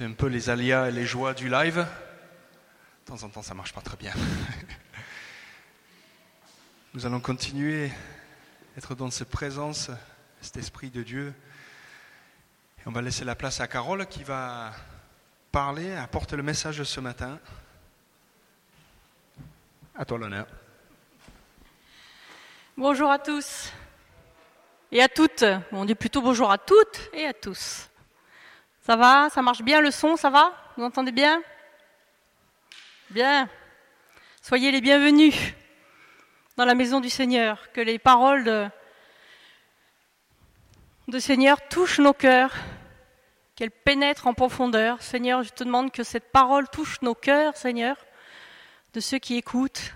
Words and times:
C'est 0.00 0.06
un 0.06 0.12
peu 0.12 0.28
les 0.28 0.48
aléas 0.48 0.88
et 0.88 0.92
les 0.92 1.04
joies 1.04 1.34
du 1.34 1.50
live. 1.50 1.76
De 1.76 3.04
temps 3.04 3.22
en 3.22 3.28
temps, 3.28 3.42
ça 3.42 3.52
marche 3.52 3.74
pas 3.74 3.82
très 3.82 3.98
bien. 3.98 4.14
Nous 6.94 7.04
allons 7.04 7.20
continuer 7.20 7.90
à 8.74 8.78
être 8.78 8.94
dans 8.94 9.10
cette 9.10 9.28
présence, 9.28 9.90
cet 10.40 10.56
esprit 10.56 10.88
de 10.88 11.02
Dieu. 11.02 11.34
Et 12.78 12.82
on 12.86 12.92
va 12.92 13.02
laisser 13.02 13.26
la 13.26 13.34
place 13.34 13.60
à 13.60 13.68
Carole 13.68 14.06
qui 14.06 14.24
va 14.24 14.72
parler, 15.52 15.94
apporter 15.94 16.34
le 16.34 16.42
message 16.42 16.78
de 16.78 16.84
ce 16.84 17.00
matin. 17.00 17.38
À 19.94 20.06
toi 20.06 20.16
l'honneur. 20.16 20.46
Bonjour 22.74 23.10
à 23.10 23.18
tous 23.18 23.70
et 24.92 25.02
à 25.02 25.08
toutes. 25.08 25.44
On 25.72 25.84
dit 25.84 25.94
plutôt 25.94 26.22
bonjour 26.22 26.50
à 26.50 26.56
toutes 26.56 27.10
et 27.12 27.26
à 27.26 27.34
tous. 27.34 27.89
Ça 28.80 28.96
va? 28.96 29.28
Ça 29.28 29.42
marche 29.42 29.62
bien 29.62 29.82
le 29.82 29.90
son? 29.90 30.16
Ça 30.16 30.30
va? 30.30 30.54
Vous 30.76 30.84
entendez 30.84 31.12
bien? 31.12 31.42
Bien. 33.10 33.48
Soyez 34.40 34.70
les 34.70 34.80
bienvenus 34.80 35.34
dans 36.56 36.64
la 36.64 36.74
maison 36.74 37.00
du 37.00 37.10
Seigneur. 37.10 37.70
Que 37.72 37.82
les 37.82 37.98
paroles 37.98 38.70
de, 41.08 41.18
Seigneur 41.18 41.68
touchent 41.68 41.98
nos 41.98 42.14
cœurs, 42.14 42.54
qu'elles 43.54 43.70
pénètrent 43.70 44.26
en 44.26 44.32
profondeur. 44.32 45.02
Seigneur, 45.02 45.42
je 45.42 45.50
te 45.50 45.62
demande 45.62 45.92
que 45.92 46.02
cette 46.02 46.32
parole 46.32 46.66
touche 46.68 47.02
nos 47.02 47.14
cœurs, 47.14 47.58
Seigneur, 47.58 47.96
de 48.94 49.00
ceux 49.00 49.18
qui 49.18 49.36
écoutent, 49.36 49.92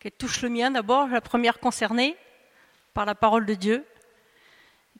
qu'elle 0.00 0.12
touche 0.12 0.42
le 0.42 0.50
mien 0.50 0.70
d'abord, 0.70 1.08
la 1.08 1.22
première 1.22 1.60
concernée 1.60 2.18
par 2.92 3.06
la 3.06 3.14
parole 3.14 3.46
de 3.46 3.54
Dieu. 3.54 3.86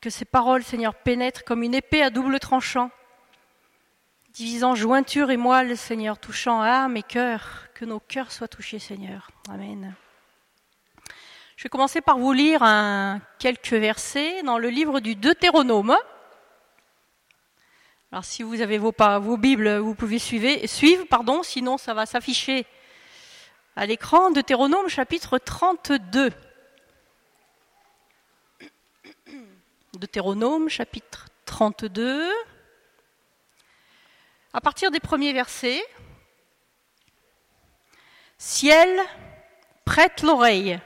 Que 0.01 0.09
ces 0.09 0.25
paroles, 0.25 0.65
Seigneur, 0.65 0.95
pénètrent 0.95 1.45
comme 1.45 1.63
une 1.63 1.75
épée 1.75 2.03
à 2.03 2.09
double 2.09 2.41
tranchant 2.41 2.91
divisant 4.33 4.75
jointure 4.75 5.31
et 5.31 5.37
moelle, 5.37 5.77
Seigneur, 5.77 6.19
touchant 6.19 6.63
âme 6.63 6.97
et 6.97 7.03
cœur, 7.03 7.69
que 7.75 7.85
nos 7.85 8.01
cœurs 8.01 8.33
soient 8.33 8.49
touchés, 8.49 8.79
Seigneur. 8.79 9.31
Amen. 9.51 9.95
Je 11.57 11.65
vais 11.65 11.69
commencer 11.69 12.01
par 12.01 12.19
vous 12.19 12.33
lire 12.33 12.63
un, 12.63 13.21
quelques 13.39 13.75
versets 13.75 14.43
dans 14.43 14.59
le 14.59 14.71
livre 14.71 15.01
du 15.01 15.15
Deutéronome. 15.15 15.95
Alors 18.11 18.25
si 18.25 18.43
vous 18.43 18.61
avez 18.61 18.79
vos, 18.79 18.93
Bibles, 19.37 19.77
vous 19.77 19.95
pouvez 19.95 20.19
suivre, 20.19 20.67
suivre 20.67 21.05
pardon, 21.09 21.43
sinon 21.43 21.77
ça 21.79 21.95
va 21.95 22.07
s'afficher 22.07 22.67
à 23.77 23.87
l'écran. 23.87 24.31
Deutéronome 24.31 24.89
chapitre 24.89 25.39
32. 25.39 26.31
Deutéronome 29.95 30.69
chapitre 30.69 31.27
32 31.45 32.33
à 34.53 34.61
partir 34.61 34.91
des 34.91 35.01
premiers 35.01 35.33
versets. 35.33 35.83
Ciel, 38.39 39.01
prête 39.85 40.23
l'oreille, 40.23 40.79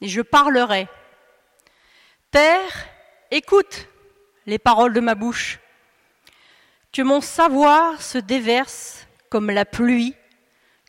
et 0.00 0.08
je 0.08 0.22
parlerai. 0.22 0.88
Terre, 2.30 2.86
écoute 3.30 3.88
les 4.46 4.58
paroles 4.58 4.92
de 4.92 5.00
ma 5.00 5.14
bouche. 5.14 5.58
Que 6.92 7.02
mon 7.02 7.20
savoir 7.20 8.00
se 8.00 8.18
déverse 8.18 9.06
comme 9.28 9.50
la 9.50 9.64
pluie, 9.64 10.14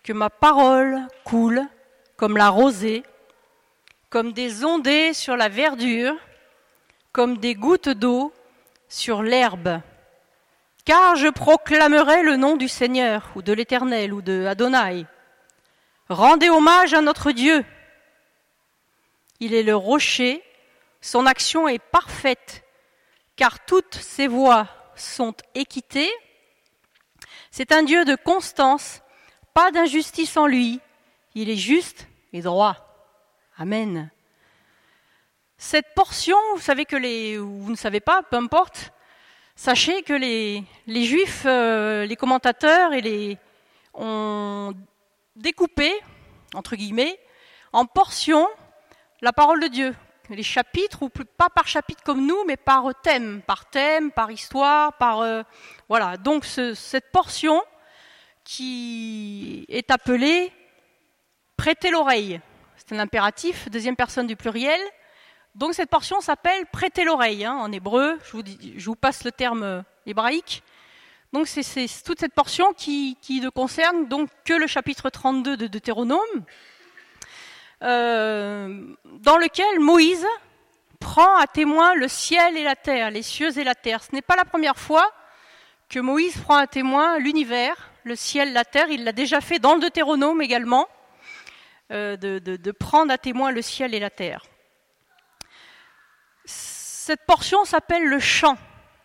que 0.04 0.14
ma 0.14 0.30
parole 0.30 1.08
coule 1.26 1.67
comme 2.16 2.38
la 2.38 2.50
rosée, 2.50 3.04
comme 4.10 4.33
des 4.33 4.64
ondées 4.66 5.14
sur 5.14 5.36
la 5.36 5.49
verdure, 5.49 6.16
comme 7.11 7.38
des 7.38 7.55
gouttes 7.55 7.89
d'eau 7.89 8.33
sur 8.88 9.22
l'herbe 9.23 9.82
car 10.89 11.16
je 11.16 11.27
proclamerai 11.27 12.23
le 12.23 12.36
nom 12.36 12.58
du 12.58 12.67
Seigneur, 12.67 13.30
ou 13.36 13.44
de 13.44 13.54
l'Éternel, 13.54 14.11
ou 14.11 14.23
de 14.23 14.48
Adonai. 14.48 15.05
Rendez 16.10 16.50
hommage 16.50 16.95
à 16.95 17.02
notre 17.02 17.32
Dieu. 17.32 17.64
Il 19.39 19.54
est 19.54 19.61
le 19.61 19.76
rocher, 19.76 20.44
son 20.99 21.28
action 21.28 21.67
est 21.67 21.78
parfaite, 21.78 22.64
car 23.36 23.64
toutes 23.66 23.94
ses 23.94 24.26
voies 24.26 24.67
sont 24.95 25.36
équitées. 25.54 26.11
C'est 27.52 27.72
un 27.72 27.83
Dieu 27.83 28.04
de 28.04 28.16
constance, 28.16 29.04
pas 29.54 29.70
d'injustice 29.70 30.38
en 30.38 30.48
lui. 30.48 30.80
Il 31.36 31.52
est 31.52 31.55
juste 31.55 32.08
et 32.33 32.42
droit. 32.42 32.78
Amen. 33.60 34.10
Cette 35.60 35.94
portion, 35.94 36.38
vous 36.55 36.61
savez 36.61 36.86
que 36.86 36.95
les, 36.95 37.38
vous 37.38 37.70
ne 37.70 37.76
savez 37.76 37.99
pas, 37.99 38.23
peu 38.23 38.38
importe, 38.38 38.92
Sachez 39.61 40.03
que 40.03 40.14
les, 40.14 40.64
juifs, 40.87 41.43
euh, 41.45 42.05
les 42.05 42.15
commentateurs 42.15 42.92
ont 43.93 44.73
découpé, 45.36 45.92
entre 46.53 46.77
guillemets, 46.77 47.20
en 47.73 47.86
portions 47.86 48.48
la 49.19 49.33
parole 49.33 49.59
de 49.59 49.67
Dieu. 49.67 49.93
Les 50.30 50.43
chapitres, 50.43 51.03
ou 51.03 51.09
pas 51.09 51.49
par 51.49 51.67
chapitre 51.67 52.02
comme 52.05 52.25
nous, 52.25 52.42
mais 52.48 52.55
par 52.55 52.86
thème, 53.03 53.42
par 53.45 53.69
thème, 53.69 54.11
par 54.14 54.31
histoire, 54.31 54.93
par 54.93 55.19
euh, 55.19 55.43
voilà. 55.89 56.15
Donc 56.15 56.45
cette 56.45 57.11
portion 57.11 57.61
qui 58.45 59.65
est 59.67 59.92
appelée 59.92 60.53
prêter 61.58 61.92
l'oreille. 61.92 62.39
C'est 62.77 62.95
un 62.95 62.99
impératif, 62.99 63.69
deuxième 63.69 63.98
personne 63.98 64.25
du 64.25 64.37
pluriel. 64.37 64.80
Donc 65.55 65.73
cette 65.73 65.89
portion 65.89 66.21
s'appelle 66.21 66.65
prêter 66.67 67.04
l'oreille 67.04 67.45
hein, 67.45 67.54
en 67.54 67.71
hébreu. 67.71 68.20
Je 68.32 68.86
vous, 68.86 68.95
passe 68.95 69.23
le 69.23 69.32
terme 69.32 69.64
euh, 69.64 69.82
hébraïque. 70.05 70.64
Donc 71.33 71.48
c'est 71.48 71.87
toute 72.04 72.20
cette 72.20 72.33
portion 72.33 72.73
qui, 72.73 73.17
ne 73.30 73.49
concerne 73.49 74.08
donc 74.08 74.30
que 74.45 74.54
le 74.54 74.67
chapitre 74.67 75.10
32 75.10 75.58
de 75.58 75.67
Deutéronome, 75.67 76.20
euh, 77.83 78.95
dans 79.21 79.37
lequel 79.37 79.80
Moïse 79.80 80.26
prend 80.99 81.37
à 81.37 81.45
témoin 81.45 81.93
le 81.93 82.08
ciel 82.08 82.58
et 82.58 82.64
la 82.64 82.76
terre, 82.76 83.11
les 83.11 83.21
cieux 83.21 83.58
et 83.60 83.64
la 83.64 83.76
terre. 83.76 84.04
Ce 84.04 84.14
n'est 84.14 84.23
pas 84.23 84.36
la 84.36 84.45
première 84.45 84.77
fois 84.77 85.11
que 85.87 85.99
Moïse 85.99 86.37
prend 86.37 86.58
à 86.58 86.67
témoin 86.67 87.20
l'univers, 87.20 87.92
le 88.04 88.16
ciel, 88.16 88.54
la 88.54 88.66
terre. 88.66 88.89
Il 88.89 89.04
l'a 89.04 89.11
déjà 89.11 89.39
fait 89.39 89.60
dans 89.60 89.76
le 89.76 89.81
Deutéronome 89.81 90.42
également, 90.42 90.87
euh, 91.92 92.17
de 92.17 92.71
prendre 92.71 93.14
à 93.14 93.20
témoin 93.20 93.52
le 93.52 93.61
ciel 93.61 93.93
et 93.93 93.99
la 93.99 94.10
terre. 94.10 94.43
Cette 97.09 97.25
portion 97.25 97.65
s'appelle 97.65 98.05
le 98.05 98.20
chant, 98.20 98.55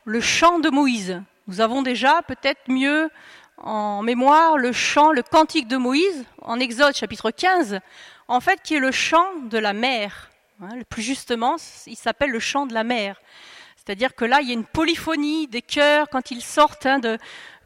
le 0.04 0.20
chant 0.20 0.58
de 0.58 0.68
Moïse. 0.68 1.22
Nous 1.46 1.62
avons 1.62 1.80
déjà 1.80 2.20
peut-être 2.20 2.60
mieux 2.68 3.08
en 3.56 4.02
mémoire 4.02 4.58
le 4.58 4.72
chant, 4.72 5.10
le 5.10 5.22
cantique 5.22 5.68
de 5.68 5.78
Moïse 5.78 6.26
en 6.42 6.60
Exode 6.60 6.94
chapitre 6.94 7.30
15, 7.30 7.80
en 8.28 8.40
fait 8.40 8.60
qui 8.62 8.74
est 8.74 8.78
le 8.78 8.92
chant 8.92 9.24
de 9.44 9.56
la 9.56 9.72
mer. 9.72 10.28
Hein, 10.60 10.76
le 10.76 10.84
plus 10.84 11.00
justement, 11.00 11.56
il 11.86 11.96
s'appelle 11.96 12.28
le 12.28 12.40
chant 12.40 12.66
de 12.66 12.74
la 12.74 12.84
mer. 12.84 13.22
C'est-à-dire 13.76 14.14
que 14.14 14.26
là, 14.26 14.42
il 14.42 14.48
y 14.48 14.50
a 14.50 14.54
une 14.54 14.66
polyphonie 14.66 15.46
des 15.46 15.62
chœurs 15.62 16.10
quand 16.10 16.30
ils 16.30 16.42
sortent 16.42 16.84
hein, 16.84 17.00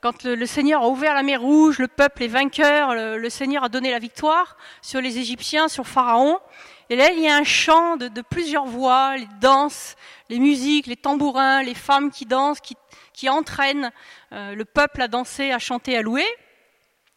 quand 0.01 0.23
le, 0.23 0.47
Seigneur 0.47 0.83
a 0.83 0.89
ouvert 0.89 1.15
la 1.15 1.25
mer 1.25 1.41
Rouge, 1.41 1.81
le 1.81 1.89
peuple 1.89 2.23
est 2.23 2.29
vainqueur, 2.29 2.95
le 2.95 3.29
Seigneur 3.29 3.65
a 3.65 3.69
donné 3.69 3.91
la 3.91 3.99
victoire 3.99 4.57
sur 4.83 5.01
les 5.01 5.19
Égyptiens, 5.19 5.67
sur 5.67 5.89
Pharaon. 5.89 6.39
Et 6.91 6.97
là, 6.97 7.11
il 7.11 7.21
y 7.21 7.29
a 7.29 7.37
un 7.37 7.45
chant 7.45 7.97
de, 7.97 8.23
plusieurs 8.23 8.65
voix, 8.65 9.17
les 9.17 9.29
danses, 9.41 9.95
les 10.31 10.39
musiques, 10.39 10.87
les 10.87 10.97
tambourins, 10.97 11.63
les 11.63 11.75
femmes 11.75 12.11
qui 12.11 12.25
dansent, 12.25 12.61
qui, 12.61 13.29
entraînent 13.29 13.91
euh, 14.33 14.55
le 14.55 14.65
peuple 14.65 15.03
à 15.03 15.09
danser, 15.09 15.51
à 15.51 15.59
chanter, 15.59 15.97
à 15.97 16.03
louer. 16.03 16.27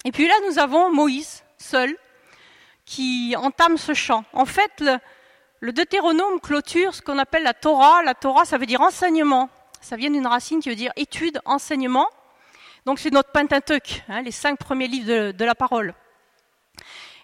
Et 0.03 0.11
puis 0.11 0.27
là, 0.27 0.33
nous 0.47 0.59
avons 0.59 0.91
Moïse, 0.91 1.43
seul, 1.57 1.95
qui 2.85 3.35
entame 3.37 3.77
ce 3.77 3.93
chant. 3.93 4.25
En 4.33 4.45
fait, 4.45 4.83
le, 5.61 5.71
Deutéronome 5.71 6.39
clôture 6.41 6.93
ce 6.95 7.01
qu'on 7.01 7.19
appelle 7.19 7.43
la 7.43 7.53
Torah. 7.53 8.03
La 8.03 8.15
Torah, 8.15 8.45
ça 8.45 8.57
veut 8.57 8.65
dire 8.65 8.81
enseignement. 8.81 9.49
Ça 9.79 9.95
vient 9.95 10.09
d'une 10.09 10.27
racine 10.27 10.59
qui 10.59 10.69
veut 10.69 10.75
dire 10.75 10.91
étude, 10.95 11.39
enseignement. 11.45 12.09
Donc 12.85 12.99
c'est 12.99 13.11
notre 13.11 13.31
Pentateuque, 13.31 14.03
hein, 14.09 14.21
les 14.23 14.31
cinq 14.31 14.57
premiers 14.57 14.87
livres 14.87 15.31
de, 15.31 15.45
la 15.45 15.55
parole. 15.55 15.93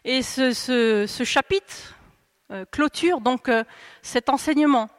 Et 0.06 0.22
ce, 0.22 1.24
chapitre 1.26 1.97
clôture 2.72 3.22
donc 3.22 3.50
euh, 3.50 3.64
cet 4.02 4.30
enseignement. 4.30 4.90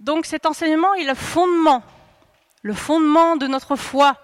Donc 0.00 0.26
cet 0.26 0.46
enseignement 0.46 0.94
est 0.94 1.04
le 1.04 1.14
fondement, 1.14 1.82
le 2.62 2.74
fondement 2.74 3.36
de 3.36 3.46
notre 3.46 3.76
foi. 3.76 4.16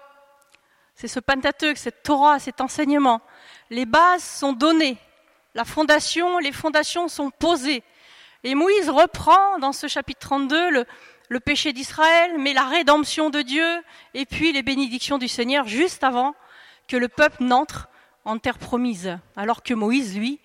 C'est 0.95 1.07
ce 1.07 1.19
Pentateuque, 1.19 1.77
cette 1.77 2.03
Torah, 2.03 2.39
cet 2.39 2.61
enseignement. 2.61 3.21
Les 3.69 3.85
bases 3.85 4.23
sont 4.23 4.53
données, 4.53 4.97
la 5.53 5.65
fondation, 5.65 6.37
les 6.39 6.51
fondations 6.51 7.07
sont 7.07 7.29
posées. 7.31 7.83
Et 8.43 8.55
Moïse 8.55 8.89
reprend 8.89 9.57
dans 9.59 9.73
ce 9.73 9.87
chapitre 9.87 10.19
32 10.19 10.69
le, 10.69 10.85
le 11.29 11.39
péché 11.39 11.73
d'Israël, 11.73 12.35
mais 12.37 12.53
la 12.53 12.65
rédemption 12.65 13.29
de 13.29 13.41
Dieu, 13.41 13.83
et 14.13 14.25
puis 14.25 14.53
les 14.53 14.63
bénédictions 14.63 15.17
du 15.17 15.27
Seigneur 15.27 15.67
juste 15.67 16.03
avant 16.03 16.35
que 16.87 16.97
le 16.97 17.07
peuple 17.07 17.43
n'entre 17.43 17.89
en 18.23 18.37
terre 18.37 18.57
promise. 18.57 19.17
Alors 19.35 19.63
que 19.63 19.73
Moïse, 19.73 20.17
lui, 20.17 20.39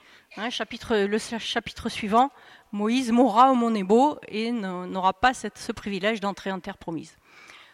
Chapitre, 0.50 0.96
le 0.96 1.18
chapitre 1.18 1.88
suivant, 1.88 2.30
Moïse 2.70 3.10
mourra 3.10 3.50
au 3.50 3.54
Mont 3.54 3.70
Nebo 3.70 4.18
et 4.28 4.52
n'aura 4.52 5.12
pas 5.12 5.34
ce 5.34 5.72
privilège 5.72 6.20
d'entrer 6.20 6.52
en 6.52 6.60
terre 6.60 6.78
promise. 6.78 7.16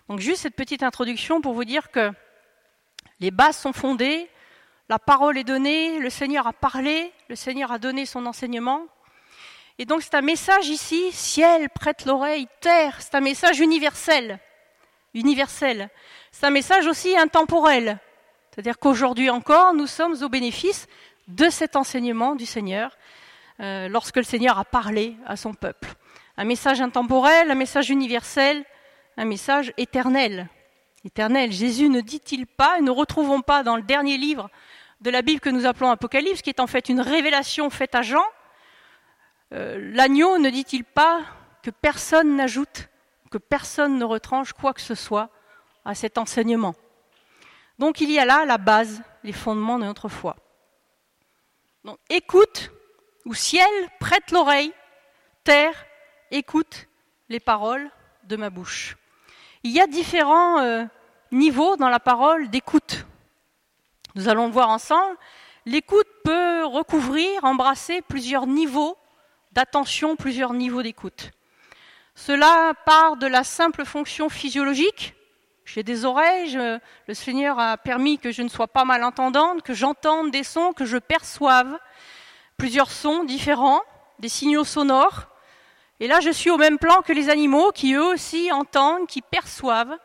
Donc 0.08 0.20
juste 0.20 0.42
cette 0.42 0.56
petite 0.56 0.82
introduction 0.82 1.42
pour 1.42 1.52
vous 1.52 1.66
dire 1.66 1.90
que 1.90 2.12
les 3.20 3.30
bases 3.30 3.58
sont 3.58 3.74
fondées, 3.74 4.30
la 4.88 4.98
parole 4.98 5.36
est 5.36 5.44
donnée, 5.44 5.98
le 5.98 6.08
Seigneur 6.08 6.46
a 6.46 6.54
parlé, 6.54 7.12
le 7.28 7.36
Seigneur 7.36 7.72
a 7.72 7.78
donné 7.78 8.06
son 8.06 8.24
enseignement. 8.24 8.86
Et 9.78 9.84
donc 9.84 10.02
c'est 10.02 10.14
un 10.14 10.22
message 10.22 10.68
ici, 10.68 11.12
ciel, 11.12 11.68
prête 11.68 12.06
l'oreille, 12.06 12.48
terre, 12.60 12.96
c'est 13.00 13.14
un 13.16 13.20
message 13.20 13.60
universel. 13.60 14.38
Universel. 15.12 15.90
C'est 16.32 16.46
un 16.46 16.50
message 16.50 16.86
aussi 16.86 17.16
intemporel. 17.16 17.98
C'est-à-dire 18.50 18.78
qu'aujourd'hui 18.78 19.28
encore, 19.28 19.74
nous 19.74 19.86
sommes 19.86 20.22
au 20.22 20.30
bénéfice 20.30 20.86
de 21.28 21.48
cet 21.50 21.76
enseignement 21.76 22.34
du 22.34 22.46
Seigneur, 22.46 22.96
euh, 23.60 23.88
lorsque 23.88 24.16
le 24.16 24.22
Seigneur 24.22 24.58
a 24.58 24.64
parlé 24.64 25.16
à 25.26 25.36
son 25.36 25.54
peuple. 25.54 25.94
Un 26.36 26.44
message 26.44 26.80
intemporel, 26.80 27.50
un 27.50 27.54
message 27.54 27.90
universel, 27.90 28.64
un 29.16 29.24
message 29.24 29.72
éternel. 29.76 30.48
Éternel. 31.04 31.52
Jésus 31.52 31.88
ne 31.88 32.00
dit-il 32.00 32.46
pas, 32.46 32.78
et 32.78 32.82
ne 32.82 32.90
retrouvons 32.90 33.40
pas 33.40 33.62
dans 33.62 33.76
le 33.76 33.82
dernier 33.82 34.18
livre 34.18 34.50
de 35.00 35.10
la 35.10 35.22
Bible 35.22 35.40
que 35.40 35.50
nous 35.50 35.66
appelons 35.66 35.90
Apocalypse, 35.90 36.42
qui 36.42 36.50
est 36.50 36.60
en 36.60 36.66
fait 36.66 36.88
une 36.88 37.00
révélation 37.00 37.70
faite 37.70 37.94
à 37.94 38.02
Jean, 38.02 38.24
euh, 39.52 39.78
l'agneau 39.94 40.38
ne 40.38 40.50
dit-il 40.50 40.84
pas 40.84 41.20
que 41.62 41.70
personne 41.70 42.36
n'ajoute, 42.36 42.88
que 43.30 43.38
personne 43.38 43.98
ne 43.98 44.04
retranche 44.04 44.52
quoi 44.52 44.74
que 44.74 44.80
ce 44.80 44.94
soit 44.94 45.30
à 45.84 45.94
cet 45.94 46.18
enseignement? 46.18 46.74
Donc 47.78 48.00
il 48.00 48.10
y 48.10 48.18
a 48.18 48.24
là 48.24 48.44
la 48.44 48.58
base, 48.58 49.02
les 49.22 49.32
fondements 49.32 49.78
de 49.78 49.84
notre 49.84 50.08
foi. 50.08 50.36
Donc 51.86 51.98
écoute, 52.10 52.72
ou 53.26 53.32
ciel, 53.32 53.70
prête 54.00 54.32
l'oreille, 54.32 54.72
terre, 55.44 55.86
écoute 56.32 56.88
les 57.28 57.38
paroles 57.38 57.88
de 58.24 58.34
ma 58.34 58.50
bouche. 58.50 58.96
Il 59.62 59.70
y 59.70 59.80
a 59.80 59.86
différents 59.86 60.58
euh, 60.58 60.82
niveaux 61.30 61.76
dans 61.76 61.88
la 61.88 62.00
parole 62.00 62.50
d'écoute. 62.50 63.06
Nous 64.16 64.28
allons 64.28 64.46
le 64.46 64.52
voir 64.52 64.68
ensemble. 64.68 65.16
L'écoute 65.64 66.08
peut 66.24 66.64
recouvrir, 66.64 67.44
embrasser 67.44 68.02
plusieurs 68.02 68.48
niveaux 68.48 68.98
d'attention, 69.52 70.16
plusieurs 70.16 70.54
niveaux 70.54 70.82
d'écoute. 70.82 71.30
Cela 72.16 72.74
part 72.84 73.16
de 73.16 73.28
la 73.28 73.44
simple 73.44 73.84
fonction 73.84 74.28
physiologique. 74.28 75.14
J'ai 75.66 75.82
des 75.82 76.04
oreilles, 76.04 76.56
le 77.08 77.14
Seigneur 77.14 77.58
a 77.58 77.76
permis 77.76 78.18
que 78.18 78.30
je 78.30 78.42
ne 78.42 78.48
sois 78.48 78.68
pas 78.68 78.84
malentendante, 78.84 79.62
que 79.62 79.74
j'entende 79.74 80.30
des 80.30 80.44
sons, 80.44 80.72
que 80.72 80.86
je 80.86 80.96
perçoive 80.96 81.76
plusieurs 82.56 82.90
sons 82.90 83.24
différents, 83.24 83.82
des 84.20 84.28
signaux 84.28 84.64
sonores. 84.64 85.26
Et 85.98 86.06
là, 86.06 86.20
je 86.20 86.30
suis 86.30 86.50
au 86.50 86.56
même 86.56 86.78
plan 86.78 87.02
que 87.02 87.12
les 87.12 87.28
animaux 87.30 87.72
qui 87.72 87.94
eux 87.94 88.04
aussi 88.04 88.52
entendent, 88.52 89.08
qui 89.08 89.22
perçoivent, 89.22 89.98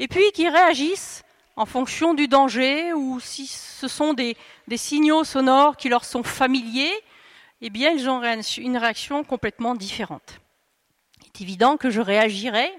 et 0.00 0.08
puis 0.08 0.32
qui 0.32 0.48
réagissent 0.48 1.22
en 1.54 1.64
fonction 1.64 2.12
du 2.12 2.26
danger 2.26 2.92
ou 2.92 3.20
si 3.20 3.46
ce 3.46 3.86
sont 3.86 4.14
des, 4.14 4.36
signaux 4.76 5.22
sonores 5.22 5.76
qui 5.76 5.88
leur 5.88 6.04
sont 6.04 6.24
familiers, 6.24 6.92
eh 7.60 7.70
bien, 7.70 7.90
ils 7.90 8.08
ont 8.10 8.20
une 8.58 8.76
réaction 8.76 9.22
complètement 9.22 9.76
différente. 9.76 10.40
Il 11.20 11.26
est 11.26 11.40
évident 11.40 11.76
que 11.76 11.88
je 11.88 12.00
réagirai 12.00 12.72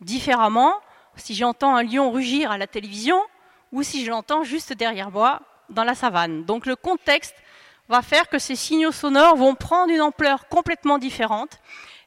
différemment 0.00 0.74
si 1.16 1.34
j'entends 1.34 1.76
un 1.76 1.82
lion 1.82 2.10
rugir 2.10 2.50
à 2.50 2.58
la 2.58 2.66
télévision 2.66 3.20
ou 3.72 3.82
si 3.82 4.04
je 4.04 4.10
l'entends 4.10 4.44
juste 4.44 4.72
derrière 4.72 5.10
moi 5.10 5.40
dans 5.68 5.84
la 5.84 5.94
savane. 5.94 6.44
Donc 6.44 6.66
le 6.66 6.76
contexte 6.76 7.34
va 7.88 8.02
faire 8.02 8.28
que 8.28 8.38
ces 8.38 8.56
signaux 8.56 8.92
sonores 8.92 9.36
vont 9.36 9.54
prendre 9.54 9.92
une 9.92 10.00
ampleur 10.00 10.48
complètement 10.48 10.98
différente 10.98 11.58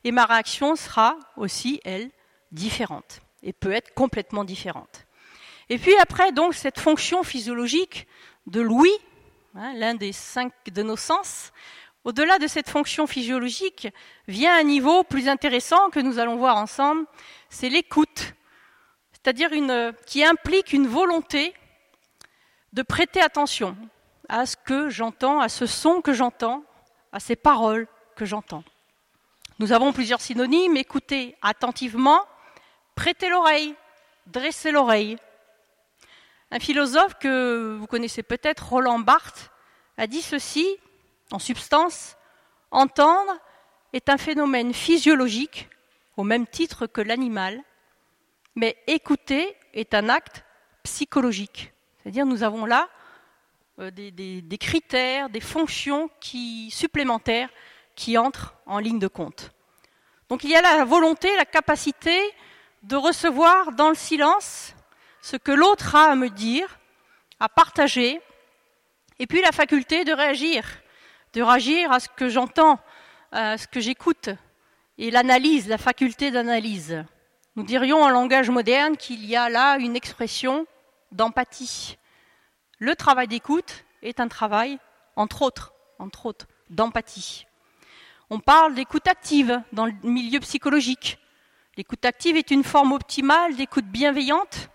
et 0.04 0.12
ma 0.12 0.26
réaction 0.26 0.76
sera 0.76 1.18
aussi, 1.36 1.82
elle, 1.84 2.12
différente 2.52 3.22
et 3.44 3.54
peut 3.54 3.72
être 3.72 3.94
complètement 3.94 4.44
différente. 4.44 5.06
Et 5.70 5.78
puis 5.78 5.96
après, 5.98 6.32
donc, 6.32 6.54
cette 6.54 6.80
fonction 6.80 7.24
physiologique 7.24 8.08
de 8.46 8.62
l'ouïe, 8.62 8.98
hein, 9.56 9.74
l'un 9.76 9.96
des 9.96 10.12
cinq 10.12 10.54
de 10.72 10.84
nos 10.84 10.96
sens, 10.96 11.52
au-delà 12.04 12.38
de 12.38 12.48
cette 12.48 12.70
fonction 12.70 13.08
physiologique, 13.08 13.88
vient 14.28 14.56
un 14.56 14.64
niveau 14.64 15.04
plus 15.04 15.28
intéressant 15.28 15.90
que 15.90 16.00
nous 16.00 16.20
allons 16.20 16.36
voir 16.36 16.58
ensemble, 16.58 17.06
c'est 17.50 17.70
l'écoute, 17.70 18.36
c'est-à-dire 19.26 19.54
une, 19.54 19.92
qui 20.06 20.24
implique 20.24 20.72
une 20.72 20.86
volonté 20.86 21.56
de 22.74 22.84
prêter 22.84 23.20
attention 23.22 23.76
à 24.30 24.46
ce 24.46 24.56
que 24.56 24.90
j'entends, 24.90 25.40
à 25.40 25.50
ce 25.50 25.66
son 25.66 26.02
que 26.02 26.14
j'entends, 26.14 26.64
à 27.12 27.20
ces 27.20 27.36
paroles 27.36 27.88
que 28.16 28.24
j'entends. 28.24 28.64
Nous 29.58 29.72
avons 29.72 29.94
plusieurs 29.94 30.22
synonymes, 30.22 30.78
écouter 30.78 31.36
attentivement, 31.42 32.22
prêter 32.94 33.28
l'oreille, 33.30 33.74
dresser 34.28 34.70
l'oreille. 34.72 35.18
Un 36.52 36.60
philosophe 36.60 37.16
que 37.16 37.76
vous 37.80 37.88
connaissez 37.88 38.22
peut-être, 38.22 38.70
Roland 38.70 39.00
Barthes, 39.00 39.50
a 39.98 40.06
dit 40.06 40.22
ceci, 40.22 40.68
en 41.32 41.40
substance, 41.40 42.16
entendre 42.70 43.40
est 43.92 44.08
un 44.08 44.18
phénomène 44.18 44.72
physiologique 44.72 45.68
au 46.16 46.24
même 46.24 46.46
titre 46.46 46.86
que 46.86 47.02
l'animal, 47.02 47.64
mais 48.56 48.78
écouter 48.88 49.56
est 49.74 49.94
un 49.94 50.10
acte 50.10 50.44
psychologique. 50.84 51.74
C'est-à-dire 52.02 52.26
nous 52.26 52.44
avons 52.44 52.66
là 52.66 52.90
euh, 53.80 53.92
des, 53.92 54.58
critères, 54.60 55.30
des 55.30 55.42
fonctions 55.42 56.10
qui, 56.20 56.72
supplémentaires 56.72 57.50
qui 57.96 58.18
entrent 58.18 58.56
en 58.66 58.80
ligne 58.80 59.00
de 59.00 59.08
compte. 59.08 59.52
Donc 60.30 60.44
il 60.44 60.50
y 60.50 60.56
a 60.56 60.62
la 60.62 60.86
volonté, 60.86 61.36
la 61.36 61.46
capacité 61.46 62.18
de 62.84 62.96
recevoir 62.96 63.72
dans 63.74 63.90
le 63.90 63.96
silence 63.96 64.74
ce 65.22 65.38
que 65.38 65.52
l'autre 65.52 65.96
a 65.96 66.12
à 66.12 66.16
me 66.16 66.30
dire, 66.30 66.80
à 67.40 67.50
partager, 67.50 68.22
et 69.18 69.28
puis 69.28 69.42
la 69.42 69.52
faculté 69.52 70.04
de 70.04 70.14
réagir, 70.14 70.66
de 71.34 71.42
réagir 71.42 71.92
à 71.92 72.00
ce 72.00 72.08
que 72.10 72.30
j'entends, 72.30 72.80
à 73.32 73.58
ce 73.58 73.68
que 73.68 73.80
j'écoute, 73.80 74.30
et 74.98 75.12
l'analyse, 75.12 75.68
la 75.68 75.78
faculté 75.78 76.32
d'analyse. 76.32 77.04
Nous 77.56 77.64
dirions 77.64 78.02
en 78.02 78.10
langage 78.10 78.50
moderne 78.50 78.98
qu'il 78.98 79.26
y 79.26 79.36
a 79.36 79.50
là 79.50 79.78
une 79.78 79.96
expression 79.96 80.68
d'empathie. 81.12 81.98
Le 82.80 82.96
travail 82.96 83.28
d'écoute 83.28 83.86
est 84.02 84.20
un 84.20 84.28
travail, 84.28 84.78
entre 85.16 85.42
autres, 85.42 85.74
entre 86.00 86.26
autres, 86.26 86.48
d'empathie. 86.70 87.46
On 88.30 88.40
parle 88.40 88.76
d'écoute 88.76 89.08
active 89.08 89.62
dans 89.72 89.86
le 89.86 89.94
milieu 90.04 90.40
psychologique. 90.40 91.18
L'écoute 91.78 92.04
active 92.06 92.36
est 92.38 92.52
une 92.52 92.64
forme 92.64 92.92
optimale 92.92 93.56
d'écoute 93.56 93.86
bienveillante 93.86 94.70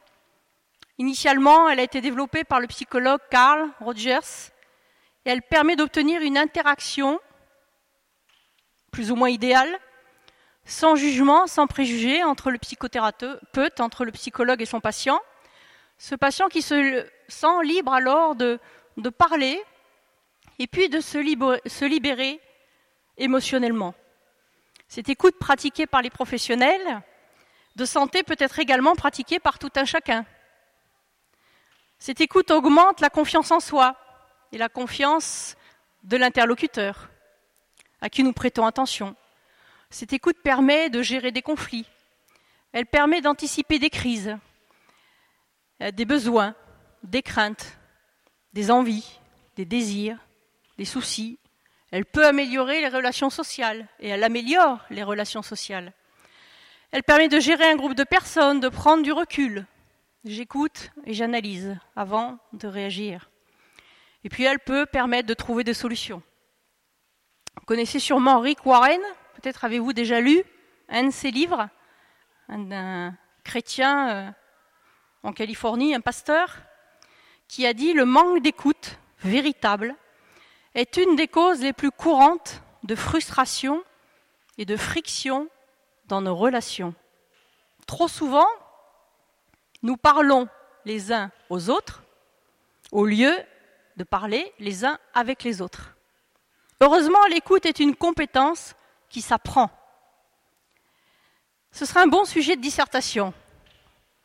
Initialement, 1.01 1.67
elle 1.71 1.81
a 1.81 1.85
été 1.85 2.03
développée 2.03 2.45
par 2.45 2.61
le 2.61 2.67
psychologue 2.67 3.23
Carl 3.31 3.71
Rogers 3.81 4.53
et 5.25 5.31
elle 5.31 5.41
permet 5.41 5.75
d'obtenir 5.75 6.21
une 6.21 6.37
interaction 6.37 7.19
plus 8.91 9.11
ou 9.11 9.17
moins 9.17 9.31
idéale, 9.31 9.81
sans 10.71 10.95
jugement, 10.95 11.49
sans 11.49 11.67
préjugé 11.67 12.23
entre 12.23 12.51
le 12.51 12.59
psychothérapeute, 12.59 13.81
entre 13.81 14.05
le 14.05 14.13
psychologue 14.13 14.63
et 14.63 14.67
son 14.67 14.81
patient. 14.81 15.21
Ce 15.99 16.15
patient 16.15 16.49
qui 16.49 16.63
se 16.63 17.07
sent 17.29 17.65
libre 17.65 17.93
alors 17.93 18.37
de, 18.37 18.59
parler 19.19 19.61
et 20.59 20.69
puis 20.69 20.89
de 20.89 21.01
se 21.01 21.19
libérer, 21.19 21.61
se 21.67 21.85
libérer 21.85 22.41
émotionnellement. 23.19 23.95
Cette 24.87 25.09
écoute 25.09 25.39
pratiquée 25.39 25.87
par 25.87 26.03
les 26.03 26.11
professionnels 26.11 27.03
de 27.75 27.85
santé 27.85 28.23
peut 28.23 28.37
être 28.39 28.61
également 28.61 28.95
pratiquée 28.95 29.41
par 29.41 29.59
tout 29.59 29.73
un 29.75 29.85
chacun. 29.85 30.25
Cette 31.99 32.21
écoute 32.21 32.51
augmente 32.51 33.01
la 33.01 33.11
confiance 33.11 33.51
en 33.51 33.61
soi 33.61 33.97
et 34.53 34.59
la 34.59 34.69
confiance 34.69 35.57
de 36.05 36.17
l'interlocuteur 36.17 37.11
à 38.01 38.09
qui 38.09 38.23
nous 38.23 38.33
prêtons 38.33 38.67
attention. 38.67 39.17
Cette 39.91 40.13
écoute 40.13 40.39
permet 40.43 40.89
de 40.89 41.03
gérer 41.03 41.33
des 41.33 41.43
conflits. 41.43 41.87
Elle 42.73 42.87
permet 42.87 43.21
d'anticiper 43.21 43.79
des 43.79 43.91
crises, 43.91 44.37
euh, 45.83 45.91
des 45.91 46.05
besoins, 46.05 46.55
des 47.03 47.23
craintes, 47.23 47.79
des 48.53 48.71
envies, 48.71 49.19
des 49.57 49.65
désirs, 49.65 50.19
des 50.79 50.85
soucis. 50.85 51.39
Elle 51.91 52.07
peut 52.07 52.27
améliorer 52.27 52.81
les 52.81 52.89
relations 52.89 53.31
sociales 53.31 53.87
et 53.99 54.09
elle 54.09 54.23
améliore 54.23 54.81
les 54.91 55.03
relations 55.03 55.43
sociales. 55.43 55.93
Elle 56.93 57.03
permet 57.03 57.29
de 57.29 57.41
gérer 57.41 57.69
un 57.69 57.77
groupe 57.77 57.95
de 57.95 58.05
personnes, 58.05 58.61
de 58.61 58.69
prendre 58.69 59.03
du 59.03 59.13
recul, 59.13 59.67
J'écoute 60.25 60.91
et 61.07 61.15
j'analyse 61.15 61.79
avant 61.97 62.39
de 62.53 62.69
réagir. 62.69 63.31
Et 64.23 64.29
puis 64.29 64.45
elle 64.45 64.59
peut 64.59 64.85
permettre 64.85 65.27
de 65.27 65.33
trouver 65.33 65.65
des 65.65 65.73
solutions. 65.73 66.23
Vous 67.57 67.65
connaissez 67.65 67.99
sûrement 67.99 68.41
Rick 68.41 68.67
Warren, 68.67 69.01
peut-être 69.41 69.65
avez-vous 69.65 69.93
déjà 69.95 70.21
lu 70.21 70.43
un 70.91 71.05
de 71.05 71.11
ses 71.11 71.31
livres, 71.31 71.69
un, 72.49 73.15
chrétien 73.43 74.11
euh, 74.11 74.31
en 75.23 75.33
Californie, 75.33 75.95
un 75.95 76.01
pasteur, 76.01 76.59
qui 77.49 77.67
a 77.67 77.73
dit 77.73 77.95
le 77.95 78.05
manque 78.05 78.43
d'écoute 78.43 78.99
véritable 79.23 79.97
est 80.75 80.99
une 80.99 81.17
des 81.17 81.27
causes 81.27 81.63
les 81.63 81.73
plus 81.73 81.91
courantes 81.91 82.63
de 82.85 82.95
frustration 82.95 83.83
et 84.59 84.65
de 84.65 84.77
friction 84.77 85.49
dans 86.07 86.21
nos 86.21 86.37
relations. 86.37 86.95
Trop 87.87 88.09
souvent, 88.09 88.47
Nous 89.83 89.97
parlons 89.97 90.47
les 90.85 91.11
uns 91.11 91.31
aux 91.49 91.71
autres 91.71 92.03
au 92.93 93.07
lieu 93.07 93.33
de 93.97 94.05
parler 94.05 94.53
les 94.59 94.85
uns 94.85 94.99
avec 95.15 95.43
les 95.43 95.63
autres. 95.63 95.97
Heureusement, 96.83 97.25
l'écoute 97.31 97.65
est 97.65 97.81
une 97.81 97.97
compétence 97.97 98.75
qui 99.11 99.21
s'apprend. 99.21 99.71
Ce 101.73 101.85
serait 101.85 102.01
un 102.01 102.07
bon 102.07 102.25
sujet 102.25 102.57
de 102.57 102.63
dissertation. 102.63 103.35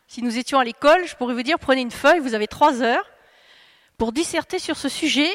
Si 0.07 0.21
nous 0.21 0.37
étions 0.37 0.59
à 0.59 0.63
l'école, 0.63 1.05
je 1.07 1.15
pourrais 1.15 1.33
vous 1.33 1.43
dire, 1.43 1.59
prenez 1.59 1.81
une 1.81 1.91
feuille, 1.91 2.19
vous 2.19 2.35
avez 2.35 2.47
trois 2.47 2.81
heures 2.81 3.05
pour 3.97 4.11
disserter 4.11 4.59
sur 4.59 4.77
ce 4.77 4.87
sujet. 4.87 5.29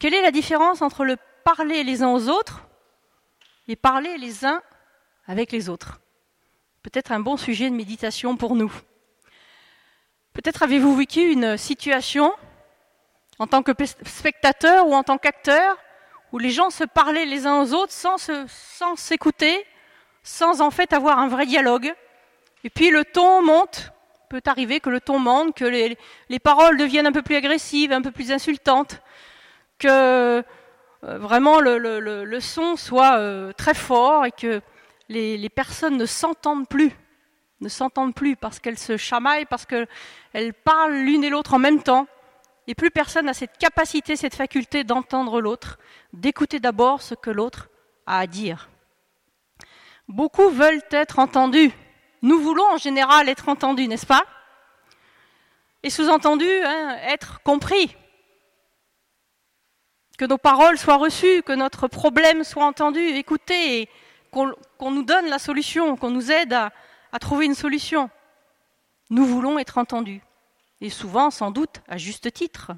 Quelle 0.00 0.14
est 0.14 0.22
la 0.22 0.30
différence 0.30 0.82
entre 0.82 1.04
le 1.04 1.16
parler 1.44 1.84
les 1.84 2.02
uns 2.02 2.08
aux 2.08 2.28
autres 2.28 2.66
et 3.68 3.76
parler 3.76 4.18
les 4.18 4.44
uns 4.44 4.62
avec 5.26 5.52
les 5.52 5.68
autres? 5.68 6.00
Peut-être 6.82 7.12
un 7.12 7.20
bon 7.20 7.36
sujet 7.36 7.68
de 7.70 7.74
méditation 7.74 8.36
pour 8.36 8.54
nous. 8.54 8.72
Peut-être 10.32 10.62
avez-vous 10.62 10.94
vécu 10.94 11.32
une 11.32 11.56
situation 11.56 12.32
en 13.38 13.46
tant 13.46 13.62
que 13.62 13.72
spectateur 14.04 14.86
ou 14.86 14.94
en 14.94 15.02
tant 15.02 15.18
qu'acteur 15.18 15.76
où 16.36 16.38
les 16.38 16.50
gens 16.50 16.68
se 16.68 16.84
parlaient 16.84 17.24
les 17.24 17.46
uns 17.46 17.62
aux 17.62 17.72
autres 17.72 17.94
sans, 17.94 18.18
s'écouter, 18.96 19.64
sans 20.22 20.60
en 20.60 20.70
fait 20.70 20.92
avoir 20.92 21.18
un 21.18 21.28
vrai 21.28 21.46
dialogue. 21.46 21.94
Et 22.62 22.68
puis 22.68 22.90
le 22.90 23.06
ton 23.06 23.40
monte, 23.40 23.90
peut 24.28 24.42
arriver 24.44 24.80
que 24.80 24.90
le 24.90 25.00
ton 25.00 25.18
monte, 25.18 25.56
que 25.56 25.64
les, 25.64 26.38
paroles 26.38 26.76
deviennent 26.76 27.06
un 27.06 27.12
peu 27.12 27.22
plus 27.22 27.36
agressives, 27.36 27.90
un 27.90 28.02
peu 28.02 28.10
plus 28.10 28.32
insultantes, 28.32 29.00
que 29.78 29.88
euh, 29.88 30.42
vraiment 31.02 31.58
le, 31.58 32.38
son 32.40 32.76
soit 32.76 33.16
euh, 33.16 33.54
très 33.54 33.72
fort 33.72 34.26
et 34.26 34.32
que 34.32 34.60
les 35.08 35.48
personnes 35.48 35.96
ne 35.96 36.04
s'entendent 36.04 36.68
plus 36.68 36.92
ne 37.62 37.68
s'entendent 37.70 38.14
plus 38.14 38.36
parce 38.36 38.60
qu'elles 38.60 38.78
se 38.78 38.98
chamaillent, 38.98 39.46
parce 39.46 39.64
qu'elles 39.64 40.52
parlent 40.64 40.96
l'une 40.96 41.24
et 41.24 41.30
l'autre 41.30 41.54
en 41.54 41.58
même 41.58 41.82
temps. 41.82 42.06
Et 42.66 42.74
plus 42.74 42.90
personne 42.90 43.26
n'a 43.26 43.34
cette 43.34 43.58
capacité, 43.58 44.16
cette 44.16 44.34
faculté 44.34 44.84
d'entendre 44.84 45.40
l'autre, 45.40 45.78
d'écouter 46.12 46.58
d'abord 46.58 47.00
ce 47.02 47.14
que 47.14 47.30
l'autre 47.30 47.68
a 48.06 48.18
à 48.18 48.26
dire. 48.26 48.68
Beaucoup 50.08 50.50
veulent 50.50 50.82
être 50.90 51.18
entendus. 51.18 51.72
Nous 52.22 52.40
voulons 52.40 52.66
en 52.72 52.76
général 52.76 53.28
être 53.28 53.48
entendus, 53.48 53.86
n'est-ce 53.88 54.06
pas? 54.06 54.24
Et 55.82 55.90
sous-entendu, 55.90 56.48
hein, 56.64 56.98
être 57.02 57.40
compris. 57.42 57.96
Que 60.18 60.24
nos 60.24 60.38
paroles 60.38 60.78
soient 60.78 60.96
reçues, 60.96 61.42
que 61.42 61.52
notre 61.52 61.88
problème 61.88 62.42
soit 62.42 62.64
entendu, 62.64 63.00
écouté, 63.00 63.88
qu'on 64.30 64.90
nous 64.90 65.04
donne 65.04 65.26
la 65.26 65.38
solution, 65.38 65.96
qu'on 65.96 66.10
nous 66.10 66.32
aide 66.32 66.52
à 66.52 67.18
trouver 67.20 67.46
une 67.46 67.54
solution. 67.54 68.10
Nous 69.10 69.24
voulons 69.24 69.58
être 69.58 69.78
entendus, 69.78 70.22
et 70.80 70.90
souvent, 70.90 71.30
sans 71.30 71.50
doute, 71.50 71.80
à 71.88 71.96
juste 71.96 72.32
titre. 72.32 72.72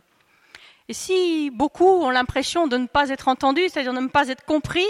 Et 0.89 0.95
si 0.95 1.51
beaucoup 1.51 1.87
ont 1.87 2.11
l'impression 2.11 2.67
de 2.67 2.77
ne 2.77 2.87
pas 2.87 3.11
être 3.11 3.29
entendus, 3.29 3.69
c'est-à-dire 3.69 3.93
de 3.93 4.01
ne 4.01 4.09
pas 4.09 4.29
être 4.29 4.45
compris, 4.45 4.87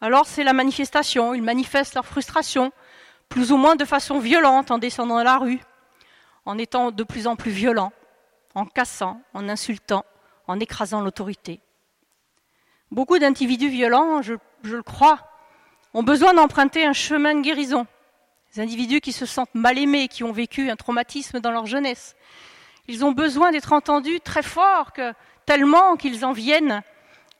alors 0.00 0.26
c'est 0.26 0.44
la 0.44 0.52
manifestation. 0.52 1.34
Ils 1.34 1.42
manifestent 1.42 1.94
leur 1.94 2.06
frustration, 2.06 2.72
plus 3.28 3.52
ou 3.52 3.56
moins 3.56 3.76
de 3.76 3.84
façon 3.84 4.18
violente 4.18 4.70
en 4.70 4.78
descendant 4.78 5.16
dans 5.16 5.24
la 5.24 5.38
rue, 5.38 5.60
en 6.46 6.56
étant 6.56 6.90
de 6.90 7.04
plus 7.04 7.26
en 7.26 7.36
plus 7.36 7.50
violents, 7.50 7.92
en 8.54 8.64
cassant, 8.64 9.20
en 9.34 9.48
insultant, 9.48 10.04
en 10.46 10.58
écrasant 10.58 11.02
l'autorité. 11.02 11.60
Beaucoup 12.90 13.18
d'individus 13.18 13.68
violents, 13.68 14.22
je, 14.22 14.34
je, 14.62 14.76
le 14.76 14.82
crois, 14.82 15.18
ont 15.94 16.02
besoin 16.02 16.34
d'emprunter 16.34 16.86
un 16.86 16.92
chemin 16.92 17.34
de 17.34 17.42
guérison, 17.42 17.86
des 18.54 18.60
individus 18.60 19.00
qui 19.00 19.12
se 19.12 19.26
sentent 19.26 19.54
mal 19.54 19.78
aimés, 19.78 20.08
qui 20.08 20.24
ont 20.24 20.32
vécu 20.32 20.70
un 20.70 20.76
traumatisme 20.76 21.40
dans 21.40 21.50
leur 21.50 21.66
jeunesse. 21.66 22.16
Ils 22.88 23.04
ont 23.04 23.12
besoin 23.12 23.52
d'être 23.52 23.72
entendus 23.72 24.20
très 24.20 24.42
fort, 24.42 24.92
tellement 25.46 25.96
qu'ils 25.96 26.24
en 26.24 26.32
viennent 26.32 26.82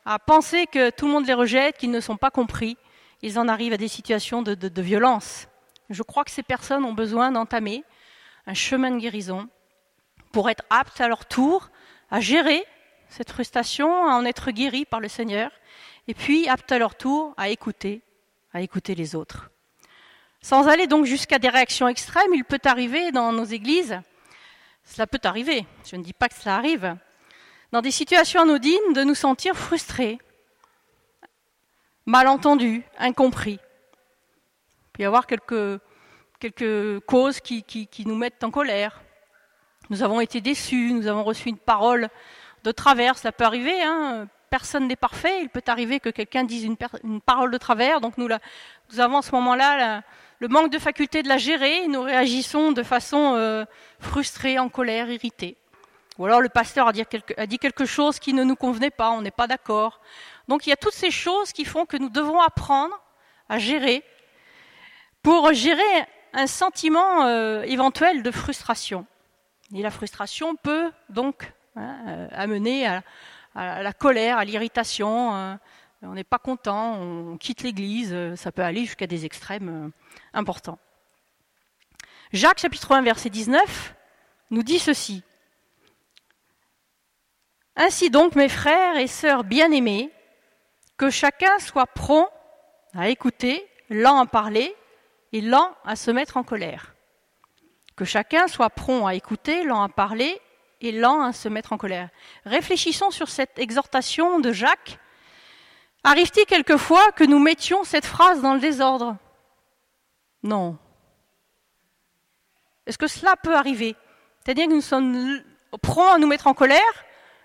à 0.04 0.18
penser 0.18 0.66
que 0.66 0.90
tout 0.90 1.06
le 1.06 1.12
monde 1.12 1.26
les 1.26 1.34
rejette, 1.34 1.78
qu'ils 1.78 1.90
ne 1.90 2.00
sont 2.00 2.16
pas 2.16 2.30
compris. 2.30 2.76
Ils 3.22 3.38
en 3.38 3.48
arrivent 3.48 3.72
à 3.72 3.76
des 3.76 3.88
situations 3.88 4.42
de, 4.42 4.54
de 4.54 4.82
violence. 4.82 5.48
Je 5.90 6.02
crois 6.02 6.24
que 6.24 6.30
ces 6.30 6.42
personnes 6.42 6.84
ont 6.84 6.94
besoin 6.94 7.32
d'entamer 7.32 7.84
un 8.46 8.54
chemin 8.54 8.90
de 8.90 8.98
guérison 8.98 9.48
pour 10.32 10.48
être 10.48 10.64
aptes 10.70 11.00
à 11.00 11.08
leur 11.08 11.26
tour 11.26 11.70
à 12.10 12.20
gérer 12.20 12.64
cette 13.08 13.30
frustration, 13.30 14.06
à 14.08 14.14
en 14.14 14.24
être 14.24 14.50
guéris 14.52 14.84
par 14.84 15.00
le 15.00 15.08
Seigneur, 15.08 15.50
et 16.08 16.14
puis 16.14 16.48
aptes 16.48 16.72
à 16.72 16.78
leur 16.78 16.94
tour 16.94 17.34
à 17.36 17.48
écouter, 17.48 18.02
à 18.52 18.60
écouter 18.60 18.94
les 18.94 19.14
autres. 19.14 19.50
Sans 20.42 20.68
aller 20.68 20.87
donc 20.87 21.04
jusqu'à 21.04 21.38
des 21.38 21.50
réactions 21.50 21.88
extrêmes, 21.88 22.35
il 22.35 22.44
peut 22.44 22.61
arriver 22.64 23.12
dans 23.12 23.32
nos 23.32 23.44
églises, 23.44 24.00
cela 24.85 25.06
peut 25.06 25.20
arriver, 25.25 25.66
je 25.85 25.97
ne 25.97 26.02
dis 26.02 26.14
pas 26.14 26.28
que 26.28 26.35
cela 26.35 26.56
arrive, 26.56 26.97
dans 27.73 27.82
des 27.82 27.90
situations 27.90 28.40
anodines 28.40 28.92
de 28.94 29.04
nous 29.04 29.14
sentir 29.14 29.54
frustrés, 29.54 30.18
mal 32.06 32.26
entendus, 32.26 32.82
incompris. 32.99 33.61
Il 33.61 34.90
peut 34.92 35.02
y 35.02 35.06
avoir 35.06 35.26
quelques, 35.26 35.80
causes 37.06 37.40
qui, 37.40 37.88
nous 38.06 38.16
mettent 38.16 38.42
en 38.42 38.50
colère. 38.50 39.02
Nous 39.90 40.02
avons 40.02 40.20
été 40.20 40.40
déçus, 40.40 40.92
nous 40.92 41.06
avons 41.06 41.23
reçu 41.23 41.50
une 41.50 41.59
parole 41.59 42.09
de 42.64 42.73
travers, 42.73 43.18
cela 43.18 43.32
peut 43.32 43.44
arriver, 43.44 43.82
hein. 43.82 44.26
personne 44.49 44.88
n'est 44.88 44.97
parfait, 44.97 45.42
il 45.42 45.50
peut 45.50 45.62
arriver 45.66 46.00
que 46.00 46.09
quelqu'un 46.09 46.44
dise 46.44 46.64
une, 46.64 47.20
parole 47.20 47.50
de 47.50 47.59
travers, 47.59 48.00
donc 48.00 48.16
nous 48.16 48.28
avons 48.99 49.18
à 49.18 49.23
ce 49.23 49.32
moment-là 49.32 50.02
le 50.40 50.49
manque 50.49 50.73
de 50.73 50.78
faculté 50.78 51.23
de 51.23 51.28
la 51.28 51.37
gérer, 51.37 51.87
nous 51.87 52.00
réagissons 52.00 52.73
de 52.73 52.82
façon 52.82 53.35
euh, 53.37 53.66
frustrée, 54.00 54.59
en 54.59 54.70
colère, 54.70 55.11
irritée. 55.11 55.56
Ou 56.18 56.25
alors 56.25 56.40
le 56.40 56.49
pasteur 56.49 56.88
a 56.88 56.92
dit, 56.92 57.04
quelque, 57.59 57.85
chose 57.85 58.18
qui 58.18 58.32
ne 58.32 58.42
nous 58.42 58.56
convenait 58.56 58.90
pas, 58.90 59.11
on 59.11 59.20
n'est 59.20 59.30
pas 59.30 59.47
d'accord. 59.47 60.00
Donc 60.49 60.66
il 60.66 60.70
y 60.70 60.73
a 60.73 60.76
toutes 60.76 60.94
ces 60.94 61.11
choses 61.11 61.52
qui 61.52 61.64
font 61.66 61.85
que 61.85 61.99
nous 61.99 62.09
devons 62.09 62.40
apprendre 62.40 62.99
à 63.49 63.59
gérer 63.59 64.02
pour 65.23 65.52
gérer 65.52 65.82
un 66.32 66.47
sentiment 66.47 67.26
euh, 67.26 67.62
éventuel 67.62 68.23
de 68.23 68.30
frustration. 68.30 69.06
Et 69.75 69.82
la 69.82 69.90
frustration 69.90 70.56
peut 70.56 70.90
donc 71.11 71.52
hein, 71.76 71.97
euh, 72.09 72.28
amener 72.32 72.87
à, 72.87 73.02
la 73.54 73.92
colère, 73.92 74.38
à 74.38 74.44
l'irritation, 74.44 75.59
on 76.02 76.14
n'est 76.14 76.25
pas 76.25 76.38
content, 76.38 76.94
on 76.94 77.37
quitte 77.37 77.62
l'Église, 77.62 78.16
ça 78.37 78.52
peut 78.52 78.62
aller 78.62 78.85
jusqu'à 78.85 79.09
des 79.09 79.25
extrêmes 79.25 79.90
Jacques 82.32 82.60
chapitre 82.60 82.92
1 82.92 83.02
verset 83.02 83.30
19 83.30 83.94
nous 84.50 84.62
dit 84.62 84.78
ceci. 84.78 85.22
Ainsi 87.76 88.10
donc, 88.10 88.34
mes 88.34 88.49
frères 88.49 88.96
et 88.96 89.06
sœurs 89.06 89.44
bien-aimés, 89.44 90.10
que 90.96 91.10
chacun 91.10 91.58
soit 91.58 91.87
prompt 91.87 92.28
à 92.94 93.08
écouter, 93.08 93.66
lent 93.88 94.18
à 94.18 94.26
parler 94.26 94.75
et 95.32 95.40
lent 95.40 95.75
à 95.84 95.96
se 95.96 96.10
mettre 96.10 96.37
en 96.37 96.42
colère. 96.42 96.94
Que 97.96 98.04
chacun 98.04 98.49
soit 98.49 98.70
prompt 98.70 99.06
à 99.06 99.14
écouter, 99.14 99.64
lent 99.64 99.82
à 99.82 99.88
parler 99.88 100.40
et 100.80 100.92
lent 100.92 101.22
à 101.22 101.32
se 101.32 101.49
mettre 101.49 101.72
en 101.72 101.78
colère. 101.78 102.10
Réfléchissons 102.44 103.10
sur 103.10 103.28
cette 103.28 103.58
exhortation 103.58 104.40
de 104.40 104.52
Jacques 104.52 104.99
Arrive-t-il 106.02 106.46
quelquefois 106.46 107.12
que 107.12 107.25
nous 107.25 107.38
mettions 107.38 107.84
cette 107.84 108.06
phrase 108.06 108.40
dans 108.40 108.54
le 108.54 108.60
désordre? 108.60 109.16
Non. 110.42 110.78
Est-ce 112.87 112.99
que 112.99 113.06
cela 113.06 113.37
peut 113.37 113.54
arriver? 113.54 113.94
C'est-à-dire 114.42 114.66
que 114.66 114.73
nous 114.73 114.80
sommes 114.80 115.42
prompts 115.82 116.14
à 116.14 116.18
nous 116.18 116.26
mettre 116.26 116.47
en 116.47 116.54
colère 116.54 116.80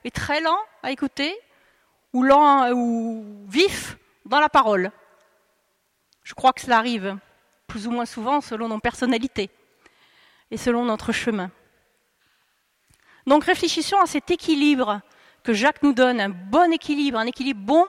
et 0.03 0.11
très 0.11 0.41
lents 0.41 0.59
à 0.81 0.91
écouter 0.91 1.35
ou 2.13 2.23
lents 2.23 2.71
ou 2.71 3.45
vifs 3.47 3.97
dans 4.25 4.39
la 4.39 4.49
parole 4.49 4.91
Je 6.23 6.33
crois 6.33 6.53
que 6.53 6.61
cela 6.61 6.77
arrive 6.77 7.17
plus 7.67 7.87
ou 7.87 7.91
moins 7.91 8.05
souvent 8.05 8.41
selon 8.41 8.69
nos 8.69 8.79
personnalités 8.79 9.49
et 10.51 10.57
selon 10.57 10.85
notre 10.85 11.11
chemin. 11.11 11.51
Donc 13.27 13.43
réfléchissons 13.43 13.97
à 13.99 14.05
cet 14.05 14.31
équilibre 14.31 15.01
que 15.43 15.53
Jacques 15.53 15.83
nous 15.83 15.93
donne, 15.93 16.19
un 16.21 16.29
bon 16.29 16.71
équilibre, 16.71 17.17
un 17.17 17.25
équilibre 17.25 17.61
bon 17.61 17.85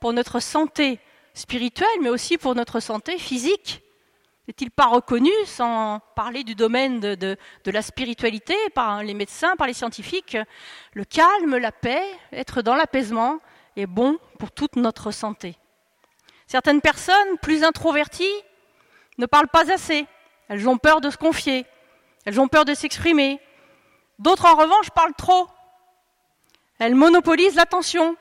pour 0.00 0.12
notre 0.12 0.40
santé 0.40 1.00
spirituelle, 1.34 1.88
mais 2.02 2.08
aussi 2.08 2.38
pour 2.38 2.54
notre 2.54 2.80
santé 2.80 3.18
physique 3.18 3.82
N'est-il 4.50 4.72
pas 4.72 4.86
reconnu, 4.86 5.30
sans 5.46 6.00
parler 6.16 6.42
du 6.42 6.56
domaine 6.56 6.98
de, 6.98 7.36
la 7.66 7.82
spiritualité, 7.82 8.56
par 8.74 9.04
les 9.04 9.14
médecins, 9.14 9.54
par 9.54 9.68
les 9.68 9.72
scientifiques, 9.72 10.36
le 10.92 11.04
calme, 11.04 11.56
la 11.56 11.70
paix, 11.70 12.02
être 12.32 12.60
dans 12.60 12.74
l'apaisement 12.74 13.38
est 13.76 13.86
bon 13.86 14.18
pour 14.40 14.50
toute 14.50 14.74
notre 14.74 15.12
santé 15.12 15.56
Certaines 16.48 16.80
personnes 16.80 17.38
plus 17.40 17.62
introverties 17.62 18.24
ne 19.18 19.26
parlent 19.26 19.46
pas 19.46 19.70
assez. 19.70 20.04
Elles 20.48 20.68
ont 20.68 20.78
peur 20.78 21.00
de 21.00 21.10
se 21.10 21.16
confier. 21.16 21.64
Elles 22.24 22.40
ont 22.40 22.48
peur 22.48 22.64
de 22.64 22.74
s'exprimer. 22.74 23.40
D'autres, 24.18 24.46
en 24.46 24.56
revanche, 24.56 24.90
parlent 24.90 25.14
trop. 25.16 25.46
Elles 26.80 26.96
monopolisent 26.96 27.54
l'attention. 27.54 28.16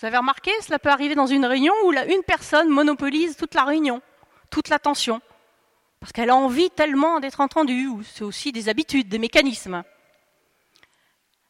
Vous 0.00 0.06
avez 0.06 0.16
remarqué, 0.16 0.52
cela 0.62 0.78
peut 0.78 0.88
arriver 0.88 1.14
dans 1.14 1.26
une 1.26 1.44
réunion 1.44 1.74
où 1.84 1.92
une 1.92 2.22
personne 2.26 2.70
monopolise 2.70 3.36
toute 3.36 3.52
la 3.52 3.64
réunion, 3.64 4.00
toute 4.48 4.70
l'attention. 4.70 5.20
Parce 6.06 6.12
qu'elle 6.12 6.30
a 6.30 6.36
envie 6.36 6.70
tellement 6.70 7.18
d'être 7.18 7.40
entendue, 7.40 7.90
c'est 8.04 8.22
aussi 8.22 8.52
des 8.52 8.68
habitudes, 8.68 9.08
des 9.08 9.18
mécanismes. 9.18 9.82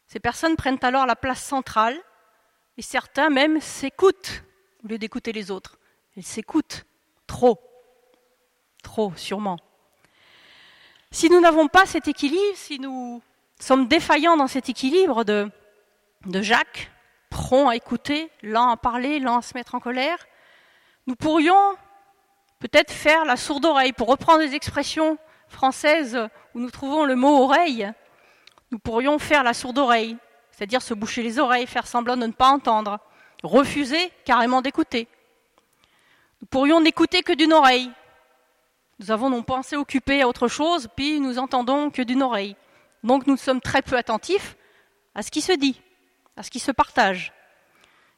Ces 0.07 0.19
personnes 0.19 0.57
prennent 0.57 0.79
alors 0.81 1.05
la 1.05 1.15
place 1.15 1.45
centrale, 1.45 2.01
et 2.79 2.81
certains 2.81 3.29
même 3.29 3.61
s'écoutent 3.61 4.45
au 4.83 4.89
lieu 4.89 4.97
d'écouter 4.97 5.33
les 5.33 5.51
autres. 5.51 5.77
Ils 6.17 6.25
s'écoutent 6.25 6.87
trop, 7.27 7.61
trop 8.83 9.13
sûrement. 9.15 9.59
Si 11.11 11.29
nous 11.29 11.43
n'avons 11.43 11.69
pas 11.69 11.85
cet 11.85 12.09
équilibre, 12.09 12.57
si 12.57 12.79
nous 12.79 13.23
sommes 13.61 13.89
défaillants 13.89 14.39
dans 14.39 14.47
cet 14.47 14.71
équilibre 14.71 15.25
de, 15.25 15.51
de 16.25 16.41
Jacques, 16.41 16.91
prompt 17.29 17.69
à 17.69 17.77
écouter, 17.77 18.31
lent 18.43 18.71
à 18.71 18.79
parler, 18.79 19.19
lent 19.19 19.37
à 19.37 19.43
se 19.43 19.53
mettre 19.53 19.75
en 19.75 19.81
colère, 19.81 20.27
nous 21.07 21.15
pourrions 21.15 21.77
peut-être 22.69 22.91
faire 22.91 23.25
la 23.25 23.37
sourde 23.37 23.65
oreille, 23.65 23.93
pour 23.93 24.09
reprendre 24.09 24.41
des 24.41 24.55
expressions 24.55 25.19
françaises 25.49 26.19
où 26.55 26.61
nous 26.61 26.71
trouvons 26.71 27.05
le 27.05 27.15
mot 27.15 27.45
oreille, 27.45 27.91
nous 28.73 28.79
pourrions 28.79 29.19
faire 29.19 29.45
la 29.45 29.55
sourde 29.55 29.79
oreille, 29.79 30.17
c'est-à-dire 30.51 30.83
se 30.83 30.95
boucher 30.95 31.23
les 31.23 31.39
oreilles, 31.39 31.67
faire 31.67 31.87
semblant 31.87 32.17
de 32.17 32.27
ne 32.27 32.33
pas 32.33 32.49
entendre, 32.49 32.99
refuser 33.43 34.11
carrément 34.25 34.63
d'écouter. 34.63 35.07
Nous 36.41 36.49
pourrions 36.49 36.81
n'écouter 36.81 37.23
que 37.23 37.33
d'une 37.33 37.53
oreille. 37.53 37.91
Nous 38.99 39.11
avons 39.11 39.31
nos 39.31 39.43
pensées 39.43 39.77
occupées 39.77 40.23
à 40.23 40.29
autre 40.29 40.49
chose, 40.49 40.89
puis 40.97 41.21
nous 41.21 41.39
entendons 41.39 41.91
que 41.91 42.03
d'une 42.03 42.23
oreille. 42.23 42.57
Donc 43.05 43.27
nous 43.27 43.37
sommes 43.37 43.61
très 43.61 43.83
peu 43.83 43.97
attentifs 43.97 44.57
à 45.15 45.23
ce 45.23 45.31
qui 45.31 45.41
se 45.41 45.53
dit, 45.53 45.81
à 46.37 46.43
ce 46.43 46.51
qui 46.51 46.59
se 46.59 46.73
partage. 46.73 47.33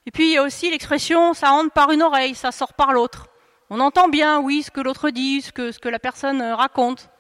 Et 0.07 0.11
puis 0.11 0.29
il 0.29 0.33
y 0.33 0.39
a 0.39 0.43
aussi 0.43 0.71
l'expression 0.71 1.35
ça 1.35 1.51
rentre 1.51 1.73
par 1.73 1.91
une 1.91 2.03
oreille, 2.03 2.35
ça 2.35 2.51
sort 2.51 2.73
par 2.73 2.93
l'autre. 2.93 3.28
On 3.71 3.81
entend 3.81 4.09
bien, 4.09 4.41
oui, 4.41 4.63
ce 4.63 4.71
que 4.71 4.81
l'autre 4.81 5.11
dit, 5.11 5.43
ce 5.43 5.53
que, 5.53 5.89
la 5.89 5.99
personne 5.99 6.41
raconte. 6.41 7.11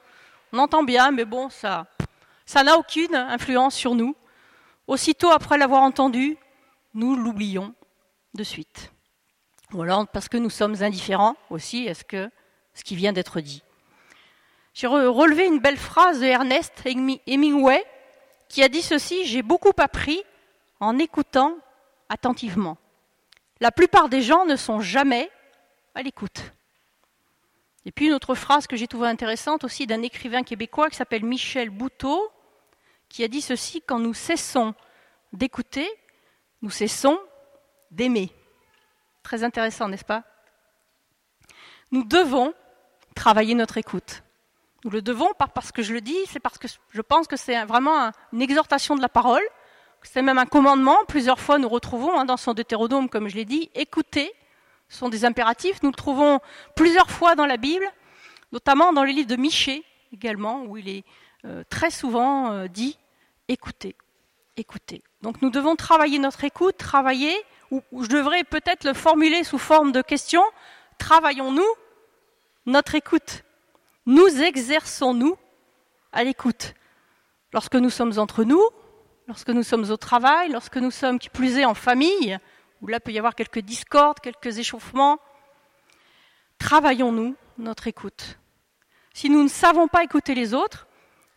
On 0.52 0.58
entend 0.58 0.82
bien, 0.82 1.10
mais 1.10 1.26
bon, 1.26 1.50
ça, 1.50 1.86
ça 2.46 2.62
n'a 2.62 2.78
aucune 2.78 3.14
influence 3.14 3.74
sur 3.74 3.94
nous. 3.94 4.16
Aussitôt 4.86 5.30
après 5.30 5.58
l'avoir 5.58 5.82
entendu, 5.82 6.38
nous 6.94 7.16
l'oublions 7.16 7.74
de 8.32 8.42
suite. 8.42 8.92
Ou 9.74 9.82
alors 9.82 10.08
parce 10.08 10.30
que 10.30 10.38
nous 10.38 10.48
sommes 10.48 10.82
indifférents 10.82 11.36
aussi 11.50 11.86
à 11.88 11.94
ce, 11.94 12.04
que, 12.04 12.30
ce 12.72 12.82
qui 12.82 12.96
vient 12.96 13.12
d'être 13.12 13.40
dit. 13.40 13.62
J'ai 14.72 14.86
relevé 14.86 15.46
une 15.46 15.58
belle 15.58 15.76
phrase 15.76 16.20
de 16.20 16.26
Ernest 16.26 16.82
Hemingway 17.26 17.84
qui 18.48 18.62
a 18.62 18.68
dit 18.68 18.80
ceci 18.80 19.26
J'ai 19.26 19.42
beaucoup 19.42 19.72
appris 19.76 20.22
en 20.80 20.98
écoutant 20.98 21.58
attentivement. 22.08 22.78
La 23.60 23.72
plupart 23.72 24.08
des 24.08 24.22
gens 24.22 24.46
ne 24.46 24.56
sont 24.56 24.80
jamais 24.80 25.30
à 25.98 26.02
l'écoute. 26.02 26.52
Et 27.84 27.90
puis 27.90 28.06
une 28.06 28.12
autre 28.12 28.36
phrase 28.36 28.68
que 28.68 28.76
j'ai 28.76 28.86
trouvée 28.86 29.08
intéressante 29.08 29.64
aussi 29.64 29.84
d'un 29.86 30.02
écrivain 30.02 30.44
québécois 30.44 30.88
qui 30.90 30.96
s'appelle 30.96 31.24
Michel 31.24 31.70
Bouteau, 31.70 32.30
qui 33.08 33.24
a 33.24 33.28
dit 33.28 33.40
ceci 33.40 33.82
Quand 33.82 33.98
nous 33.98 34.14
cessons 34.14 34.74
d'écouter, 35.32 35.88
nous 36.62 36.70
cessons 36.70 37.18
d'aimer. 37.90 38.30
Très 39.24 39.42
intéressant, 39.42 39.88
n'est-ce 39.88 40.04
pas? 40.04 40.22
Nous 41.90 42.04
devons 42.04 42.54
travailler 43.16 43.56
notre 43.56 43.76
écoute. 43.76 44.22
Nous 44.84 44.90
le 44.90 45.02
devons, 45.02 45.30
parce 45.36 45.72
que 45.72 45.82
je 45.82 45.92
le 45.92 46.00
dis, 46.00 46.18
c'est 46.28 46.38
parce 46.38 46.58
que 46.58 46.68
je 46.68 47.00
pense 47.00 47.26
que 47.26 47.36
c'est 47.36 47.64
vraiment 47.64 48.12
une 48.32 48.42
exhortation 48.42 48.94
de 48.94 49.02
la 49.02 49.08
parole, 49.08 49.42
c'est 50.04 50.22
même 50.22 50.38
un 50.38 50.46
commandement. 50.46 50.96
Plusieurs 51.08 51.40
fois, 51.40 51.58
nous 51.58 51.68
retrouvons 51.68 52.16
hein, 52.20 52.24
dans 52.24 52.36
son 52.36 52.54
Deutéronome, 52.54 53.08
comme 53.08 53.26
je 53.26 53.34
l'ai 53.34 53.44
dit, 53.44 53.68
écoutez, 53.74 54.32
sont 54.88 55.08
des 55.08 55.24
impératifs. 55.24 55.82
Nous 55.82 55.90
le 55.90 55.94
trouvons 55.94 56.40
plusieurs 56.74 57.10
fois 57.10 57.34
dans 57.34 57.46
la 57.46 57.56
Bible, 57.56 57.86
notamment 58.52 58.92
dans 58.92 59.04
le 59.04 59.10
livre 59.10 59.28
de 59.28 59.36
Michée 59.36 59.84
également, 60.12 60.64
où 60.64 60.76
il 60.76 60.88
est 60.88 61.04
euh, 61.44 61.62
très 61.68 61.90
souvent 61.90 62.52
euh, 62.52 62.68
dit 62.68 62.98
écoutez, 63.48 63.96
écoutez. 64.56 65.02
Donc 65.22 65.42
nous 65.42 65.50
devons 65.50 65.76
travailler 65.76 66.18
notre 66.18 66.44
écoute, 66.44 66.76
travailler, 66.76 67.34
ou, 67.70 67.82
je 67.92 68.08
devrais 68.08 68.44
peut-être 68.44 68.84
le 68.84 68.94
formuler 68.94 69.44
sous 69.44 69.58
forme 69.58 69.92
de 69.92 70.02
question, 70.02 70.42
travaillons-nous 70.98 71.68
notre 72.66 72.94
écoute 72.94 73.44
Nous 74.06 74.42
exerçons-nous 74.42 75.36
à 76.12 76.24
l'écoute? 76.24 76.74
Lorsque 77.52 77.76
nous 77.76 77.90
sommes 77.90 78.18
entre 78.18 78.44
nous, 78.44 78.62
lorsque 79.26 79.50
nous 79.50 79.62
sommes 79.62 79.90
au 79.90 79.96
travail, 79.96 80.50
lorsque 80.50 80.76
nous 80.76 80.90
sommes, 80.90 81.18
qui 81.18 81.30
plus 81.30 81.58
est, 81.58 81.64
en 81.64 81.74
famille, 81.74 82.38
où 82.80 82.86
là 82.86 83.00
peut 83.00 83.12
y 83.12 83.18
avoir 83.18 83.34
quelques 83.34 83.60
discordes, 83.60 84.20
quelques 84.20 84.58
échauffements, 84.58 85.18
travaillons-nous 86.58 87.36
notre 87.58 87.86
écoute 87.86 88.38
Si 89.12 89.30
nous 89.30 89.42
ne 89.42 89.48
savons 89.48 89.88
pas 89.88 90.04
écouter 90.04 90.34
les 90.34 90.54
autres, 90.54 90.86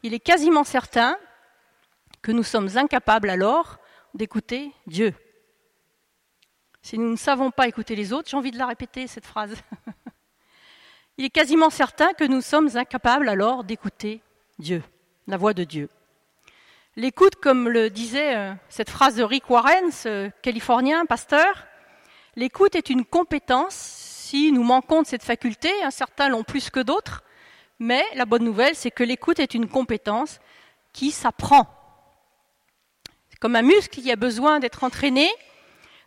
il 0.03 0.13
est 0.13 0.19
quasiment 0.19 0.63
certain 0.63 1.17
que 2.21 2.31
nous 2.31 2.43
sommes 2.43 2.69
incapables 2.75 3.29
alors 3.29 3.77
d'écouter 4.13 4.71
Dieu. 4.87 5.13
Si 6.81 6.97
nous 6.97 7.11
ne 7.11 7.15
savons 7.15 7.51
pas 7.51 7.67
écouter 7.67 7.95
les 7.95 8.11
autres, 8.11 8.29
j'ai 8.29 8.37
envie 8.37 8.51
de 8.51 8.57
la 8.57 8.65
répéter, 8.65 9.07
cette 9.07 9.25
phrase. 9.25 9.55
Il 11.17 11.25
est 11.25 11.29
quasiment 11.29 11.69
certain 11.69 12.13
que 12.13 12.23
nous 12.23 12.41
sommes 12.41 12.69
incapables 12.75 13.29
alors 13.29 13.63
d'écouter 13.63 14.21
Dieu, 14.57 14.81
la 15.27 15.37
voix 15.37 15.53
de 15.53 15.63
Dieu. 15.63 15.89
L'écoute, 16.97 17.35
comme 17.35 17.69
le 17.69 17.89
disait 17.89 18.35
euh, 18.35 18.53
cette 18.67 18.89
phrase 18.89 19.15
de 19.15 19.23
Rick 19.23 19.49
Warren, 19.49 19.91
ce 19.91 20.29
californien 20.41 21.05
pasteur, 21.05 21.65
l'écoute 22.35 22.75
est 22.75 22.89
une 22.89 23.05
compétence. 23.05 23.75
Si 23.75 24.51
nous 24.51 24.63
manquons 24.63 25.01
de 25.01 25.07
cette 25.07 25.23
faculté, 25.23 25.71
certains 25.89 26.27
l'ont 26.27 26.43
plus 26.43 26.69
que 26.69 26.81
d'autres, 26.81 27.23
mais 27.79 28.03
la 28.15 28.25
bonne 28.25 28.43
nouvelle, 28.43 28.75
c'est 28.75 28.91
que 28.91 29.05
l'écoute 29.05 29.39
est 29.39 29.53
une 29.53 29.69
compétence 29.69 30.41
qui 30.91 31.11
s'apprend. 31.11 31.65
Comme 33.39 33.55
un 33.55 33.61
muscle 33.61 34.01
qui 34.01 34.11
a 34.11 34.17
besoin 34.17 34.59
d'être 34.59 34.83
entraîné, 34.83 35.29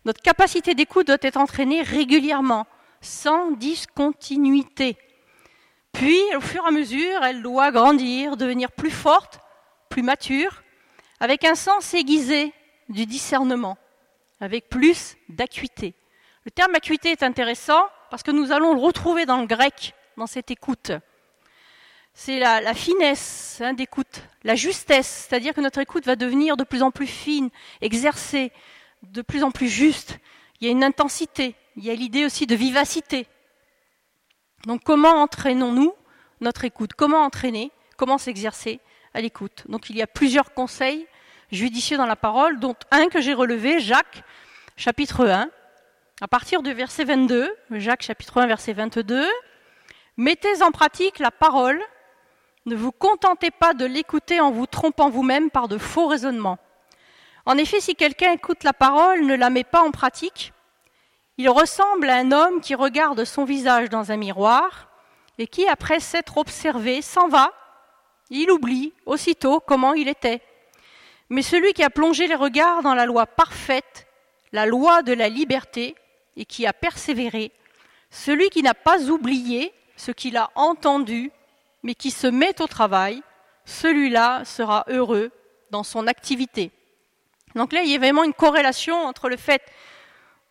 notre 0.05 0.21
capacité 0.21 0.75
d'écoute 0.75 1.07
doit 1.07 1.17
être 1.23 1.39
entraînée 1.39 1.81
régulièrement, 1.81 2.67
sans 3.01 3.53
discontinuité. 3.53 4.99
Puis, 5.93 6.21
au 6.37 6.43
fur 6.43 6.63
et 6.63 6.69
à 6.69 6.73
mesure, 6.73 7.23
elle 7.23 7.43
doit 7.43 7.73
grandir, 7.73 8.37
devenir 8.37 8.71
plus 8.71 8.91
forte, 8.91 9.41
plus 9.89 10.03
mature, 10.03 10.64
avec 11.21 11.45
un 11.45 11.55
sens 11.55 11.95
aiguisé 11.95 12.53
du 12.89 13.07
discernement, 13.07 13.79
avec 14.41 14.69
plus 14.69 15.17
d'acuité. 15.29 15.95
Le 16.45 16.51
terme 16.51 16.75
acuité 16.75 17.11
est 17.11 17.23
intéressant 17.23 17.83
parce 18.11 18.23
que 18.23 18.31
nous 18.31 18.53
allons 18.53 18.75
le 18.75 18.81
retrouver 18.81 19.27
dans 19.27 19.41
le 19.41 19.47
grec, 19.47 19.95
dans 20.17 20.27
cette 20.27 20.51
écoute 20.51 20.93
c'est 22.15 22.39
la, 22.39 22.75
finesse 22.75 23.61
hein, 23.61 23.75
d'écoute, 23.75 24.23
la 24.45 24.55
justesse, 24.55 25.27
c'est-à-dire 25.29 25.53
que 25.53 25.61
notre 25.61 25.81
écoute 25.81 26.07
va 26.07 26.15
devenir 26.15 26.57
de 26.57 26.63
plus 26.63 26.83
en 26.83 26.93
plus 26.93 27.09
fine, 27.09 27.51
exercée, 27.81 28.53
de 29.03 29.21
plus 29.21 29.43
en 29.43 29.51
plus 29.51 29.69
juste. 29.69 30.19
Il 30.61 30.67
y 30.67 30.69
a 30.69 30.71
une 30.71 30.85
intensité, 30.85 31.57
il 31.77 31.85
y 31.85 31.91
a 31.91 31.95
l'idée 31.95 32.25
aussi 32.25 32.47
de 32.47 32.55
vivacité. 32.55 33.27
Donc 34.67 34.83
comment 34.85 35.23
entraînons-nous 35.23 35.93
notre 36.41 36.65
écoute? 36.65 36.95
Comment 36.95 37.23
entraîner? 37.23 37.73
Comment 37.97 38.17
s'exercer? 38.19 38.81
À 39.15 39.21
l'écoute 39.21 39.65
Donc 39.69 39.89
il 39.91 39.97
y 39.97 40.03
a 40.03 40.07
plusieurs 40.07 40.53
conseils 40.53 41.07
judicieux 41.51 41.97
dans 41.97 42.07
la 42.07 42.17
parole, 42.17 42.59
dont 42.59 42.77
un 42.91 43.09
que 43.09 43.21
j'ai 43.21 43.35
relevé, 43.35 43.81
Jacques, 43.81 44.23
chapitre 44.77 45.27
1, 45.27 45.49
à 46.21 46.29
partir 46.29 46.63
du 46.63 46.73
verset 46.73 47.05
22, 47.05 47.55
Jacques 47.73 48.03
chapitre 48.03 48.41
1, 48.41 48.47
verset 48.47 48.73
22. 48.73 49.27
Mettez 50.17 50.63
en 50.63 50.71
pratique 50.71 51.19
la 51.19 51.31
parole 51.31 51.83
ne 52.67 52.77
vous 52.77 52.93
contentez 52.93 53.51
pas 53.51 53.75
de 53.75 53.85
l'écouter 53.85 54.41
en 54.41 54.51
vous 54.51 54.67
trompant 54.67 55.11
vous-même 55.11 55.51
par 55.51 55.69
de 55.69 55.77
faux 55.77 56.07
raisonnements. 56.07 56.59
En 57.45 57.59
effet, 57.59 57.81
si 57.81 57.95
quelqu'un 57.95 58.33
écoute 58.33 58.65
la 58.65 58.73
parole, 58.73 59.27
ne 59.27 59.35
la 59.35 59.51
met 59.51 59.65
pas 59.65 59.83
en 59.83 59.91
pratique, 59.91 60.55
il 61.37 61.51
ressemble 61.51 62.09
à 62.09 62.17
un 62.17 62.33
homme 62.33 62.63
qui 62.63 62.75
regarde 62.75 63.25
son 63.25 63.45
visage 63.45 63.91
dans 63.91 64.13
un 64.13 64.17
miroir 64.17 64.89
et 65.37 65.47
qui, 65.47 65.69
après 65.69 66.01
s'être 66.01 66.39
observé, 66.39 67.03
s'en 67.03 67.29
va. 67.29 67.53
Il 68.31 68.51
oublie 68.51 68.93
aussitôt 69.07 69.61
comment 69.61 69.95
il 69.95 70.09
était. 70.09 70.41
Mais 71.29 71.43
celui 71.43 71.73
qui 71.73 71.83
a 71.83 71.91
plongé 71.91 72.27
les 72.27 72.35
regards 72.35 72.83
dans 72.83 72.95
la 72.95 73.07
loi 73.07 73.27
parfaite, 73.27 74.07
la 74.53 74.67
loi 74.67 75.03
de 75.03 75.13
la 75.13 75.29
liberté, 75.29 75.95
et 76.37 76.45
qui 76.45 76.67
a 76.67 76.73
persévéré, 76.73 77.53
celui 78.11 78.51
qui 78.51 78.63
n'a 78.63 78.75
pas 78.75 79.11
oublié 79.11 79.73
ce 79.97 80.11
qu'il 80.11 80.37
a 80.37 80.51
entendu 80.55 81.31
mais 81.85 81.95
qui 81.95 82.11
se 82.11 82.27
met 82.27 82.61
au 82.63 82.67
travail, 82.67 83.23
celui-là 83.67 84.45
sera 84.45 84.85
heureux 84.89 85.31
dans 85.71 85.83
son 85.83 86.07
activité. 86.07 86.73
Donc 87.55 87.73
là, 87.73 87.83
il 87.83 87.91
y 87.91 87.95
a 87.95 87.99
vraiment 87.99 88.25
une 88.25 88.33
corrélation 88.33 88.97
entre 88.97 89.29
le 89.29 89.37
fait 89.37 89.63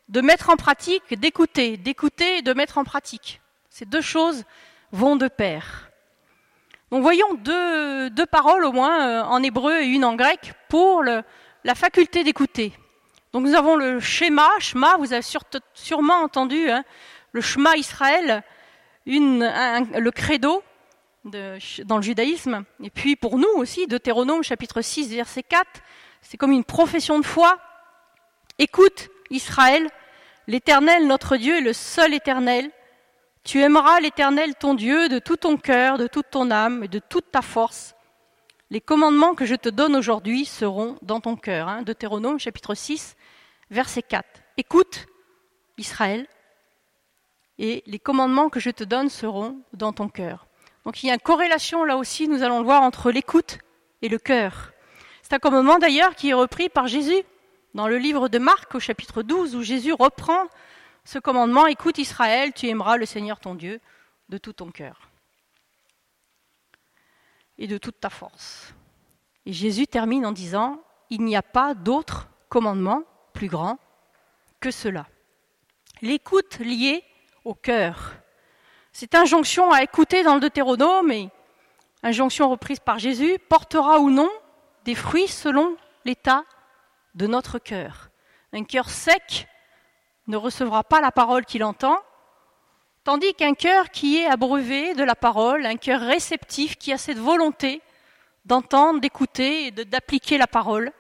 de 0.10 0.22
mettre 0.22 0.50
en 0.50 0.56
pratique, 0.56 1.20
d'écouter, 1.20 1.76
d'écouter 1.78 2.38
et 2.38 2.42
de 2.44 2.54
mettre 2.54 2.78
en 2.78 2.84
pratique. 2.84 3.42
Ces 3.70 3.86
deux 3.86 4.02
choses 4.02 4.44
vont 4.92 5.16
de 5.16 5.28
pair. 5.28 5.90
Donc 6.94 7.02
voyons 7.02 7.34
deux, 7.34 8.26
paroles 8.28 8.66
au 8.66 8.72
moins 8.72 9.02
euh, 9.02 9.24
en 9.24 9.42
hébreu 9.42 9.82
et 9.82 9.88
une 9.88 10.06
en 10.06 10.14
grec 10.14 10.54
pour 10.70 11.02
la 11.02 11.74
faculté 11.74 12.24
d'écouter. 12.24 12.72
Donc 13.32 13.48
nous 13.48 13.56
avons 13.56 13.76
le 13.76 14.00
schéma, 14.00 14.48
vous 15.00 15.12
avez 15.12 15.26
sûrement 15.74 16.22
entendu, 16.22 16.70
hein, 16.70 16.84
le 17.32 17.42
Shema 17.42 17.76
Israël, 17.78 18.44
le 19.08 20.10
credo, 20.12 20.62
dans 21.24 21.98
le 21.98 22.04
judaïsme. 22.04 22.64
Et 22.84 22.92
puis 22.92 23.16
pour 23.16 23.40
nous 23.40 23.50
aussi, 23.56 23.88
Deutéronome 23.88 24.44
chapitre 24.44 24.84
6, 24.84 25.16
verset 25.16 25.42
4, 25.42 25.66
c'est 26.22 26.38
comme 26.38 26.52
une 26.52 26.64
profession 26.64 27.18
de 27.18 27.26
foi. 27.26 27.58
Écoute, 28.60 29.10
Israël, 29.32 29.90
l'Éternel, 30.46 31.08
notre 31.08 31.38
Dieu, 31.38 31.58
est 31.58 31.62
le 31.62 31.74
seul 31.74 32.14
Éternel. 32.14 32.70
Tu 33.44 33.62
aimeras 33.62 34.00
l'Éternel, 34.00 34.56
ton 34.56 34.74
Dieu, 34.74 35.10
de 35.10 35.20
tout 35.20 35.36
ton 35.36 35.58
cœur, 35.58 35.98
de 35.98 36.08
toute 36.08 36.30
ton 36.32 36.50
âme 36.50 36.86
et 36.86 36.88
de 36.88 37.00
toute 37.00 37.30
ta 37.30 37.42
force. 37.42 37.94
Les 38.70 38.80
commandements 38.80 39.36
que 39.36 39.46
je 39.46 39.56
te 39.56 39.68
donne 39.68 39.98
aujourd'hui 39.98 40.46
seront 40.46 40.96
dans 41.02 41.20
ton 41.20 41.36
cœur. 41.36 41.68
Hein. 41.68 41.82
Deutéronome 41.82 42.40
chapitre 42.40 42.74
6, 42.74 43.18
verset 43.70 44.02
4. 44.02 44.26
Écoute, 44.56 45.08
Israël, 45.78 46.26
et 47.60 47.84
les 47.86 48.00
commandements 48.00 48.50
que 48.50 48.62
je 48.62 48.70
te 48.70 48.84
donne 48.84 49.10
seront 49.10 49.60
dans 49.74 49.92
ton 49.92 50.08
cœur. 50.08 50.48
Donc 50.86 51.04
il 51.04 51.08
y 51.08 51.12
a 51.12 51.14
une 51.14 51.20
corrélation 51.20 51.84
là 51.84 51.98
aussi, 51.98 52.28
nous 52.30 52.44
allons 52.44 52.60
le 52.60 52.66
voir, 52.66 52.82
entre 52.82 53.12
l'écoute 53.12 53.60
et 54.02 54.10
le 54.10 54.18
cœur. 54.18 54.72
C'est 55.22 55.34
un 55.34 55.40
commandement 55.40 55.80
d'ailleurs 55.80 56.16
qui 56.16 56.30
est 56.30 56.34
repris 56.34 56.70
par 56.70 56.88
Jésus 56.88 57.24
dans 57.74 57.88
le 57.88 57.98
livre 57.98 58.30
de 58.30 58.40
Marc 58.40 58.74
au 58.76 58.80
chapitre 58.80 59.22
12 59.22 59.56
où 59.56 59.64
Jésus 59.64 59.94
reprend 59.94 60.48
ce 61.06 61.20
commandement, 61.20 61.68
écoute 61.68 61.98
Israël, 61.98 62.54
tu 62.54 62.68
aimeras 62.68 62.98
le 62.98 63.06
Seigneur 63.06 63.40
ton 63.40 63.56
Dieu 63.56 63.80
de 64.30 64.38
tout 64.38 64.54
ton 64.54 64.72
cœur 64.72 65.10
et 67.58 67.68
de 67.68 67.78
toute 67.78 68.00
ta 68.00 68.10
force. 68.10 68.74
Et 69.46 69.54
Jésus 69.54 69.88
termine 69.88 70.26
en 70.26 70.32
disant, 70.32 70.82
il 71.10 71.22
n'y 71.24 71.36
a 71.36 71.42
pas 71.42 71.74
d'autre 71.74 72.30
commandement 72.50 73.04
plus 73.34 73.48
grand 73.48 73.78
que 74.60 74.72
cela. 74.72 75.06
L'écoute 76.02 76.60
liée 76.60 77.04
au 77.44 77.54
cœur. 77.54 78.16
Cette 78.92 79.16
injonction 79.16 79.72
à 79.72 79.84
écouter 79.84 80.24
dans 80.24 80.36
le 80.36 80.40
Deutéronome, 80.40 81.12
et 81.12 81.30
injonction 82.04 82.50
reprise 82.50 82.80
par 82.80 83.00
Jésus, 83.00 83.38
portera 83.50 84.00
ou 84.00 84.10
non 84.10 84.30
des 84.86 84.96
fruits 84.96 85.28
selon 85.28 85.76
l'état 86.06 86.44
de 87.16 87.28
notre 87.28 87.60
cœur. 87.60 88.10
Un 88.54 88.64
cœur 88.64 88.90
sec 88.90 89.48
ne 90.28 90.38
recevra 90.38 90.84
pas 90.84 91.02
la 91.02 91.12
parole 91.12 91.46
qu'il 91.46 91.64
entend, 91.64 91.98
tandis 93.04 93.34
qu'un 93.34 93.54
cœur 93.54 93.90
qui 93.90 94.18
est 94.18 94.26
abreuvé 94.26 94.94
de 94.94 95.04
la 95.04 95.16
parole, 95.16 95.66
un 95.66 95.76
cœur 95.76 96.02
réceptif 96.02 96.78
qui 96.78 96.94
a 96.94 96.98
cette 96.98 97.18
volonté 97.18 97.82
d'entendre, 98.46 99.00
d'écouter 99.00 99.68
et 99.68 99.72
d'appliquer 99.72 100.38
la 100.38 100.48
parole, 100.48 100.92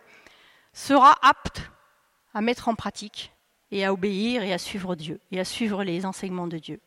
sera 0.73 1.15
apte 1.21 1.61
à 2.33 2.41
mettre 2.41 2.67
en 2.67 2.75
pratique 2.75 3.31
et 3.71 3.85
à 3.85 3.93
obéir 3.93 4.43
et 4.43 4.53
à 4.53 4.57
suivre 4.57 4.95
Dieu 4.95 5.19
et 5.31 5.39
à 5.39 5.45
suivre 5.45 5.83
les 5.83 6.05
enseignements 6.05 6.47
de 6.47 6.57
Dieu. 6.57 6.79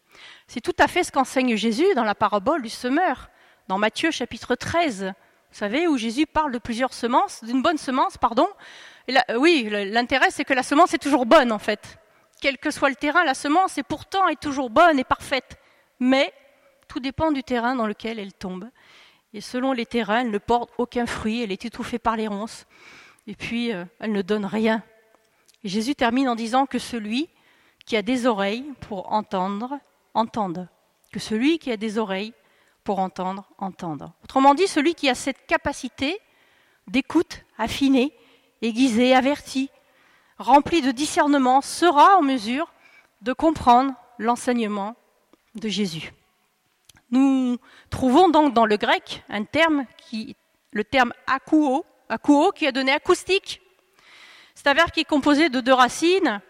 C'est 0.47 0.61
tout 0.61 0.75
à 0.79 0.89
fait 0.89 1.05
ce 1.05 1.13
qu'enseigne 1.13 1.57
Jésus 1.57 1.87
dans 1.95 2.05
la 2.05 2.15
parabole 2.15 2.63
du 2.63 2.69
semeur, 2.69 3.29
dans 3.69 3.79
Matthieu 3.79 4.11
chapitre 4.11 4.55
13. 4.55 5.13
Vous 5.51 5.59
savez, 5.59 5.87
où 5.87 5.97
Jésus 5.97 6.27
parle 6.27 6.53
de 6.53 6.59
plusieurs 6.59 6.93
semences, 6.93 7.43
d'une 7.45 7.63
bonne 7.63 7.79
semence, 7.79 8.19
pardon. 8.19 8.49
oui, 9.37 9.69
l'intérêt, 9.71 10.31
c'est 10.31 10.45
que 10.45 10.55
la 10.55 10.63
semence 10.63 10.95
est 10.95 10.99
toujours 10.99 11.27
bonne, 11.27 11.53
en 11.53 11.59
fait. 11.59 11.99
Quel 12.41 12.59
que 12.59 12.71
soit 12.71 12.91
le 12.91 12.97
terrain, 12.97 13.25
la 13.25 13.35
semence 13.35 13.79
est 13.79 13.83
pourtant 13.83 14.23
toujours 14.41 14.71
bonne 14.71 14.99
et 14.99 15.05
parfaite. 15.05 15.59
Mais 16.01 16.33
tout 16.89 17.01
dépend 17.01 17.33
du 17.33 17.43
terrain 17.43 17.75
dans 17.75 17.87
lequel 17.87 18.19
elle 18.19 18.33
tombe. 18.33 18.69
Et 19.33 19.41
selon 19.41 19.73
les 19.73 19.87
terrains, 19.87 20.21
elle 20.21 20.31
ne 20.31 20.39
porte 20.39 20.71
aucun 20.79 21.07
fruit, 21.07 21.43
elle 21.43 21.53
est 21.53 21.65
étouffée 21.65 21.99
par 21.99 22.17
les 22.17 22.29
ronces. 22.29 22.67
Et 23.27 23.35
puis, 23.35 23.73
euh, 23.73 23.85
elle 23.99 24.13
ne 24.13 24.23
donne 24.23 24.45
rien. 24.45 24.83
Jésus 25.65 25.95
termine 25.95 26.29
en 26.29 26.37
disant 26.37 26.67
que 26.67 26.79
celui 26.79 27.29
qui 27.85 27.97
a 27.97 28.03
des 28.03 28.27
oreilles 28.27 28.65
pour 28.81 29.13
entendre, 29.13 29.79
entende. 30.15 30.69
Que 31.13 31.19
celui 31.19 31.59
qui 31.59 31.73
a 31.73 31.77
des 31.77 31.99
oreilles 31.99 32.35
pour 32.85 32.99
entendre, 32.99 33.49
entende. 33.59 34.11
Autrement 34.23 34.55
dit, 34.55 34.69
celui 34.69 34.95
qui 34.95 35.09
a 35.09 35.15
cette 35.15 35.47
capacité 35.47 36.21
d'écoute 36.87 37.45
affinée, 37.59 38.13
aiguisée, 38.63 39.15
avertie, 39.15 39.71
remplie 40.39 40.83
de 40.83 40.91
discernement, 40.91 41.61
sera 41.61 42.17
en 42.17 42.23
mesure 42.23 42.73
de 43.23 43.33
comprendre 43.33 43.95
l'enseignement 44.19 44.97
de 45.55 45.69
Jésus. 45.69 46.13
Nous 47.11 47.59
trouvons 47.91 48.29
donc 48.29 48.53
dans 48.53 48.67
le 48.67 48.77
grec 48.77 49.23
un 49.29 49.45
terme 49.45 49.87
qui, 49.97 50.37
le 50.73 50.85
terme 50.85 51.13
akouo, 51.27 51.85
akouo 52.09 52.53
qui 52.53 52.67
a 52.67 52.73
donné 52.73 52.93
acoustique. 52.93 53.61
C'est 54.55 54.67
un 54.67 54.75
verbe 54.75 54.91
qui 54.91 55.01
est 55.01 55.05
composé 55.05 55.49
de 55.49 55.61
deux 55.61 55.73
racines, 55.73 56.41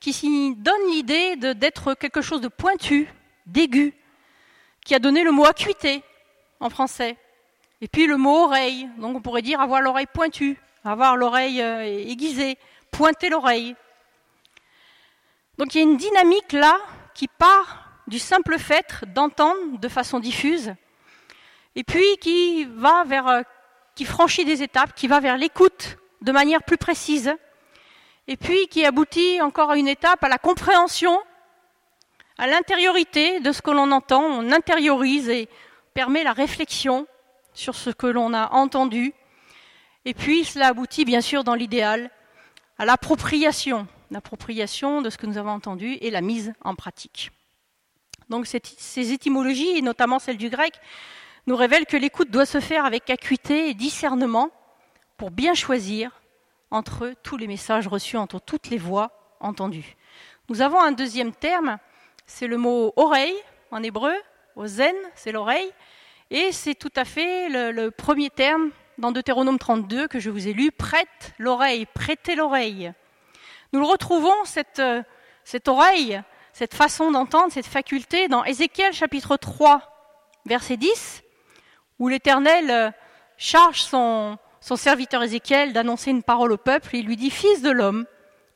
qui 0.00 0.54
donne 0.56 0.90
l'idée 0.92 1.36
d'être 1.36 1.94
quelque 1.94 2.20
chose 2.20 2.40
de 2.40 2.48
pointu, 2.48 3.08
d'aigu, 3.46 3.94
qui 4.84 4.94
a 4.94 4.98
donné 4.98 5.24
le 5.24 5.32
mot 5.32 5.44
acuité 5.44 6.02
en 6.60 6.70
français. 6.70 7.16
Et 7.80 7.88
puis 7.88 8.06
le 8.06 8.16
mot 8.16 8.44
oreille, 8.44 8.88
donc 8.98 9.16
on 9.16 9.20
pourrait 9.20 9.42
dire 9.42 9.60
avoir 9.60 9.80
l'oreille 9.80 10.06
pointue, 10.06 10.58
avoir 10.84 11.16
l'oreille 11.16 11.60
euh, 11.60 11.82
aiguisée, 11.82 12.58
pointer 12.96 13.28
l'oreille. 13.28 13.76
Donc 15.58 15.74
il 15.74 15.78
y 15.78 15.80
a 15.82 15.84
une 15.84 15.98
dynamique 15.98 16.52
là 16.52 16.78
qui 17.14 17.28
part 17.28 17.84
du 18.06 18.18
simple 18.18 18.58
fait 18.58 19.04
d'entendre 19.08 19.78
de 19.78 19.88
façon 19.88 20.18
diffuse, 20.18 20.74
et 21.74 21.84
puis 21.84 22.16
qui 22.22 22.64
va 22.64 23.04
vers, 23.04 23.28
euh, 23.28 23.42
qui 23.94 24.06
franchit 24.06 24.46
des 24.46 24.62
étapes, 24.62 24.94
qui 24.94 25.08
va 25.08 25.20
vers 25.20 25.36
l'écoute 25.36 25.98
de 26.22 26.32
manière 26.32 26.62
plus 26.62 26.78
précise, 26.78 27.34
et 28.28 28.38
puis 28.38 28.66
qui 28.68 28.86
aboutit 28.86 29.42
encore 29.42 29.72
à 29.72 29.76
une 29.76 29.88
étape, 29.88 30.24
à 30.24 30.28
la 30.28 30.38
compréhension, 30.38 31.20
à 32.38 32.46
l'intériorité 32.46 33.40
de 33.40 33.52
ce 33.52 33.60
que 33.60 33.70
l'on 33.70 33.92
entend, 33.92 34.22
on 34.22 34.52
intériorise 34.52 35.28
et 35.28 35.50
permet 35.92 36.24
la 36.24 36.32
réflexion 36.32 37.06
sur 37.52 37.74
ce 37.74 37.90
que 37.90 38.06
l'on 38.06 38.32
a 38.32 38.52
entendu, 38.52 39.12
et 40.06 40.14
puis 40.14 40.46
cela 40.46 40.68
aboutit 40.68 41.04
bien 41.04 41.20
sûr 41.20 41.44
dans 41.44 41.54
l'idéal 41.54 42.10
à 42.78 42.84
l'appropriation, 42.84 43.86
l'appropriation 44.10 45.02
de 45.02 45.10
ce 45.10 45.18
que 45.18 45.26
nous 45.26 45.38
avons 45.38 45.50
entendu 45.50 45.92
et 46.00 46.10
la 46.10 46.20
mise 46.20 46.52
en 46.62 46.74
pratique. 46.74 47.30
Donc 48.28 48.46
ces 48.46 49.12
étymologies, 49.12 49.76
et 49.76 49.82
notamment 49.82 50.18
celle 50.18 50.36
du 50.36 50.50
grec, 50.50 50.74
nous 51.46 51.56
révèlent 51.56 51.86
que 51.86 51.96
l'écoute 51.96 52.30
doit 52.30 52.46
se 52.46 52.60
faire 52.60 52.84
avec 52.84 53.08
acuité 53.08 53.68
et 53.68 53.74
discernement 53.74 54.50
pour 55.16 55.30
bien 55.30 55.54
choisir 55.54 56.10
entre 56.70 57.14
tous 57.22 57.36
les 57.36 57.46
messages 57.46 57.86
reçus, 57.86 58.16
entre 58.16 58.40
toutes 58.40 58.68
les 58.68 58.78
voix 58.78 59.36
entendues. 59.40 59.96
Nous 60.48 60.60
avons 60.60 60.80
un 60.80 60.92
deuxième 60.92 61.32
terme, 61.32 61.78
c'est 62.26 62.46
le 62.48 62.56
mot 62.56 62.92
oreille 62.96 63.36
en 63.70 63.82
hébreu, 63.82 64.14
ozen, 64.56 64.94
c'est 65.14 65.32
l'oreille, 65.32 65.70
et 66.30 66.50
c'est 66.50 66.74
tout 66.74 66.92
à 66.96 67.04
fait 67.04 67.48
le, 67.48 67.70
le, 67.70 67.90
premier 67.90 68.30
terme 68.30 68.70
dans 68.98 69.12
Deutéronome 69.12 69.58
32 69.58 70.08
que 70.08 70.18
je 70.18 70.30
vous 70.30 70.48
ai 70.48 70.52
lu, 70.52 70.70
prête 70.70 71.34
l'oreille, 71.38 71.86
prêtez 71.86 72.34
l'oreille. 72.34 72.92
Nous 73.72 73.80
le 73.80 73.86
retrouvons, 73.86 74.44
cette, 74.44 74.82
cette 75.44 75.68
oreille, 75.68 76.20
cette 76.52 76.74
façon 76.74 77.10
d'entendre, 77.10 77.52
cette 77.52 77.66
faculté 77.66 78.28
dans 78.28 78.44
Ézéchiel 78.44 78.92
chapitre 78.92 79.36
3, 79.36 79.82
verset 80.46 80.76
10, 80.76 81.22
où 81.98 82.08
l'Éternel 82.08 82.94
charge 83.36 83.82
son, 83.82 84.38
son 84.60 84.76
serviteur 84.76 85.22
Ézéchiel 85.22 85.72
d'annoncer 85.72 86.10
une 86.10 86.22
parole 86.22 86.52
au 86.52 86.56
peuple, 86.56 86.96
il 86.96 87.06
lui 87.06 87.16
dit, 87.16 87.30
Fils 87.30 87.62
de 87.62 87.70
l'homme, 87.70 88.06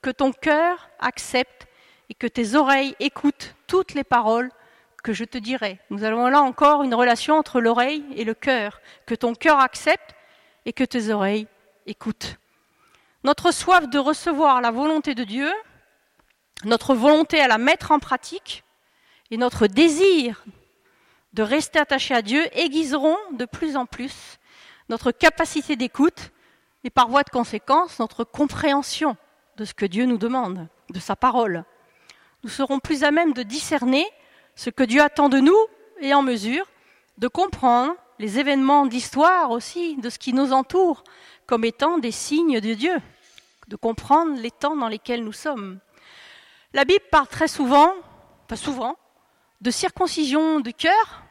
que 0.03 0.11
ton 0.11 0.33
cœur 0.33 0.89
accepte 0.99 1.67
et 2.09 2.15
que 2.15 2.27
tes 2.27 2.55
oreilles 2.55 2.97
écoutent 3.01 3.55
toutes 3.67 3.95
les 3.95 4.05
paroles 4.05 4.51
que 5.03 5.13
je 5.13 5.25
te 5.25 5.39
dirai. 5.39 5.79
Nous 5.91 6.05
avons 6.05 6.29
là 6.29 6.41
encore 6.41 6.83
une 6.83 6.95
relation 6.95 7.37
entre 7.37 7.61
l'oreille 7.61 8.05
et 8.17 8.25
le 8.25 8.35
cœur, 8.35 8.81
que 9.07 9.15
ton 9.15 9.35
cœur 9.35 9.59
accepte 9.59 10.15
et 10.67 10.73
que 10.73 10.85
tes 10.85 11.11
oreilles 11.11 11.47
écoutent. 11.87 12.37
Notre 13.25 13.53
soif 13.53 13.89
de 13.89 13.99
recevoir 13.99 14.61
la 14.61 14.71
volonté 14.71 15.15
de 15.15 15.25
Dieu, 15.25 15.51
notre 16.65 16.95
volonté 16.95 17.41
à 17.41 17.49
la 17.49 17.59
mettre 17.59 17.91
en 17.91 17.99
pratique 17.99 18.65
et 19.31 19.37
notre 19.37 19.67
désir 19.67 20.45
de 21.33 21.43
rester 21.43 21.79
attaché 21.79 22.15
à 22.15 22.23
Dieu 22.23 22.43
aiguiseront 22.59 23.17
de 23.33 23.45
plus 23.45 23.77
en 23.77 23.87
plus 23.87 24.39
notre 24.89 25.13
capacité 25.13 25.77
d'écoute 25.77 26.33
et 26.83 26.91
par 26.91 27.09
voie 27.09 27.23
de 27.23 27.31
conséquence 27.31 27.99
notre 27.99 28.25
compréhension 28.25 29.17
de 29.57 29.65
ce 29.65 29.75
que 29.75 29.87
Dieu 29.87 30.07
nous 30.07 30.19
demande, 30.19 30.69
de 30.89 30.99
sa 30.99 31.15
parole. 31.15 31.65
Nous 32.43 32.51
serons 32.51 32.81
plus 32.81 33.05
à 33.05 33.11
même 33.11 33.33
de 33.33 33.43
discerner 33.43 34.07
ce 34.57 34.71
que 34.71 34.83
Dieu 34.83 35.01
attend 35.03 35.29
de 35.29 35.39
nous 35.39 35.59
et 36.01 36.15
en 36.15 36.23
mesure 36.23 36.67
de 37.19 37.29
comprendre 37.29 37.95
les 38.21 38.39
événements 38.39 38.85
d'histoire 38.85 39.51
aussi, 39.51 39.97
de 39.97 40.11
ce 40.11 40.19
qui 40.19 40.35
nous 40.35 40.53
entoure, 40.53 41.05
comme 41.47 41.65
étant 41.65 41.97
des 41.97 42.11
signes 42.11 42.61
de 42.61 42.75
Dieu, 42.75 42.95
de 43.69 43.77
comprendre 43.77 44.39
les 44.39 44.51
temps 44.51 44.77
dans 44.77 44.89
lesquels 44.89 45.25
nous 45.25 45.33
sommes. 45.33 45.81
La 46.75 46.85
Bible 46.85 47.05
parle 47.11 47.29
très 47.29 47.49
souvent, 47.49 47.95
pas 48.47 48.57
souvent, 48.57 48.97
de 49.63 49.71
circoncision 49.71 50.61
du 50.61 50.75
cœur, 50.75 51.23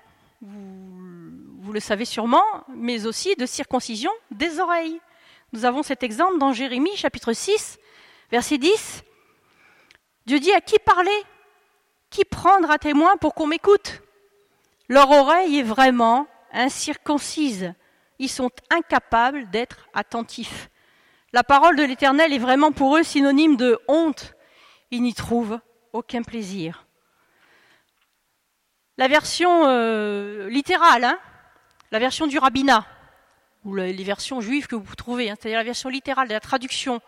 vous 0.41 1.71
le 1.71 1.80
savez 1.80 2.06
sûrement, 2.06 2.65
mais 2.69 3.06
aussi 3.06 3.36
de 3.36 3.45
circoncision 3.45 4.12
des 4.32 4.60
oreilles. 4.60 4.99
Nous 5.54 5.65
avons 5.65 5.84
cet 5.84 6.02
exemple 6.02 6.39
dans 6.39 6.54
Jérémie 6.54 6.95
chapitre 6.95 7.34
6, 7.34 7.78
verset 8.32 8.58
10. 8.58 9.04
Dieu 10.25 10.39
dit 10.39 10.54
à 10.54 10.62
qui 10.62 10.80
parler? 10.80 11.23
Qui 12.10 12.25
prendre 12.25 12.71
à 12.71 12.80
témoin 12.80 13.15
pour 13.17 13.36
qu'on 13.36 13.45
m'écoute? 13.45 14.02
Leur 14.88 15.12
oreille 15.12 15.60
est 15.60 15.63
vraiment 15.63 16.25
incirconcises. 16.53 17.73
Ils 18.19 18.29
sont 18.29 18.51
incapables 18.69 19.49
d'être 19.49 19.88
attentifs. 19.93 20.69
La 21.31 21.43
parole 21.43 21.75
de 21.75 21.83
l'Éternel 21.83 22.33
est 22.33 22.39
vraiment 22.39 22.71
pour 22.71 22.97
eux 22.97 23.03
synonyme 23.03 23.55
de 23.55 23.79
honte. 23.88 24.33
Ils 24.91 25.01
n'y 25.01 25.13
trouvent 25.13 25.59
aucun 25.93 26.23
plaisir. 26.23 26.85
La 28.97 29.07
version 29.07 29.65
euh, 29.67 30.49
littérale, 30.49 31.05
hein, 31.05 31.19
la 31.91 31.99
version 31.99 32.27
du 32.27 32.38
rabbinat, 32.38 32.85
ou 33.63 33.75
les 33.75 34.03
versions 34.03 34.41
juives 34.41 34.67
que 34.67 34.75
vous 34.75 34.95
trouvez, 34.95 35.29
hein, 35.29 35.35
c'est-à-dire 35.39 35.59
la 35.59 35.63
version 35.63 35.89
littérale 35.89 36.27
de 36.27 36.33
la 36.33 36.39
traduction 36.39 36.99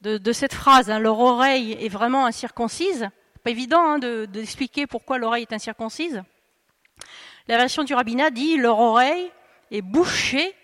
de, 0.00 0.32
cette 0.32 0.54
phrase, 0.54 0.90
hein, 0.90 0.98
leur 0.98 1.18
oreille 1.18 1.72
est 1.72 1.88
vraiment 1.88 2.24
incirconcise. 2.24 3.08
Pas 3.44 3.50
évident 3.50 3.98
d'expliquer 3.98 4.86
pourquoi 4.86 5.18
l'oreille 5.18 5.42
est 5.42 5.52
incirconcise. 5.52 6.22
La 7.50 7.56
version 7.56 7.82
du 7.82 7.94
rabbinat 7.94 8.30
dit 8.30 8.56
leur 8.58 8.78
oreille 8.78 9.28
est 9.72 9.82
bouchée 9.82 10.54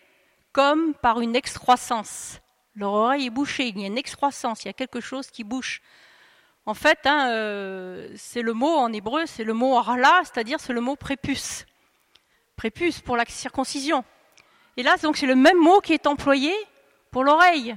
comme 0.52 0.94
par 0.94 1.20
une 1.20 1.34
excroissance. 1.34 2.38
Leur 2.76 2.92
oreille 2.92 3.26
est 3.26 3.30
bouchée, 3.30 3.66
il 3.66 3.80
y 3.80 3.82
a 3.82 3.88
une 3.88 3.98
excroissance, 3.98 4.62
il 4.62 4.68
y 4.68 4.70
a 4.70 4.72
quelque 4.72 5.00
chose 5.00 5.28
qui 5.28 5.42
bouche. 5.42 5.82
En 6.64 6.74
fait, 6.74 7.00
hein, 7.04 7.30
euh, 7.30 8.08
c'est 8.14 8.40
le 8.40 8.52
mot 8.52 8.72
en 8.72 8.92
hébreu, 8.92 9.26
c'est 9.26 9.42
le 9.42 9.52
mot 9.52 9.76
arla, 9.76 10.20
c'est-à-dire 10.22 10.60
c'est 10.60 10.72
le 10.72 10.80
mot 10.80 10.94
prépuce. 10.94 11.66
Prépuce 12.54 13.00
pour 13.00 13.16
la 13.16 13.24
circoncision. 13.24 14.04
Et 14.76 14.84
là, 14.84 14.94
donc, 15.02 15.16
c'est 15.16 15.26
le 15.26 15.34
même 15.34 15.58
mot 15.58 15.80
qui 15.80 15.92
est 15.92 16.06
employé 16.06 16.54
pour 17.10 17.24
l'oreille. 17.24 17.74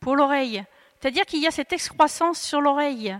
Pour 0.00 0.14
l'oreille. 0.14 0.62
C'est-à-dire 1.00 1.24
qu'il 1.24 1.40
y 1.40 1.46
a 1.46 1.50
cette 1.50 1.72
excroissance 1.72 2.38
sur 2.38 2.60
l'oreille. 2.60 3.16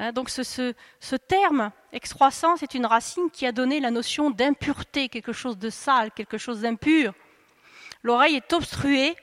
Hein, 0.00 0.12
donc 0.12 0.30
ce, 0.30 0.42
ce, 0.42 1.16
terme 1.16 1.72
excroissance 1.92 2.62
est 2.62 2.72
une 2.72 2.86
racine 2.86 3.30
qui 3.30 3.44
a 3.44 3.52
donné 3.52 3.80
la 3.80 3.90
notion 3.90 4.30
d'impureté, 4.30 5.10
quelque 5.10 5.34
chose 5.34 5.58
de 5.58 5.68
sale, 5.68 6.10
quelque 6.12 6.38
chose 6.38 6.62
d'impur. 6.62 7.12
L'oreille 8.02 8.36
est 8.36 8.52
obstruée 8.54 9.14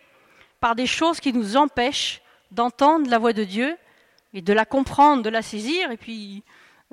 par 0.60 0.76
des 0.76 0.86
choses 0.86 1.20
qui 1.20 1.34
nous 1.34 1.58
empêchent 1.58 2.22
d'entendre 2.52 3.10
la 3.10 3.18
voix 3.18 3.34
de 3.34 3.44
Dieu 3.44 3.76
et 4.36 4.44
de 4.44 4.54
la 4.54 4.66
comprendre, 4.66 5.24
de 5.24 5.32
la 5.32 5.42
saisir, 5.42 5.90
et 5.92 5.98
puis, 5.98 6.44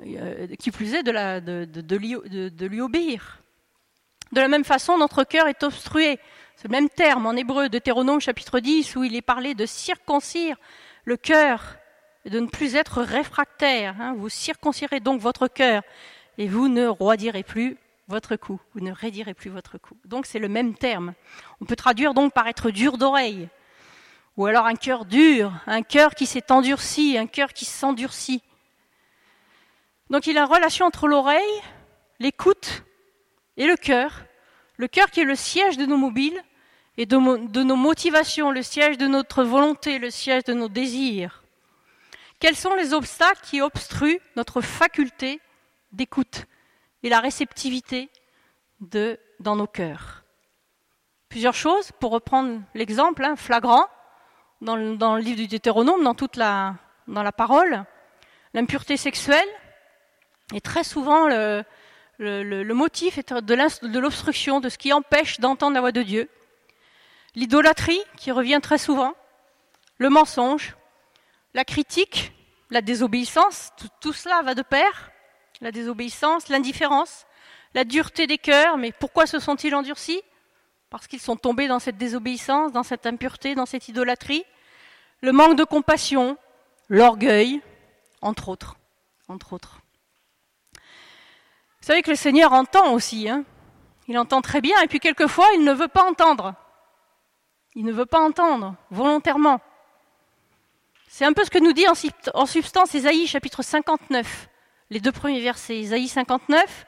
euh, 0.03 0.47
qui 0.57 0.71
plus 0.71 0.95
est, 0.95 1.03
de, 1.03 1.95
lui, 1.95 2.81
obéir. 2.81 3.43
De 4.31 4.41
la 4.41 4.47
même 4.47 4.63
façon, 4.63 4.97
notre 4.97 5.23
cœur 5.25 5.47
est 5.47 5.61
obstrué. 5.61 6.17
C'est 6.55 6.69
le 6.69 6.71
même 6.71 6.89
terme 6.89 7.27
en 7.27 7.33
hébreu, 7.33 7.69
Deutéronome 7.69 8.19
chapitre 8.19 8.59
10, 8.59 8.95
où 8.95 9.03
il 9.03 9.15
est 9.15 9.21
parlé 9.21 9.53
de 9.53 9.67
circoncire 9.67 10.57
le 11.03 11.17
cœur 11.17 11.77
de 12.29 12.39
ne 12.39 12.47
plus 12.47 12.75
être 12.75 13.01
réfractaire. 13.01 13.95
Hein. 13.99 14.15
Vous 14.17 14.29
circoncirez 14.29 14.99
donc 14.99 15.21
votre 15.21 15.47
cœur 15.47 15.83
et 16.37 16.47
vous 16.47 16.67
ne 16.67 16.87
roidirez 16.87 17.43
plus 17.43 17.77
votre 18.07 18.35
cou, 18.35 18.59
vous 18.73 18.81
ne 18.81 18.91
raidirez 18.91 19.33
plus 19.33 19.49
votre 19.49 19.77
cou. 19.77 19.97
Donc 20.05 20.25
c'est 20.25 20.39
le 20.39 20.49
même 20.49 20.75
terme. 20.75 21.13
On 21.61 21.65
peut 21.65 21.75
traduire 21.75 22.13
donc 22.13 22.33
par 22.33 22.47
être 22.47 22.69
dur 22.69 22.97
d'oreille, 22.97 23.49
ou 24.37 24.45
alors 24.45 24.65
un 24.65 24.75
cœur 24.75 25.05
dur, 25.05 25.51
un 25.65 25.81
cœur 25.81 26.13
qui 26.13 26.25
s'est 26.25 26.51
endurci, 26.51 27.17
un 27.17 27.27
cœur 27.27 27.53
qui 27.53 27.65
s'endurcit. 27.65 28.43
Donc 30.09 30.27
il 30.27 30.35
y 30.35 30.37
a 30.37 30.43
une 30.43 30.51
relation 30.51 30.85
entre 30.85 31.07
l'oreille, 31.07 31.61
l'écoute 32.19 32.83
et 33.57 33.65
le 33.65 33.75
cœur. 33.75 34.25
Le 34.77 34.87
cœur 34.87 35.09
qui 35.09 35.21
est 35.21 35.25
le 35.25 35.35
siège 35.35 35.77
de 35.77 35.85
nos 35.85 35.95
mobiles 35.95 36.43
et 36.97 37.05
de 37.05 37.15
nos 37.63 37.75
motivations, 37.75 38.51
le 38.51 38.61
siège 38.61 38.97
de 38.97 39.07
notre 39.07 39.43
volonté, 39.43 39.99
le 39.99 40.09
siège 40.09 40.43
de 40.43 40.53
nos 40.53 40.67
désirs. 40.67 41.44
Quels 42.39 42.55
sont 42.55 42.75
les 42.75 42.93
obstacles 42.93 43.41
qui 43.43 43.61
obstruent 43.61 44.19
notre 44.35 44.61
faculté 44.61 45.39
d'écoute 45.91 46.45
et 47.03 47.09
la 47.09 47.19
réceptivité 47.19 48.09
de, 48.81 49.19
dans 49.39 49.55
nos 49.55 49.67
cœurs? 49.67 50.23
Plusieurs 51.29 51.53
choses, 51.53 51.91
pour 51.99 52.11
reprendre 52.11 52.61
l'exemple 52.73 53.23
hein, 53.23 53.35
flagrant, 53.35 53.87
dans 54.61 54.75
le, 54.75 55.19
livre 55.19 55.37
du 55.37 55.47
Deutéronome, 55.47 56.03
dans 56.03 56.15
toute 56.15 56.35
la, 56.35 56.75
dans 57.07 57.23
la 57.23 57.31
parole, 57.31 57.83
l'impureté 58.53 58.97
sexuelle 58.97 59.47
est 60.53 60.63
très 60.63 60.83
souvent 60.83 61.27
le 61.27 62.73
motif 62.73 63.19
de 63.25 63.99
l'obstruction, 63.99 64.59
de 64.59 64.69
ce 64.69 64.77
qui 64.77 64.93
empêche 64.93 65.39
d'entendre 65.39 65.75
la 65.75 65.81
voix 65.81 65.91
de 65.91 66.03
Dieu. 66.03 66.29
L'idolâtrie, 67.35 68.01
qui 68.17 68.31
revient 68.31 68.59
très 68.61 68.77
souvent, 68.77 69.13
le 69.97 70.09
mensonge, 70.09 70.75
la 71.55 71.63
critique, 71.63 72.33
la 72.69 72.81
désobéissance, 72.81 73.71
tout, 74.01 74.11
cela 74.11 74.41
va 74.43 74.53
de 74.53 74.61
pair. 74.61 75.11
La 75.61 75.71
désobéissance, 75.71 76.49
l'indifférence, 76.49 77.25
la 77.73 77.85
dureté 77.85 78.27
des 78.27 78.37
cœurs. 78.37 78.77
Mais 78.77 78.91
pourquoi 78.91 79.25
se 79.25 79.39
sont-ils 79.39 79.73
endurcis? 79.73 80.21
Parce 80.89 81.07
qu'ils 81.07 81.21
sont 81.21 81.37
tombés 81.37 81.69
dans 81.69 81.79
cette 81.79 81.97
désobéissance, 81.97 82.73
dans 82.73 82.83
cette 82.83 83.05
impureté, 83.05 83.55
dans 83.55 83.65
cette 83.65 83.87
idolâtrie. 83.87 84.43
Le 85.21 85.31
manque 85.31 85.55
de 85.55 85.63
compassion, 85.63 86.37
l'orgueil, 86.89 87.61
entre 88.21 88.49
autres. 88.49 88.75
Entre 89.29 89.53
autres. 89.53 89.79
Vous 90.73 91.87
savez 91.87 92.01
que 92.01 92.11
le 92.11 92.17
Seigneur 92.17 92.51
entend 92.51 92.91
aussi. 92.91 93.29
Hein 93.29 93.45
il 94.09 94.17
entend 94.17 94.41
très 94.41 94.59
bien, 94.59 94.79
et 94.81 94.87
puis 94.87 94.99
quelquefois, 94.99 95.47
il 95.55 95.63
ne 95.63 95.71
veut 95.71 95.87
pas 95.87 96.03
entendre. 96.03 96.53
Il 97.75 97.85
ne 97.85 97.93
veut 97.93 98.05
pas 98.05 98.19
entendre, 98.19 98.75
volontairement. 98.91 99.61
C'est 101.17 101.23
un 101.23 101.31
peu 101.31 101.45
ce 101.45 101.49
que 101.49 101.59
nous 101.59 101.71
dit 101.71 101.85
en 101.87 102.45
substance 102.45 102.93
Ésaïe 102.93 103.25
chapitre 103.25 103.63
59, 103.63 104.49
les 104.89 104.99
deux 104.99 105.13
premiers 105.13 105.39
versets. 105.39 105.77
Ésaïe 105.79 106.09
59, 106.09 106.85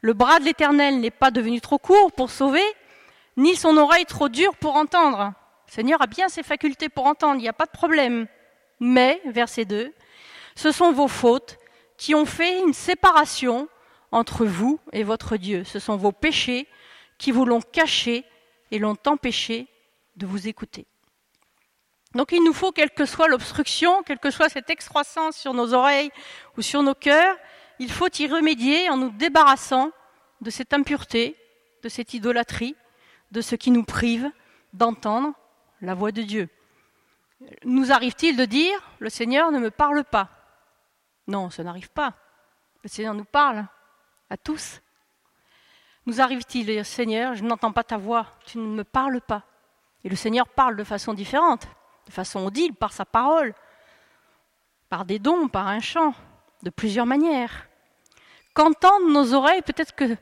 le 0.00 0.12
bras 0.12 0.38
de 0.38 0.44
l'Éternel 0.44 1.00
n'est 1.00 1.10
pas 1.10 1.32
devenu 1.32 1.60
trop 1.60 1.78
court 1.78 2.12
pour 2.12 2.30
sauver, 2.30 2.62
ni 3.36 3.56
son 3.56 3.76
oreille 3.76 4.04
trop 4.04 4.28
dure 4.28 4.54
pour 4.54 4.76
entendre. 4.76 5.32
Le 5.66 5.72
Seigneur 5.72 6.00
a 6.00 6.06
bien 6.06 6.28
ses 6.28 6.44
facultés 6.44 6.88
pour 6.88 7.06
entendre, 7.06 7.40
il 7.40 7.42
n'y 7.42 7.48
a 7.48 7.52
pas 7.52 7.66
de 7.66 7.72
problème. 7.72 8.28
Mais, 8.78 9.20
verset 9.24 9.64
2, 9.64 9.92
ce 10.54 10.70
sont 10.70 10.92
vos 10.92 11.08
fautes 11.08 11.58
qui 11.96 12.14
ont 12.14 12.26
fait 12.26 12.60
une 12.60 12.74
séparation 12.74 13.68
entre 14.12 14.46
vous 14.46 14.78
et 14.92 15.02
votre 15.02 15.36
Dieu. 15.36 15.64
Ce 15.64 15.80
sont 15.80 15.96
vos 15.96 16.12
péchés 16.12 16.68
qui 17.18 17.32
vous 17.32 17.44
l'ont 17.44 17.60
caché 17.60 18.24
et 18.70 18.78
l'ont 18.78 18.96
empêché 19.04 19.66
de 20.14 20.26
vous 20.26 20.46
écouter. 20.46 20.86
Donc 22.14 22.32
il 22.32 22.42
nous 22.42 22.52
faut, 22.52 22.72
quelle 22.72 22.90
que 22.90 23.04
soit 23.04 23.28
l'obstruction, 23.28 24.02
quelle 24.02 24.18
que 24.18 24.30
soit 24.30 24.48
cette 24.48 24.70
excroissance 24.70 25.36
sur 25.36 25.52
nos 25.52 25.74
oreilles 25.74 26.10
ou 26.56 26.62
sur 26.62 26.82
nos 26.82 26.94
cœurs, 26.94 27.36
il 27.78 27.90
faut 27.90 28.08
y 28.18 28.26
remédier 28.26 28.88
en 28.90 28.96
nous 28.96 29.10
débarrassant 29.10 29.90
de 30.40 30.50
cette 30.50 30.72
impureté, 30.72 31.36
de 31.82 31.88
cette 31.88 32.14
idolâtrie, 32.14 32.76
de 33.30 33.40
ce 33.40 33.56
qui 33.56 33.70
nous 33.70 33.84
prive 33.84 34.30
d'entendre 34.72 35.34
la 35.80 35.94
voix 35.94 36.12
de 36.12 36.22
Dieu. 36.22 36.48
Nous 37.64 37.92
arrive-t-il 37.92 38.36
de 38.36 38.44
dire 38.46 38.78
le 38.98 39.10
Seigneur 39.10 39.52
ne 39.52 39.58
me 39.58 39.70
parle 39.70 40.02
pas? 40.04 40.30
Non, 41.26 41.50
ça 41.50 41.62
n'arrive 41.62 41.90
pas. 41.90 42.14
Le 42.82 42.88
Seigneur 42.88 43.14
nous 43.14 43.24
parle 43.24 43.66
à 44.30 44.36
tous. 44.36 44.80
Nous 46.06 46.20
arrive-t-il, 46.22 46.84
Seigneur, 46.84 47.34
je 47.34 47.44
n'entends 47.44 47.72
pas 47.72 47.84
ta 47.84 47.98
voix, 47.98 48.26
tu 48.46 48.58
ne 48.58 48.66
me 48.66 48.82
parles 48.82 49.20
pas? 49.20 49.44
Et 50.04 50.08
le 50.08 50.16
Seigneur 50.16 50.48
parle 50.48 50.74
de 50.74 50.84
façon 50.84 51.12
différente 51.12 51.68
de 52.08 52.12
façon 52.12 52.44
audible, 52.44 52.74
par 52.74 52.92
sa 52.92 53.04
parole, 53.04 53.54
par 54.88 55.04
des 55.04 55.18
dons, 55.18 55.48
par 55.48 55.68
un 55.68 55.80
chant, 55.80 56.14
de 56.62 56.70
plusieurs 56.70 57.06
manières. 57.06 57.68
Qu'entendent 58.54 59.10
nos 59.10 59.34
oreilles? 59.34 59.62
Peut-être 59.62 59.94
que 59.94 60.16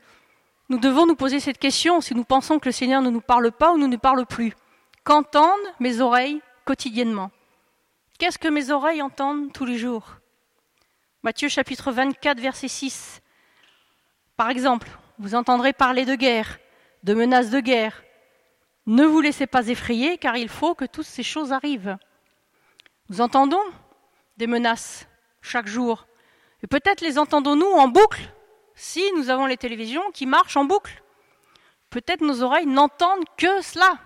nous 0.69 0.79
devons 0.79 1.07
nous 1.07 1.15
poser 1.15 1.39
cette 1.39 1.59
question 1.59 2.01
si 2.01 2.15
nous 2.15 2.25
pensons 2.25 2.59
que 2.59 2.69
le 2.69 2.73
Seigneur 2.73 3.01
ne 3.01 3.11
nous 3.11 3.21
parle 3.21 3.53
pas 3.53 3.73
ou 3.73 3.79
ne 3.79 3.87
nous 3.87 3.99
parle 3.99 4.27
plus. 4.27 4.53
Qu'entendent 5.05 5.73
mes 5.79 6.01
oreilles 6.01 6.43
quotidiennement? 6.65 7.31
Qu'est-ce 8.19 8.39
que 8.39 8.49
mes 8.49 8.71
oreilles 8.71 9.01
entendent 9.01 9.53
tous 9.53 9.65
les 9.65 9.79
jours? 9.79 10.17
Matthieu 11.23 11.49
chapitre 11.49 11.93
24, 11.93 12.41
verset 12.41 12.69
6. 12.69 13.23
Par 14.37 14.51
exemple, 14.51 14.89
vous 15.19 15.37
entendrez 15.37 15.73
parler 15.73 16.05
de 16.05 16.17
guerre, 16.17 16.59
de 17.05 17.15
menaces 17.15 17.51
de 17.51 17.61
guerre, 17.61 18.03
ne 18.87 19.05
vous 19.05 19.21
laissez 19.21 19.47
pas 19.47 19.69
effrayer, 19.69 20.17
car 20.19 20.37
il 20.37 20.49
faut 20.49 20.75
que 20.75 20.85
toutes 20.85 21.07
ces 21.07 21.23
choses 21.23 21.53
arrivent. 21.53 21.97
Nous 23.09 23.21
entendons 23.21 23.63
des 24.37 24.47
menaces 24.47 25.07
chaque 25.41 25.67
jour. 25.67 26.07
Et 26.63 26.67
peut-être 26.67 27.01
les 27.01 27.19
entendons-nous 27.19 27.67
en 27.67 27.89
boucle, 27.89 28.33
si 28.75 29.03
nous 29.17 29.31
avons 29.31 29.47
les 29.47 29.57
télévisions 29.57 30.11
qui 30.13 30.27
marchent 30.27 30.57
en 30.57 30.65
boucle. 30.65 31.03
Peut-être 31.91 32.21
nos 32.21 32.43
oreilles 32.43 32.67
n'entendent 32.67 33.25
que 33.37 33.61
cela. 33.63 33.99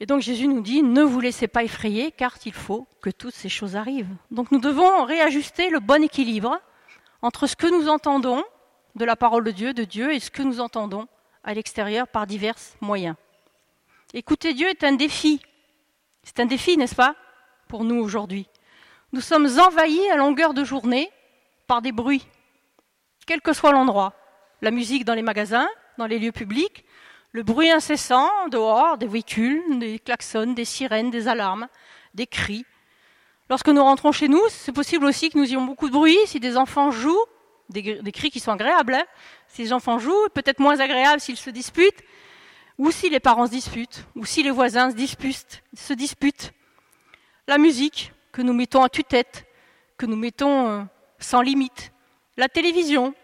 Et 0.00 0.06
donc 0.06 0.20
Jésus 0.20 0.48
nous 0.48 0.60
dit, 0.60 0.82
ne 0.82 1.02
vous 1.02 1.20
laissez 1.20 1.48
pas 1.48 1.64
effrayer, 1.64 2.12
car 2.12 2.36
il 2.44 2.52
faut 2.52 2.86
que 3.00 3.10
toutes 3.10 3.34
ces 3.34 3.48
choses 3.48 3.76
arrivent. 3.76 4.14
Donc 4.30 4.50
nous 4.50 4.58
devons 4.58 5.04
réajuster 5.04 5.70
le 5.70 5.80
bon 5.80 6.02
équilibre 6.02 6.60
entre 7.22 7.46
ce 7.46 7.56
que 7.56 7.66
nous 7.66 7.88
entendons 7.88 8.44
de 8.96 9.04
la 9.04 9.16
parole 9.16 9.44
de 9.44 9.50
Dieu, 9.50 9.72
de 9.72 9.84
Dieu, 9.84 10.12
et 10.12 10.20
ce 10.20 10.30
que 10.30 10.42
nous 10.42 10.60
entendons 10.60 11.08
à 11.44 11.54
l'extérieur 11.54 12.08
par 12.08 12.26
divers 12.26 12.56
moyens. 12.80 13.16
Écouter 14.12 14.54
Dieu 14.54 14.68
est 14.68 14.84
un 14.84 14.92
défi. 14.92 15.40
C'est 16.22 16.40
un 16.40 16.46
défi, 16.46 16.76
n'est-ce 16.76 16.94
pas, 16.94 17.14
pour 17.68 17.84
nous 17.84 17.96
aujourd'hui. 17.96 18.48
Nous 19.12 19.20
sommes 19.20 19.48
envahis 19.58 20.10
à 20.10 20.16
longueur 20.16 20.54
de 20.54 20.64
journée 20.64 21.10
par 21.66 21.82
des 21.82 21.92
bruits, 21.92 22.26
quel 23.26 23.40
que 23.40 23.52
soit 23.52 23.72
l'endroit. 23.72 24.14
la 24.62 24.70
musique 24.70 25.04
dans 25.04 25.14
les 25.14 25.22
magasins, 25.22 25.68
dans 25.98 26.06
les 26.06 26.18
lieux 26.18 26.32
publics, 26.32 26.84
le 27.32 27.42
bruit 27.42 27.70
incessant 27.70 28.30
dehors, 28.48 28.96
des 28.96 29.06
véhicules, 29.06 29.78
des 29.78 29.98
klaxons, 29.98 30.54
des 30.54 30.64
sirènes, 30.64 31.10
des 31.10 31.28
alarmes, 31.28 31.68
des 32.14 32.26
cris. 32.26 32.64
Lorsque 33.50 33.68
nous 33.68 33.82
rentrons 33.82 34.12
chez 34.12 34.28
nous, 34.28 34.40
c'est 34.48 34.72
possible 34.72 35.04
aussi 35.04 35.28
que 35.28 35.38
nous 35.38 35.44
ayons 35.44 35.64
beaucoup 35.64 35.88
de 35.88 35.92
bruit, 35.92 36.16
si 36.26 36.40
des 36.40 36.56
enfants 36.56 36.90
jouent, 36.90 37.26
des, 37.70 38.12
cris 38.12 38.30
qui 38.30 38.40
sont 38.40 38.52
agréables, 38.52 38.94
hein. 38.94 39.04
si 39.48 39.62
les 39.62 39.72
enfants 39.72 39.98
jouent, 39.98 40.28
peut-être 40.34 40.60
moins 40.60 40.80
agréables 40.80 41.20
s'ils 41.20 41.36
se 41.36 41.50
disputent, 41.50 42.02
ou 42.78 42.90
si 42.90 43.10
les 43.10 43.20
parents 43.20 43.46
se 43.46 43.52
disputent, 43.52 44.04
ou 44.14 44.24
si 44.24 44.42
les 44.42 44.50
voisins 44.50 44.90
se 44.90 44.96
disputent. 44.96 45.62
Se 45.74 45.92
disputent. 45.92 46.52
La 47.46 47.58
musique 47.58 48.12
que 48.32 48.42
nous 48.42 48.52
mettons 48.52 48.82
à 48.82 48.88
tue-tête, 48.88 49.46
que 49.96 50.06
nous 50.06 50.16
mettons 50.16 50.68
euh, 50.68 50.82
sans 51.18 51.40
limite. 51.40 51.92
La 52.36 52.48
télévision 52.48 53.14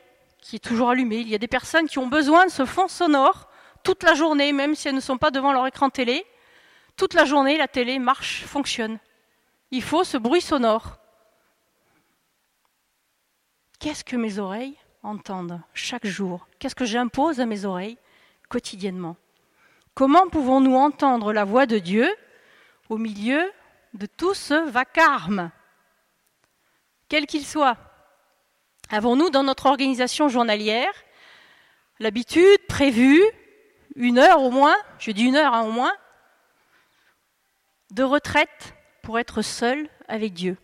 qui 0.41 0.57
est 0.57 0.61
toujours 0.61 0.91
allumée. 0.91 1.19
Il 1.19 1.29
y 1.29 1.35
a 1.35 1.39
des 1.39 1.49
personnes 1.49 1.87
qui 1.87 1.99
ont 1.99 2.07
besoin 2.07 2.47
de 2.47 2.51
ce 2.51 2.65
fond 2.65 2.89
sonore 2.89 3.49
toute 3.83 4.03
la 4.03 4.15
journée, 4.15 4.53
même 4.53 4.75
si 4.75 4.89
elles 4.89 4.95
ne 4.95 5.01
sont 5.01 5.19
pas 5.19 5.31
devant 5.31 5.53
leur 5.53 5.67
écran 5.67 5.91
télé. 5.91 6.25
Toute 6.97 7.15
la 7.15 7.25
journée, 7.25 7.57
la 7.57 7.69
télé 7.69 7.99
marche, 7.99 8.45
fonctionne. 8.45 8.99
Il 9.71 9.83
faut 9.83 10.05
ce 10.05 10.17
bruit 10.17 10.41
sonore. 10.41 11.00
Qu'est-ce 13.81 14.05
que 14.05 14.17
mes 14.17 14.39
oreilles 14.39 14.77
entendent 15.03 15.59
chaque 15.73 16.07
jour? 16.07 16.47
Qu'est-ce 16.59 16.75
que 16.75 16.85
j'impose 16.85 17.41
à 17.41 17.47
mes 17.47 17.65
oreilles 17.65 17.97
quotidiennement? 18.51 19.17
Comment 19.95 20.29
pouvons-nous 20.29 20.77
entendre 20.77 21.33
la 21.33 21.45
voix 21.45 21.65
de 21.65 21.79
Dieu 21.79 22.07
au 22.91 22.99
milieu 22.99 23.51
de 23.95 24.05
tout 24.05 24.35
ce 24.35 24.69
vacarme? 24.69 25.51
Quel 27.09 27.27
qu'il 27.27 27.45
soit. 27.45 27.79
Avons-nous 28.91 29.31
dans 29.31 29.45
notre 29.45 29.65
organisation 29.65 30.29
journalière 30.29 30.93
l'habitude 32.01 32.67
prévue, 32.69 33.23
une 33.97 34.19
heure 34.19 34.43
au 34.43 34.51
moins, 34.51 34.77
je 34.99 35.11
dis 35.11 35.25
une 35.25 35.37
heure 35.37 35.55
hein, 35.55 35.63
au 35.63 35.73
moins, 35.73 35.93
de 37.93 38.03
retraite 38.03 38.75
pour 39.03 39.19
être 39.19 39.41
seul 39.41 39.89
avec 40.07 40.35
Dieu? 40.35 40.59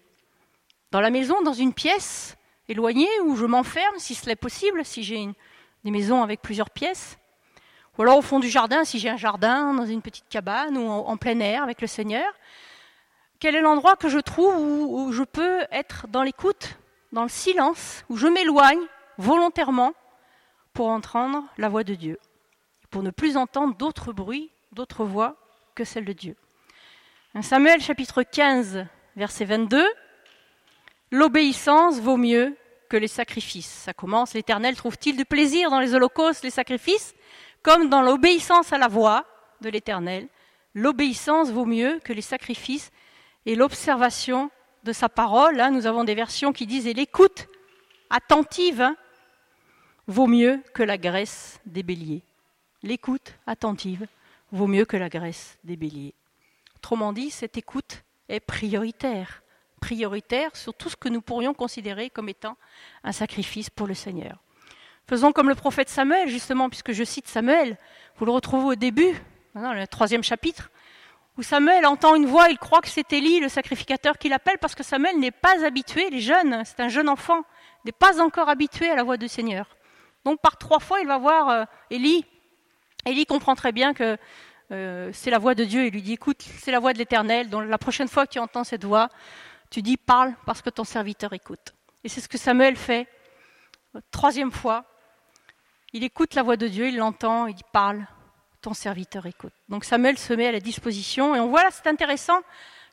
Dans 0.90 1.00
la 1.00 1.10
maison, 1.10 1.40
dans 1.40 1.54
une 1.54 1.72
pièce 1.72 2.35
éloignée 2.68 3.08
où 3.24 3.36
je 3.36 3.44
m'enferme 3.44 3.98
si 3.98 4.14
cela 4.14 4.32
est 4.32 4.36
possible, 4.36 4.84
si 4.84 5.02
j'ai 5.02 5.28
des 5.84 5.90
maisons 5.90 6.22
avec 6.22 6.42
plusieurs 6.42 6.70
pièces 6.70 7.18
ou 7.98 8.02
alors 8.02 8.18
au 8.18 8.22
fond 8.22 8.40
du 8.40 8.48
jardin, 8.48 8.84
si 8.84 8.98
j'ai 8.98 9.08
un 9.08 9.16
jardin, 9.16 9.72
dans 9.74 9.86
une 9.86 10.02
petite 10.02 10.28
cabane 10.28 10.76
ou 10.76 10.88
en, 10.88 11.16
plein 11.16 11.38
air 11.40 11.62
avec 11.62 11.80
le 11.80 11.86
Seigneur. 11.86 12.26
Quel 13.40 13.54
est 13.54 13.60
l'endroit 13.60 13.96
que 13.96 14.08
je 14.08 14.18
trouve 14.18 14.54
où, 14.56 15.12
je 15.12 15.22
peux 15.22 15.60
être 15.70 16.06
dans 16.08 16.22
l'écoute, 16.22 16.78
dans 17.12 17.22
le 17.22 17.28
silence, 17.28 18.04
où 18.08 18.16
je 18.16 18.26
m'éloigne 18.26 18.80
volontairement 19.18 19.94
pour 20.72 20.88
entendre 20.88 21.44
la 21.56 21.68
voix 21.68 21.84
de 21.84 21.94
Dieu, 21.94 22.18
pour 22.90 23.02
ne 23.02 23.10
plus 23.10 23.36
entendre 23.36 23.74
d'autres 23.76 24.12
bruits, 24.12 24.50
d'autres 24.72 25.04
voix 25.04 25.36
que 25.74 25.84
celle 25.84 26.04
de 26.04 26.12
Dieu? 26.12 26.36
Samuel 27.42 27.80
chapitre 27.80 28.22
15, 28.22 28.86
verset 29.16 29.44
22, 29.44 29.86
L'obéissance 31.16 31.98
vaut 31.98 32.18
mieux 32.18 32.54
que 32.90 32.96
les 32.98 33.08
sacrifices. 33.08 33.84
Ça 33.84 33.94
commence, 33.94 34.34
l'Éternel 34.34 34.76
trouve-t-il 34.76 35.16
du 35.16 35.24
plaisir 35.24 35.70
dans 35.70 35.80
les 35.80 35.94
holocaustes, 35.94 36.44
les 36.44 36.50
sacrifices? 36.50 37.14
Comme 37.62 37.88
dans 37.88 38.02
l'obéissance 38.02 38.70
à 38.74 38.76
la 38.76 38.86
voix 38.86 39.24
de 39.62 39.70
l'Éternel, 39.70 40.28
l'obéissance 40.74 41.50
vaut 41.50 41.64
mieux 41.64 42.00
que 42.04 42.12
les 42.12 42.20
sacrifices 42.20 42.90
et 43.46 43.54
l'observation 43.54 44.50
de 44.84 44.92
sa 44.92 45.08
parole. 45.08 45.58
Hein. 45.58 45.70
nous 45.70 45.86
avons 45.86 46.04
des 46.04 46.14
versions 46.14 46.52
qui 46.52 46.66
disent 46.66 46.86
et 46.86 46.92
l'écoute 46.92 47.48
attentive 48.10 48.82
hein, 48.82 48.94
vaut 50.06 50.26
mieux 50.26 50.60
que 50.74 50.82
la 50.82 50.98
graisse 50.98 51.60
des 51.64 51.82
béliers. 51.82 52.24
L'écoute 52.82 53.32
attentive 53.46 54.06
vaut 54.52 54.66
mieux 54.66 54.84
que 54.84 54.98
la 54.98 55.08
graisse 55.08 55.56
des 55.64 55.76
béliers. 55.76 56.12
Autrement 56.76 57.14
dit, 57.14 57.30
cette 57.30 57.56
écoute 57.56 58.02
est 58.28 58.40
prioritaire, 58.40 59.42
prioritaire 59.86 60.56
sur 60.56 60.74
tout 60.74 60.90
ce 60.90 60.96
que 60.96 61.08
nous 61.08 61.20
pourrions 61.20 61.54
considérer 61.54 62.10
comme 62.10 62.28
étant 62.28 62.56
un 63.04 63.12
sacrifice 63.12 63.70
pour 63.70 63.86
le 63.86 63.94
Seigneur. 63.94 64.42
Faisons 65.08 65.30
comme 65.30 65.48
le 65.48 65.54
prophète 65.54 65.88
Samuel, 65.88 66.28
justement, 66.28 66.68
puisque 66.68 66.90
je 66.90 67.04
cite 67.04 67.28
Samuel. 67.28 67.78
Vous 68.16 68.24
le 68.24 68.32
retrouvez 68.32 68.64
au 68.64 68.74
début, 68.74 69.14
dans 69.54 69.72
le 69.72 69.86
troisième 69.86 70.24
chapitre, 70.24 70.72
où 71.38 71.44
Samuel 71.44 71.86
entend 71.86 72.16
une 72.16 72.26
voix, 72.26 72.48
il 72.50 72.58
croit 72.58 72.80
que 72.80 72.88
c'est 72.88 73.12
Élie, 73.12 73.38
le 73.38 73.48
sacrificateur, 73.48 74.18
qui 74.18 74.28
l'appelle, 74.28 74.58
parce 74.58 74.74
que 74.74 74.82
Samuel 74.82 75.20
n'est 75.20 75.30
pas 75.30 75.64
habitué, 75.64 76.10
les 76.10 76.20
jeunes, 76.20 76.62
c'est 76.64 76.80
un 76.80 76.88
jeune 76.88 77.08
enfant, 77.08 77.42
n'est 77.84 77.92
pas 77.92 78.20
encore 78.20 78.48
habitué 78.48 78.90
à 78.90 78.96
la 78.96 79.04
voix 79.04 79.16
du 79.16 79.28
Seigneur. 79.28 79.76
Donc 80.24 80.40
par 80.40 80.56
trois 80.56 80.80
fois, 80.80 80.98
il 80.98 81.06
va 81.06 81.18
voir 81.18 81.48
euh, 81.48 81.64
Élie. 81.90 82.24
Élie 83.04 83.26
comprend 83.26 83.54
très 83.54 83.70
bien 83.70 83.94
que 83.94 84.16
euh, 84.72 85.10
c'est 85.12 85.30
la 85.30 85.38
voix 85.38 85.54
de 85.54 85.62
Dieu. 85.62 85.86
Il 85.86 85.92
lui 85.92 86.02
dit, 86.02 86.14
écoute, 86.14 86.42
c'est 86.42 86.72
la 86.72 86.80
voix 86.80 86.92
de 86.92 86.98
l'Éternel. 86.98 87.50
Donc 87.50 87.68
la 87.68 87.78
prochaine 87.78 88.08
fois 88.08 88.26
que 88.26 88.32
tu 88.32 88.40
entends 88.40 88.64
cette 88.64 88.84
voix, 88.84 89.10
tu 89.70 89.82
dis, 89.82 89.96
parle 89.96 90.34
parce 90.44 90.62
que 90.62 90.70
ton 90.70 90.84
serviteur 90.84 91.32
écoute. 91.32 91.74
Et 92.04 92.08
c'est 92.08 92.20
ce 92.20 92.28
que 92.28 92.38
Samuel 92.38 92.76
fait. 92.76 93.08
Troisième 94.10 94.52
fois, 94.52 94.84
il 95.92 96.04
écoute 96.04 96.34
la 96.34 96.42
voix 96.42 96.56
de 96.56 96.68
Dieu, 96.68 96.88
il 96.88 96.96
l'entend, 96.96 97.46
il 97.46 97.54
dit 97.54 97.62
parle, 97.72 98.06
ton 98.60 98.74
serviteur 98.74 99.26
écoute. 99.26 99.52
Donc 99.68 99.84
Samuel 99.84 100.18
se 100.18 100.32
met 100.34 100.48
à 100.48 100.52
la 100.52 100.60
disposition 100.60 101.34
et 101.34 101.40
on 101.40 101.48
voit 101.48 101.64
là, 101.64 101.70
c'est 101.70 101.86
intéressant 101.86 102.40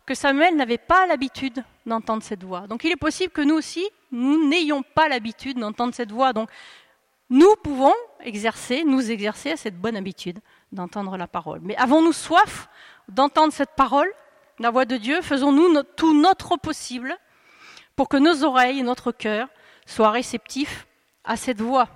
que 0.06 0.16
Samuel 0.16 0.56
n'avait 0.56 0.78
pas 0.78 1.06
l'habitude 1.08 1.64
d'entendre 1.86 2.24
cette 2.24 2.44
voix. 2.44 2.68
Donc 2.68 2.84
il 2.84 2.92
est 2.92 2.98
possible 2.98 3.32
que 3.32 3.42
nous 3.42 3.56
aussi, 3.56 3.88
nous 4.12 4.48
n'ayons 4.48 4.84
pas 4.84 5.08
l'habitude 5.08 5.58
d'entendre 5.58 5.94
cette 5.94 6.12
voix. 6.12 6.34
Donc 6.34 6.50
nous 7.30 7.56
pouvons 7.64 7.94
exercer, 8.22 8.84
nous 8.84 9.12
exercer 9.12 9.52
à 9.52 9.58
cette 9.58 9.78
bonne 9.78 9.96
habitude 9.96 10.40
d'entendre 10.72 11.18
la 11.18 11.28
parole. 11.28 11.60
Mais 11.62 11.76
avons-nous 11.78 12.14
soif 12.14 12.68
d'entendre 13.08 13.54
cette 13.54 13.76
parole, 13.76 14.12
la 14.60 14.70
voix 14.70 14.86
de 14.86 14.98
Dieu 14.98 15.22
Faisons-nous 15.22 15.84
tout 15.96 16.20
notre 16.20 16.58
possible 16.58 17.18
pour 17.96 18.10
que 18.10 18.18
nos 18.18 18.44
oreilles 18.44 18.80
et 18.80 18.84
notre 18.84 19.12
cœur 19.12 19.48
soient 19.86 20.12
réceptifs 20.12 20.88
à 21.24 21.36
cette 21.38 21.62
voix 21.62 21.88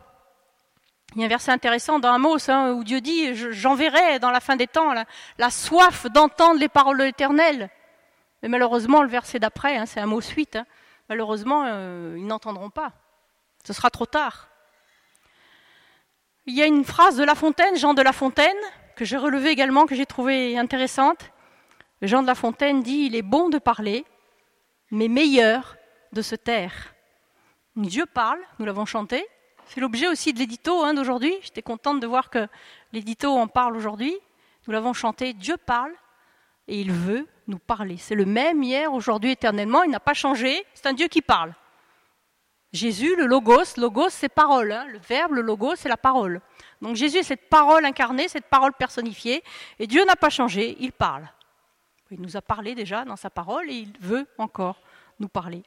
il 1.15 1.21
y 1.21 1.23
a 1.23 1.25
un 1.25 1.29
verset 1.29 1.51
intéressant 1.51 1.99
dans 1.99 2.13
Amos 2.13 2.49
hein, 2.49 2.73
où 2.73 2.83
Dieu 2.83 3.01
dit 3.01 3.33
J'enverrai 3.33 4.19
dans 4.19 4.29
la 4.29 4.39
fin 4.39 4.55
des 4.55 4.67
temps 4.67 4.93
la, 4.93 5.49
soif 5.49 6.05
d'entendre 6.07 6.59
les 6.59 6.67
paroles 6.67 6.97
de 6.97 7.05
l'Éternel. 7.05 7.69
Mais 8.43 8.49
malheureusement, 8.49 9.01
le 9.01 9.09
verset 9.09 9.39
d'après, 9.39 9.77
hein, 9.77 9.85
c'est 9.85 9.99
Amos 9.99 10.21
8, 10.21 10.57
hein, 10.57 10.65
malheureusement, 11.09 11.63
euh, 11.65 12.15
ils 12.17 12.27
n'entendront 12.27 12.69
pas. 12.69 12.91
Ce 13.65 13.73
sera 13.73 13.89
trop 13.89 14.05
tard. 14.05 14.49
Il 16.45 16.53
y 16.53 16.61
a 16.61 16.65
une 16.65 16.85
phrase 16.85 17.17
de 17.17 17.23
La 17.23 17.35
Fontaine, 17.35 17.75
Jean 17.77 17.93
de 17.93 18.01
La 18.01 18.13
Fontaine, 18.13 18.55
que 18.95 19.03
j'ai 19.03 19.17
relevée 19.17 19.49
également, 19.49 19.85
que 19.85 19.95
j'ai 19.95 20.05
trouvée 20.05 20.57
intéressante. 20.57 21.31
Jean 22.01 22.21
de 22.21 22.27
La 22.27 22.35
Fontaine 22.35 22.83
dit 22.83 23.05
Il 23.05 23.15
est 23.15 23.21
bon 23.21 23.49
de 23.49 23.57
parler, 23.57 24.05
mais 24.91 25.07
meilleur 25.07 25.77
de 26.11 26.21
se 26.21 26.35
taire. 26.35 26.93
Dieu 27.75 28.05
parle, 28.05 28.39
nous 28.59 28.65
l'avons 28.65 28.85
chanté, 28.85 29.27
c'est 29.67 29.81
l'objet 29.81 30.07
aussi 30.07 30.33
de 30.33 30.39
l'édito 30.39 30.83
hein, 30.83 30.93
d'aujourd'hui. 30.93 31.35
J'étais 31.41 31.61
contente 31.61 31.99
de 31.99 32.07
voir 32.07 32.29
que 32.29 32.47
l'édito 32.93 33.29
en 33.29 33.47
parle 33.47 33.75
aujourd'hui. 33.75 34.17
Nous 34.65 34.73
l'avons 34.73 34.93
chanté, 34.93 35.33
Dieu 35.33 35.57
parle 35.57 35.91
et 36.67 36.79
il 36.79 36.91
veut 36.91 37.27
nous 37.47 37.59
parler. 37.59 37.97
C'est 37.97 38.15
le 38.15 38.25
même 38.25 38.63
hier, 38.63 38.91
aujourd'hui, 38.93 39.31
éternellement. 39.31 39.83
Il 39.83 39.91
n'a 39.91 39.99
pas 39.99 40.13
changé. 40.13 40.65
C'est 40.73 40.87
un 40.87 40.93
Dieu 40.93 41.07
qui 41.07 41.21
parle. 41.21 41.53
Jésus, 42.73 43.15
le 43.15 43.25
logos, 43.25 43.77
logos 43.77 44.09
c'est 44.09 44.29
parole. 44.29 44.71
Hein. 44.71 44.85
Le 44.89 44.99
verbe, 44.99 45.33
le 45.33 45.41
logos, 45.41 45.75
c'est 45.75 45.89
la 45.89 45.97
parole. 45.97 46.41
Donc 46.81 46.95
Jésus 46.95 47.19
est 47.19 47.23
cette 47.23 47.49
parole 47.49 47.85
incarnée, 47.85 48.27
cette 48.27 48.47
parole 48.47 48.73
personnifiée. 48.73 49.43
Et 49.79 49.87
Dieu 49.87 50.03
n'a 50.05 50.15
pas 50.15 50.29
changé, 50.29 50.77
il 50.79 50.91
parle. 50.91 51.27
Il 52.11 52.21
nous 52.21 52.37
a 52.37 52.41
parlé 52.41 52.73
déjà 52.73 53.03
dans 53.03 53.17
sa 53.17 53.29
parole 53.29 53.69
et 53.69 53.75
il 53.75 53.93
veut 53.99 54.27
encore 54.37 54.81
nous 55.19 55.27
parler. 55.27 55.63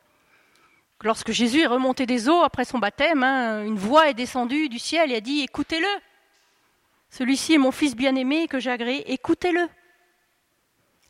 Lorsque 1.03 1.33
Jésus 1.33 1.63
est 1.63 1.67
remonté 1.67 2.07
des 2.07 2.29
eaux 2.29 2.43
après 2.43 2.65
son 2.65 2.79
baptême, 2.79 3.23
hein, 3.23 3.65
une 3.65 3.77
voix 3.77 4.09
est 4.11 4.15
descendue 4.15 4.69
du 4.69 4.79
ciel 4.79 5.13
et 5.13 5.17
a 5.17 5.21
dit 5.21 5.41
Écoutez-le. 5.41 5.87
Celui-ci 7.11 7.55
est 7.55 7.59
mon 7.59 7.73
fils 7.73 7.97
bien-aimé 7.97 8.47
que 8.49 8.61
j'ai 8.61 8.71
agréé, 8.71 9.13
écoutez-le. 9.13 9.69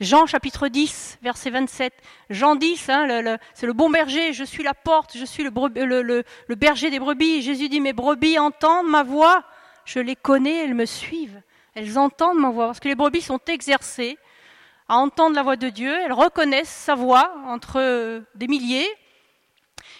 Jean 0.00 0.24
chapitre 0.24 0.68
10, 0.68 1.18
verset 1.20 1.50
27. 1.50 1.92
Jean 2.30 2.56
10, 2.56 2.88
hein, 2.88 3.38
c'est 3.52 3.66
le 3.66 3.74
bon 3.74 3.90
berger, 3.90 4.32
je 4.32 4.44
suis 4.44 4.62
la 4.62 4.72
porte, 4.72 5.16
je 5.16 5.26
suis 5.26 5.42
le, 5.42 5.50
le, 5.50 6.54
berger 6.54 6.88
des 6.88 6.98
brebis. 6.98 7.42
Jésus 7.42 7.68
dit 7.68 7.80
Mes 7.80 7.92
brebis 7.92 8.38
entendent 8.38 8.88
ma 8.88 9.02
voix, 9.02 9.44
je 9.84 10.00
les 10.00 10.16
connais, 10.16 10.64
elles 10.64 10.74
me 10.74 10.86
suivent. 10.86 11.42
Elles 11.74 11.98
entendent 11.98 12.38
ma 12.38 12.50
voix, 12.50 12.66
parce 12.66 12.80
que 12.80 12.88
les 12.88 12.94
brebis 12.94 13.20
sont 13.20 13.40
exercées 13.46 14.18
à 14.90 14.96
entendre 14.96 15.36
la 15.36 15.44
voix 15.44 15.54
de 15.54 15.68
Dieu, 15.68 15.96
elles 16.04 16.12
reconnaissent 16.12 16.68
sa 16.68 16.96
voix 16.96 17.32
entre 17.46 18.24
des 18.34 18.48
milliers, 18.48 18.88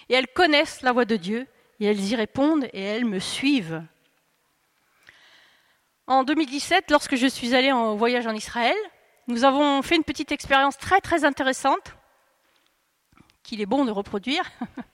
et 0.09 0.15
elles 0.15 0.27
connaissent 0.27 0.83
la 0.83 0.91
voix 0.91 1.05
de 1.05 1.15
Dieu, 1.15 1.47
et 1.79 1.87
elles 1.87 2.01
y 2.01 2.17
répondent, 2.17 2.65
et 2.73 2.83
elles 2.83 3.05
me 3.05 3.21
suivent. 3.21 3.85
En 6.09 6.25
2017, 6.25 6.91
lorsque 6.91 7.15
je 7.15 7.29
suis 7.29 7.55
allée 7.55 7.71
en 7.71 7.95
voyage 7.95 8.27
en 8.27 8.35
Israël, 8.35 8.75
nous 9.29 9.45
avons 9.45 9.81
fait 9.83 9.95
une 9.95 10.03
petite 10.03 10.33
expérience 10.33 10.77
très 10.77 11.01
très 11.01 11.25
intéressante 11.25 11.95
qu'il 13.45 13.61
est 13.61 13.67
bon 13.67 13.85
de 13.85 13.93
reproduire. 13.93 14.43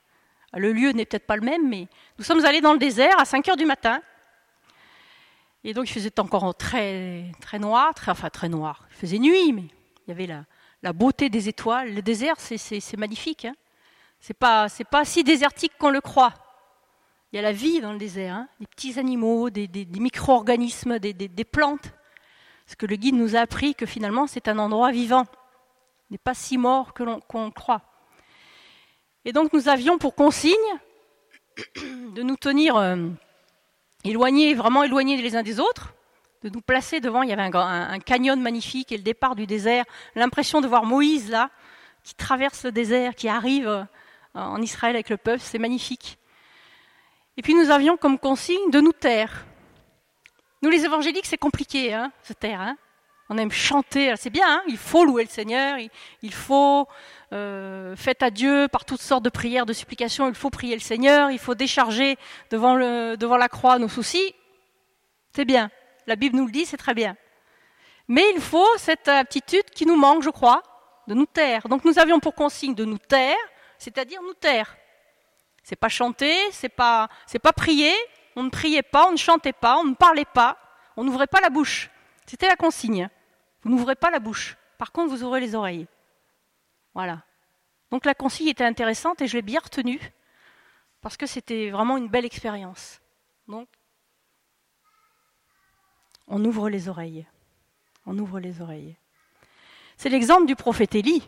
Le 0.52 0.74
lieu 0.74 0.90
n'est 0.90 1.06
peut-être 1.06 1.26
pas 1.26 1.36
le 1.36 1.42
même, 1.42 1.68
mais 1.68 1.88
nous 2.18 2.24
sommes 2.24 2.44
allés 2.44 2.60
dans 2.60 2.74
le 2.74 2.78
désert 2.78 3.18
à 3.18 3.24
5 3.24 3.48
heures 3.48 3.56
du 3.56 3.64
matin. 3.64 4.02
Et 5.64 5.72
donc 5.72 5.88
il 5.88 5.92
faisait 5.94 6.20
encore 6.20 6.54
très, 6.54 7.32
très 7.40 7.58
noir, 7.58 7.94
très, 7.94 8.10
enfin 8.10 8.28
très 8.28 8.50
noir. 8.50 8.86
Il 8.90 8.96
faisait 8.96 9.18
nuit, 9.18 9.54
mais 9.54 9.68
il 10.06 10.10
y 10.10 10.12
avait 10.12 10.44
la, 10.82 10.92
beauté 10.92 11.28
des 11.28 11.48
étoiles. 11.48 11.94
Le 11.94 12.02
désert, 12.02 12.36
c'est 12.38 12.96
magnifique. 12.96 13.44
Hein 13.44 13.54
c'est 14.20 14.34
pas, 14.34 15.04
si 15.04 15.24
désertique 15.24 15.72
qu'on 15.78 15.90
le 15.90 16.00
croit. 16.00 16.34
Il 17.32 17.36
y 17.36 17.38
a 17.38 17.42
la 17.42 17.52
vie 17.52 17.80
dans 17.80 17.92
le 17.92 17.98
désert, 17.98 18.34
hein 18.34 18.48
des 18.60 18.66
petits 18.66 18.98
animaux, 18.98 19.50
des, 19.50 19.68
micro-organismes, 19.98 20.98
des, 20.98 21.44
plantes. 21.44 21.92
Parce 22.64 22.76
que 22.76 22.86
le 22.86 22.96
guide 22.96 23.14
nous 23.14 23.36
a 23.36 23.40
appris 23.40 23.74
que 23.74 23.86
finalement 23.86 24.26
c'est 24.26 24.48
un 24.48 24.58
endroit 24.58 24.90
vivant. 24.90 25.26
N'est 26.10 26.18
pas 26.18 26.34
si 26.34 26.56
mort 26.56 26.94
que 26.94 27.02
l'on, 27.02 27.20
croit. 27.50 27.82
Et 29.24 29.32
donc 29.32 29.52
nous 29.52 29.68
avions 29.68 29.98
pour 29.98 30.14
consigne 30.14 30.54
de 32.14 32.22
nous 32.22 32.36
tenir 32.36 32.76
euh, 32.76 33.08
éloignés, 34.04 34.54
vraiment 34.54 34.84
éloignés 34.84 35.20
les 35.20 35.34
uns 35.34 35.42
des 35.42 35.58
autres, 35.58 35.95
de 36.46 36.54
nous 36.54 36.60
placer 36.60 37.00
devant. 37.00 37.22
Il 37.22 37.30
y 37.30 37.32
avait 37.32 37.42
un, 37.42 37.98
canyon 37.98 38.40
magnifique 38.40 38.92
et 38.92 38.96
le 38.96 39.02
départ 39.02 39.34
du 39.34 39.46
désert. 39.46 39.84
L'impression 40.14 40.60
de 40.60 40.68
voir 40.68 40.84
Moïse 40.84 41.30
là, 41.30 41.50
qui 42.04 42.14
traverse 42.14 42.64
le 42.64 42.72
désert, 42.72 43.14
qui 43.14 43.28
arrive 43.28 43.68
euh, 43.68 43.84
en 44.34 44.62
Israël 44.62 44.94
avec 44.94 45.10
le 45.10 45.16
peuple, 45.16 45.40
c'est 45.40 45.58
magnifique. 45.58 46.18
Et 47.36 47.42
puis 47.42 47.54
nous 47.54 47.70
avions 47.70 47.96
comme 47.96 48.18
consigne 48.18 48.70
de 48.70 48.80
nous 48.80 48.92
taire. 48.92 49.44
Nous 50.62 50.70
les 50.70 50.84
évangéliques, 50.84 51.26
c'est 51.26 51.36
compliqué, 51.36 51.92
hein, 51.92 52.12
se 52.22 52.32
taire. 52.32 52.60
Hein. 52.60 52.76
On 53.28 53.36
aime 53.38 53.50
chanter, 53.50 54.14
c'est 54.16 54.30
bien, 54.30 54.46
hein, 54.46 54.62
il 54.68 54.76
faut 54.76 55.04
louer 55.04 55.24
le 55.24 55.28
Seigneur, 55.28 55.78
il, 56.22 56.32
faut 56.32 56.86
euh, 57.32 57.96
faites 57.96 58.22
à 58.22 58.30
Dieu 58.30 58.68
par 58.68 58.84
toutes 58.84 59.02
sortes 59.02 59.24
de 59.24 59.30
prières, 59.30 59.66
de 59.66 59.72
supplications, 59.72 60.28
il 60.28 60.36
faut 60.36 60.48
prier 60.48 60.76
le 60.76 60.80
Seigneur, 60.80 61.32
il 61.32 61.40
faut 61.40 61.56
décharger 61.56 62.16
devant 62.50 62.76
la 62.76 63.48
croix 63.48 63.80
nos 63.80 63.88
soucis. 63.88 64.32
C'est 65.34 65.44
bien, 65.44 65.70
la 66.06 66.16
Bible 66.16 66.36
nous 66.36 66.46
le 66.46 66.52
dit, 66.52 66.66
c'est 66.66 66.76
très 66.76 66.94
bien. 66.94 67.16
Mais 68.08 68.24
il 68.34 68.40
faut 68.40 68.66
cette 68.78 69.08
aptitude 69.08 69.68
qui 69.70 69.86
nous 69.86 69.96
manque, 69.96 70.22
je 70.22 70.30
crois, 70.30 70.62
de 71.08 71.14
nous 71.14 71.26
taire. 71.26 71.68
Donc 71.68 71.84
nous 71.84 71.98
avions 71.98 72.20
pour 72.20 72.34
consigne 72.34 72.74
de 72.74 72.84
nous 72.84 72.98
taire, 72.98 73.36
c'est-à-dire 73.78 74.22
nous 74.22 74.34
taire. 74.34 74.76
C'est 75.62 75.76
pas 75.76 75.88
chanter, 75.88 76.36
c'est 76.52 76.68
pas, 76.68 77.08
c'est 77.26 77.40
pas 77.40 77.52
prier, 77.52 77.92
on 78.36 78.44
ne 78.44 78.50
priait 78.50 78.82
pas, 78.82 79.08
on 79.08 79.12
ne 79.12 79.16
chantait 79.16 79.52
pas, 79.52 79.78
on 79.78 79.84
ne 79.84 79.94
parlait 79.94 80.24
pas, 80.24 80.58
on 80.96 81.04
n'ouvrait 81.04 81.26
pas 81.26 81.40
la 81.40 81.50
bouche. 81.50 81.90
C'était 82.26 82.46
la 82.48 82.56
consigne. 82.56 83.08
Vous 83.62 83.70
n'ouvrez 83.70 83.96
pas 83.96 84.10
la 84.10 84.20
bouche. 84.20 84.56
Par 84.78 84.92
contre, 84.92 85.10
vous 85.10 85.24
ouvrez 85.24 85.40
les 85.40 85.54
oreilles. 85.54 85.86
Voilà. 86.94 87.22
Donc 87.90 88.04
la 88.04 88.14
consigne 88.14 88.48
était 88.48 88.64
intéressante 88.64 89.22
et 89.22 89.26
je 89.26 89.36
l'ai 89.36 89.42
bien 89.42 89.60
retenue 89.60 90.00
parce 91.00 91.16
que 91.16 91.26
c'était 91.26 91.70
vraiment 91.70 91.96
une 91.96 92.08
belle 92.08 92.24
expérience. 92.24 93.00
Donc, 93.48 93.68
on 96.28 96.44
ouvre 96.44 96.68
les 96.68 96.88
oreilles. 96.88 97.26
On 98.06 98.18
ouvre 98.18 98.40
les 98.40 98.60
oreilles. 98.60 98.96
C'est 99.96 100.08
l'exemple 100.08 100.46
du 100.46 100.56
prophète 100.56 100.94
Élie 100.94 101.26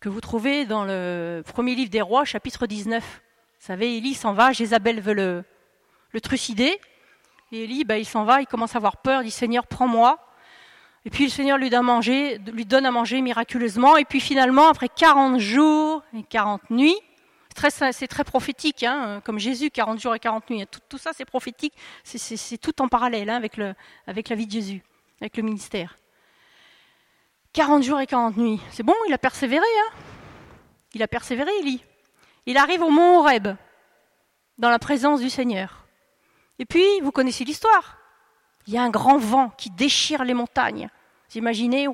que 0.00 0.08
vous 0.08 0.20
trouvez 0.20 0.66
dans 0.66 0.84
le 0.84 1.42
premier 1.46 1.74
livre 1.74 1.90
des 1.90 2.02
rois, 2.02 2.24
chapitre 2.24 2.66
19. 2.66 3.02
Vous 3.02 3.66
savez, 3.66 3.96
Élie 3.96 4.14
s'en 4.14 4.32
va, 4.32 4.52
Jézabel 4.52 5.00
veut 5.00 5.14
le, 5.14 5.44
le 6.10 6.20
trucider. 6.20 6.78
Et 7.52 7.64
Élie, 7.64 7.84
bah, 7.84 7.98
il 7.98 8.04
s'en 8.04 8.24
va, 8.24 8.40
il 8.40 8.46
commence 8.46 8.74
à 8.74 8.78
avoir 8.78 8.98
peur, 8.98 9.22
il 9.22 9.26
dit 9.26 9.30
Seigneur, 9.30 9.66
prends-moi. 9.66 10.18
Et 11.04 11.10
puis 11.10 11.24
le 11.24 11.30
Seigneur 11.30 11.56
lui 11.56 11.70
donne, 11.70 11.80
à 11.80 11.82
manger, 11.82 12.38
lui 12.38 12.66
donne 12.66 12.84
à 12.84 12.90
manger 12.90 13.20
miraculeusement. 13.20 13.96
Et 13.96 14.04
puis 14.04 14.20
finalement, 14.20 14.68
après 14.68 14.88
40 14.88 15.38
jours 15.38 16.02
et 16.16 16.24
40 16.24 16.70
nuits, 16.70 16.98
c'est 17.70 18.08
très 18.08 18.24
prophétique, 18.24 18.82
hein, 18.82 19.20
comme 19.24 19.38
Jésus, 19.38 19.70
40 19.70 20.00
jours 20.00 20.14
et 20.14 20.18
40 20.18 20.50
nuits. 20.50 20.66
Tout, 20.88 20.98
ça, 20.98 21.12
c'est 21.14 21.24
prophétique, 21.24 21.74
c'est 22.04 22.58
tout 22.58 22.82
en 22.82 22.88
parallèle 22.88 23.30
hein, 23.30 23.36
avec, 23.36 23.56
la 24.28 24.36
vie 24.36 24.46
de 24.46 24.52
Jésus, 24.52 24.82
avec 25.20 25.36
le 25.36 25.42
ministère. 25.42 25.96
40 27.52 27.82
jours 27.82 28.00
et 28.00 28.06
40 28.06 28.36
nuits. 28.36 28.60
C'est 28.70 28.82
bon, 28.82 28.94
il 29.08 29.14
a 29.14 29.18
persévéré. 29.18 29.64
Hein 29.64 29.96
il 30.94 31.02
a 31.02 31.08
persévéré, 31.08 31.50
Élie. 31.60 31.82
Il 32.46 32.56
arrive 32.56 32.82
au 32.82 32.90
mont 32.90 33.18
Horeb, 33.18 33.48
dans 34.58 34.70
la 34.70 34.78
présence 34.78 35.20
du 35.20 35.30
Seigneur. 35.30 35.84
Et 36.58 36.64
puis, 36.64 36.86
vous 37.02 37.12
connaissez 37.12 37.44
l'histoire. 37.44 37.98
Il 38.66 38.72
y 38.72 38.78
a 38.78 38.82
un 38.82 38.90
grand 38.90 39.18
vent 39.18 39.50
qui 39.50 39.70
déchire 39.70 40.24
les 40.24 40.34
montagnes. 40.34 40.88
Vous 41.28 41.38
imaginez, 41.38 41.86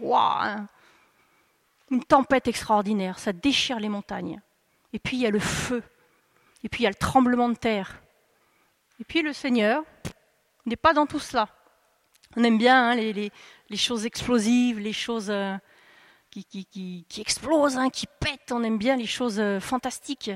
une 1.90 2.04
tempête 2.04 2.48
extraordinaire, 2.48 3.18
ça 3.18 3.32
déchire 3.32 3.80
les 3.80 3.88
montagnes. 3.88 4.40
Et 4.92 4.98
puis 4.98 5.16
il 5.16 5.20
y 5.20 5.26
a 5.26 5.30
le 5.30 5.38
feu. 5.38 5.82
Et 6.64 6.68
puis 6.68 6.80
il 6.80 6.84
y 6.84 6.86
a 6.86 6.90
le 6.90 6.94
tremblement 6.94 7.48
de 7.48 7.54
terre. 7.54 8.00
Et 9.00 9.04
puis 9.04 9.22
le 9.22 9.32
Seigneur 9.32 9.84
n'est 10.66 10.76
pas 10.76 10.92
dans 10.92 11.06
tout 11.06 11.18
cela. 11.18 11.48
On 12.36 12.44
aime 12.44 12.58
bien 12.58 12.90
hein, 12.90 12.94
les, 12.94 13.30
choses 13.76 14.06
explosives, 14.06 14.78
les 14.78 14.92
choses 14.92 15.30
euh, 15.30 15.54
qui, 16.30 17.04
explosent, 17.18 17.76
hein, 17.76 17.90
qui 17.90 18.06
pètent. 18.06 18.52
On 18.52 18.62
aime 18.62 18.78
bien 18.78 18.96
les 18.96 19.06
choses 19.06 19.38
euh, 19.38 19.60
fantastiques. 19.60 20.30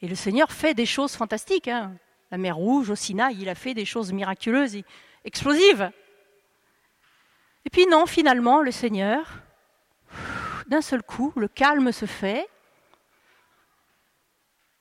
Et 0.00 0.08
le 0.08 0.14
Seigneur 0.14 0.52
fait 0.52 0.74
des 0.74 0.86
choses 0.86 1.14
fantastiques. 1.14 1.68
Hein. 1.68 1.94
La 2.30 2.38
mer 2.38 2.56
Rouge, 2.56 2.90
au 2.90 2.94
Sinaï, 2.94 3.36
il 3.40 3.48
a 3.48 3.54
fait 3.54 3.74
des 3.74 3.84
choses 3.84 4.12
miraculeuses 4.12 4.78
explosives. 5.24 5.90
Et 7.64 7.70
puis 7.70 7.86
non, 7.86 8.06
finalement, 8.06 8.62
le 8.62 8.70
Seigneur, 8.70 9.42
d'un 10.66 10.80
seul 10.80 11.02
coup, 11.02 11.32
le 11.36 11.48
calme 11.48 11.92
se 11.92 12.06
fait. 12.06 12.48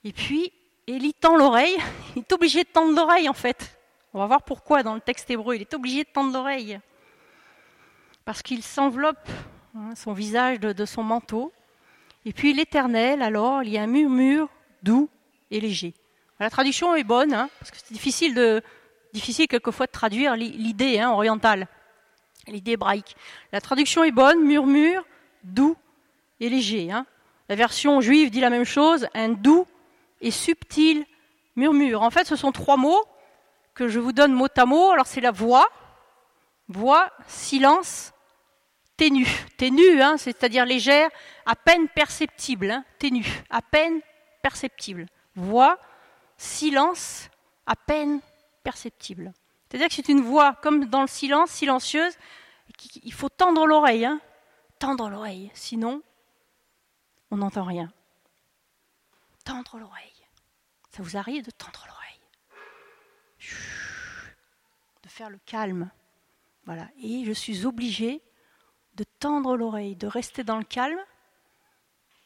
Et 0.03 0.13
puis, 0.13 0.51
Élie 0.87 1.13
tend 1.13 1.35
l'oreille. 1.35 1.77
Il 2.15 2.19
est 2.19 2.33
obligé 2.33 2.63
de 2.63 2.69
tendre 2.69 2.95
l'oreille, 2.95 3.29
en 3.29 3.33
fait. 3.33 3.77
On 4.13 4.19
va 4.19 4.25
voir 4.25 4.43
pourquoi 4.43 4.83
dans 4.83 4.95
le 4.95 5.01
texte 5.01 5.29
hébreu. 5.29 5.55
Il 5.55 5.61
est 5.61 5.73
obligé 5.73 6.03
de 6.03 6.09
tendre 6.09 6.33
l'oreille. 6.33 6.79
Parce 8.25 8.41
qu'il 8.41 8.63
s'enveloppe 8.63 9.29
hein, 9.75 9.95
son 9.95 10.13
visage 10.13 10.59
de, 10.59 10.85
son 10.85 11.03
manteau. 11.03 11.53
Et 12.25 12.33
puis 12.33 12.53
l'Éternel, 12.53 13.21
alors, 13.21 13.63
il 13.63 13.69
y 13.69 13.77
a 13.77 13.83
un 13.83 13.87
murmure 13.87 14.49
doux 14.83 15.09
et 15.49 15.59
léger. 15.59 15.93
La 16.39 16.49
traduction 16.49 16.95
est 16.95 17.03
bonne, 17.03 17.33
hein, 17.33 17.49
parce 17.59 17.71
que 17.71 17.77
c'est 17.77 17.93
difficile, 17.93 19.47
quelquefois 19.47 19.85
de 19.85 19.91
traduire 19.91 20.35
l'idée 20.35 20.99
hein, 20.99 21.11
orientale, 21.11 21.67
l'idée 22.47 22.71
hébraïque. 22.71 23.15
La 23.51 23.61
traduction 23.61 24.03
est 24.03 24.11
bonne, 24.11 24.43
murmure, 24.43 25.05
doux 25.43 25.75
et 26.39 26.49
léger. 26.49 26.91
La 27.47 27.55
version 27.55 28.01
juive 28.01 28.31
dit 28.31 28.39
la 28.39 28.49
même 28.49 28.65
chose, 28.65 29.07
un 29.13 29.29
doux 29.29 29.67
et 30.21 30.31
subtil 30.31 31.05
murmure. 31.55 32.01
En 32.01 32.09
fait, 32.09 32.25
ce 32.25 32.35
sont 32.35 32.51
trois 32.51 32.77
mots 32.77 33.03
que 33.73 33.87
je 33.87 33.99
vous 33.99 34.13
donne 34.13 34.33
mot 34.33 34.47
à 34.55 34.65
mot. 34.65 34.91
Alors 34.91 35.07
c'est 35.07 35.21
la 35.21 35.31
voix, 35.31 35.67
voix, 36.67 37.11
silence, 37.27 38.13
ténue. 38.97 39.27
Ténue, 39.57 40.01
hein, 40.01 40.17
c'est-à-dire 40.17 40.65
légère, 40.65 41.09
à 41.45 41.55
peine 41.55 41.87
perceptible. 41.89 42.71
Hein, 42.71 42.85
ténue, 42.99 43.43
à 43.49 43.61
peine 43.61 43.99
perceptible. 44.41 45.07
Voix, 45.35 45.77
silence, 46.37 47.29
à 47.65 47.75
peine 47.75 48.21
perceptible. 48.63 49.33
C'est-à-dire 49.69 49.87
que 49.87 49.95
c'est 49.95 50.09
une 50.09 50.21
voix 50.21 50.55
comme 50.61 50.85
dans 50.85 51.01
le 51.01 51.07
silence, 51.07 51.49
silencieuse. 51.51 52.13
Il 53.03 53.13
faut 53.13 53.29
tendre 53.29 53.65
l'oreille, 53.65 54.05
hein, 54.05 54.19
tendre 54.79 55.09
l'oreille, 55.09 55.51
sinon 55.53 56.01
on 57.31 57.37
n'entend 57.37 57.63
rien. 57.63 57.91
Tendre 59.45 59.77
l'oreille. 59.77 60.10
Ça 60.91 61.03
vous 61.03 61.17
arrive 61.17 61.43
de 61.43 61.51
tendre 61.51 61.85
l'oreille 61.87 62.01
de 65.03 65.09
faire 65.09 65.29
le 65.29 65.39
calme. 65.45 65.89
Voilà. 66.65 66.87
Et 67.01 67.25
je 67.25 67.31
suis 67.31 67.65
obligée 67.65 68.21
de 68.95 69.03
tendre 69.19 69.57
l'oreille, 69.57 69.95
de 69.95 70.07
rester 70.07 70.43
dans 70.43 70.57
le 70.57 70.63
calme, 70.63 70.99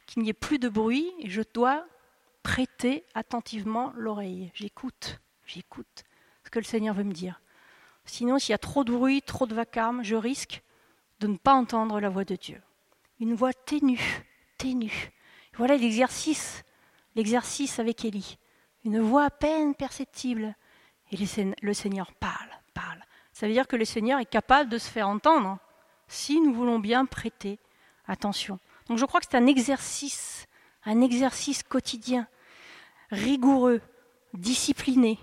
qu'il 0.08 0.24
n'y 0.24 0.30
ait 0.30 0.34
plus 0.34 0.60
de 0.60 0.70
bruit, 0.70 1.12
et 1.20 1.30
je 1.30 1.42
dois 1.54 1.86
prêter 2.44 3.06
attentivement 3.14 3.94
l'oreille. 3.96 4.52
J'écoute, 4.54 5.20
j'écoute 5.46 6.04
ce 6.44 6.50
que 6.50 6.60
le 6.60 6.66
Seigneur 6.66 6.96
veut 6.96 7.04
me 7.04 7.14
dire. 7.14 7.42
Sinon, 8.06 8.38
s'il 8.38 8.52
y 8.52 8.56
a 8.56 8.60
trop 8.60 8.84
de 8.84 8.92
bruit, 8.92 9.22
trop 9.22 9.48
de 9.48 9.56
vacarme, 9.56 10.04
je 10.04 10.16
risque 10.16 10.62
de 11.20 11.28
ne 11.28 11.38
pas 11.38 11.54
entendre 11.54 12.00
la 12.00 12.10
voix 12.10 12.26
de 12.26 12.36
Dieu. 12.36 12.62
Une 13.20 13.34
voix 13.34 13.54
ténue, 13.54 14.24
ténue. 14.58 15.12
Voilà 15.56 15.78
l'exercice, 15.78 16.64
l'exercice 17.16 17.80
avec 17.80 18.06
Élie. 18.06 18.38
Une 18.86 19.02
voix 19.02 19.26
à 19.26 19.30
peine 19.32 19.74
perceptible, 19.74 20.56
et 21.12 21.18
le 21.62 21.74
Seigneur 21.74 22.12
parle, 22.14 22.50
parle. 22.76 23.00
Ça 23.34 23.48
veut 23.48 23.54
dire 23.54 23.68
que 23.68 23.76
le 23.76 23.84
Seigneur 23.84 24.20
est 24.20 24.26
capable 24.26 24.70
de 24.70 24.78
se 24.78 24.90
faire 24.90 25.10
entendre 25.10 25.58
si 26.08 26.40
nous 26.40 26.54
voulons 26.54 26.78
bien 26.78 27.06
prêter 27.06 27.58
attention. 28.08 28.60
Donc 28.88 29.00
je 29.00 29.06
crois 29.06 29.20
que 29.20 29.26
c'est 29.30 29.38
un 29.38 29.48
exercice, 29.48 30.46
un 30.86 31.02
exercice 31.02 31.64
quotidien, 31.64 32.28
rigoureux, 33.10 33.82
discipliné. 34.34 35.18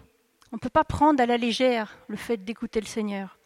On 0.50 0.56
ne 0.56 0.60
peut 0.60 0.68
pas 0.68 0.84
prendre 0.84 1.22
à 1.22 1.26
la 1.26 1.36
légère 1.36 1.96
le 2.08 2.16
fait 2.16 2.38
d'écouter 2.38 2.80
le 2.80 2.86
Seigneur. 2.86 3.38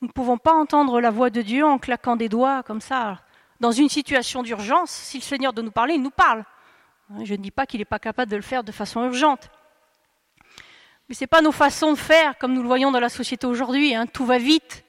Nous 0.00 0.08
ne 0.08 0.12
pouvons 0.12 0.38
pas 0.38 0.54
entendre 0.54 0.98
la 1.00 1.10
voix 1.10 1.28
de 1.28 1.42
Dieu 1.42 1.64
en 1.64 1.78
claquant 1.78 2.16
des 2.16 2.30
doigts 2.30 2.62
comme 2.62 2.80
ça. 2.80 3.20
Dans 3.60 3.70
une 3.70 3.90
situation 3.90 4.42
d'urgence, 4.42 4.90
si 4.90 5.18
le 5.18 5.22
Seigneur 5.22 5.52
doit 5.52 5.62
nous 5.62 5.70
parler, 5.70 5.94
il 5.94 6.02
nous 6.02 6.10
parle. 6.10 6.44
Je 7.22 7.34
ne 7.34 7.42
dis 7.42 7.50
pas 7.50 7.66
qu'il 7.66 7.80
n'est 7.80 7.84
pas 7.84 7.98
capable 7.98 8.30
de 8.30 8.36
le 8.36 8.42
faire 8.42 8.64
de 8.64 8.72
façon 8.72 9.04
urgente. 9.04 9.50
Mais 11.08 11.14
ce 11.14 11.24
n'est 11.24 11.28
pas 11.28 11.42
nos 11.42 11.52
façons 11.52 11.92
de 11.92 11.98
faire 11.98 12.38
comme 12.38 12.54
nous 12.54 12.62
le 12.62 12.68
voyons 12.68 12.90
dans 12.90 13.00
la 13.00 13.08
société 13.08 13.46
aujourd'hui. 13.46 13.94
Hein. 13.94 14.06
Tout 14.06 14.24
va 14.24 14.38
vite. 14.38 14.84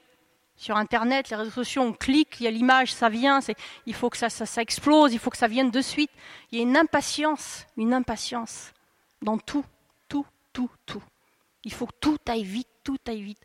Sur 0.56 0.78
Internet, 0.78 1.30
les 1.30 1.36
réseaux 1.36 1.52
sociaux, 1.52 1.82
on 1.82 1.92
clique, 1.92 2.40
il 2.40 2.44
y 2.44 2.48
a 2.48 2.52
l'image, 2.52 2.94
ça 2.94 3.10
vient, 3.10 3.40
il 3.86 3.94
faut 3.94 4.10
que 4.10 4.16
ça, 4.16 4.30
ça, 4.30 4.62
explose, 4.62 5.12
il 5.12 5.20
faut 5.20 5.30
que 5.30 5.38
ça 5.38 5.48
vienne 5.48 5.72
de 5.72 5.82
suite. 5.82 6.12
Il 6.52 6.58
y 6.58 6.62
a 6.62 6.64
une 6.64 6.78
impatience, 6.78 7.66
une 7.76 7.94
impatience 7.94 8.72
dans 9.22 9.38
tout, 9.38 9.66
tout, 10.08 10.26
tout, 10.54 10.70
tout. 10.86 11.04
Il 11.66 11.74
faut 11.74 11.88
que 11.88 11.96
tout 12.00 12.18
aille 12.30 12.44
vite, 12.44 12.70
tout 12.84 13.00
aille 13.08 13.24
vite. 13.24 13.42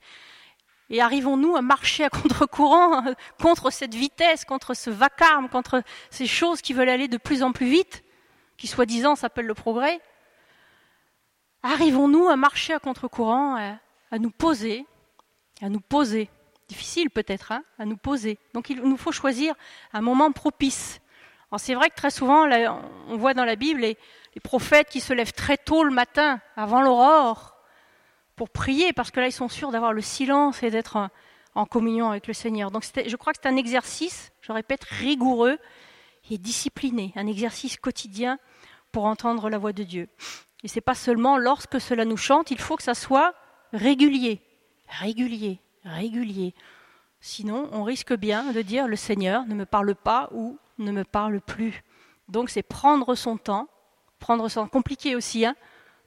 Et 0.90 1.00
arrivons-nous 1.00 1.56
à 1.56 1.62
marcher 1.62 2.04
à 2.04 2.10
contre-courant 2.10 3.02
contre 3.40 3.72
cette 3.72 3.94
vitesse, 3.94 4.44
contre 4.44 4.74
ce 4.74 4.90
vacarme, 4.90 5.48
contre 5.48 5.82
ces 6.10 6.26
choses 6.26 6.60
qui 6.60 6.72
veulent 6.72 6.88
aller 6.88 7.08
de 7.08 7.18
plus 7.18 7.42
en 7.42 7.52
plus 7.52 7.68
vite, 7.68 8.04
qui 8.58 8.66
soi-disant 8.66 9.16
s'appellent 9.16 9.46
le 9.46 9.54
progrès 9.54 10.00
Arrivons-nous 11.62 12.28
à 12.28 12.36
marcher 12.36 12.74
à 12.74 12.78
contre-courant, 12.78 13.56
à, 13.56 14.18
nous 14.18 14.30
poser, 14.30 14.84
à 15.62 15.68
nous 15.68 15.80
poser 15.80 16.28
Difficile 16.68 17.08
peut-être, 17.08 17.52
hein, 17.52 17.64
à 17.78 17.86
nous 17.86 17.96
poser. 17.96 18.38
Donc 18.52 18.68
il 18.68 18.82
nous 18.82 18.98
faut 18.98 19.10
choisir 19.10 19.54
un 19.94 20.02
moment 20.02 20.30
propice. 20.32 21.00
Alors 21.50 21.60
c'est 21.60 21.74
vrai 21.74 21.88
que 21.88 21.94
très 21.94 22.10
souvent, 22.10 22.46
on 23.08 23.16
voit 23.16 23.32
dans 23.32 23.46
la 23.46 23.56
Bible 23.56 23.80
les 23.80 23.96
prophètes 24.42 24.90
qui 24.90 25.00
se 25.00 25.14
lèvent 25.14 25.32
très 25.32 25.56
tôt 25.56 25.82
le 25.82 25.90
matin, 25.90 26.42
avant 26.56 26.82
l'aurore, 26.82 27.56
pour 28.36 28.50
prier, 28.50 28.92
parce 28.92 29.10
que 29.10 29.18
là, 29.18 29.26
ils 29.26 29.32
sont 29.32 29.48
sûrs 29.48 29.70
d'avoir 29.70 29.94
le 29.94 30.02
silence 30.02 30.62
et 30.62 30.70
d'être 30.70 31.08
en, 31.54 31.66
communion 31.66 32.10
avec 32.10 32.26
le 32.26 32.34
Seigneur. 32.34 32.70
Donc 32.70 32.84
je 32.84 33.16
crois 33.16 33.32
que 33.32 33.40
c'est 33.42 33.48
un 33.48 33.56
exercice, 33.56 34.30
je 34.42 34.52
répète, 34.52 34.84
rigoureux 34.84 35.58
et 36.30 36.38
discipliné, 36.38 37.12
un 37.16 37.26
exercice 37.26 37.76
quotidien 37.76 38.38
pour 38.92 39.04
entendre 39.04 39.50
la 39.50 39.58
voix 39.58 39.72
de 39.72 39.82
Dieu. 39.82 40.08
Et 40.62 40.68
c'est 40.68 40.80
pas 40.80 40.94
seulement 40.94 41.38
lorsque 41.38 41.80
cela 41.80 42.04
nous 42.04 42.16
chante, 42.16 42.50
il 42.50 42.58
faut 42.58 42.76
que 42.76 42.82
ça 42.82 42.94
soit 42.94 43.34
régulier, 43.72 44.40
régulier, 44.88 45.60
régulier. 45.84 46.54
Sinon, 47.20 47.68
on 47.72 47.82
risque 47.82 48.14
bien 48.14 48.52
de 48.52 48.62
dire 48.62 48.88
le 48.88 48.96
Seigneur 48.96 49.46
ne 49.46 49.54
me 49.54 49.66
parle 49.66 49.94
pas 49.94 50.28
ou 50.32 50.58
ne 50.78 50.92
me 50.92 51.04
parle 51.04 51.40
plus. 51.40 51.82
Donc 52.28 52.50
c'est 52.50 52.62
prendre 52.62 53.14
son 53.14 53.36
temps, 53.36 53.68
prendre 54.18 54.48
son 54.48 54.62
temps 54.62 54.68
compliqué 54.68 55.16
aussi, 55.16 55.44
hein, 55.44 55.56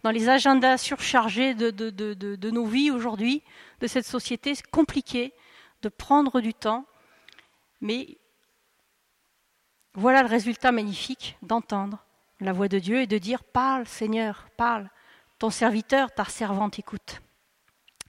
dans 0.03 0.11
les 0.11 0.29
agendas 0.29 0.77
surchargés 0.77 1.53
de, 1.53 1.69
de, 1.69 2.49
nos 2.49 2.65
vies 2.65 2.91
aujourd'hui, 2.91 3.43
de 3.79 3.87
cette 3.87 4.05
société, 4.05 4.55
c'est 4.55 4.67
compliqué 4.67 5.33
de 5.81 5.89
prendre 5.89 6.41
du 6.41 6.53
temps, 6.53 6.85
mais 7.81 8.17
voilà 9.93 10.21
le 10.21 10.29
résultat 10.29 10.71
magnifique 10.71 11.37
d'entendre 11.41 12.03
la 12.39 12.53
voix 12.53 12.69
de 12.69 12.79
Dieu 12.79 13.01
et 13.01 13.07
de 13.07 13.17
dire 13.17 13.43
Parle 13.43 13.85
Seigneur, 13.85 14.47
parle, 14.55 14.89
ton 15.37 15.49
serviteur, 15.49 16.11
ta 16.13 16.23
servante 16.23 16.79
écoute. 16.79 17.21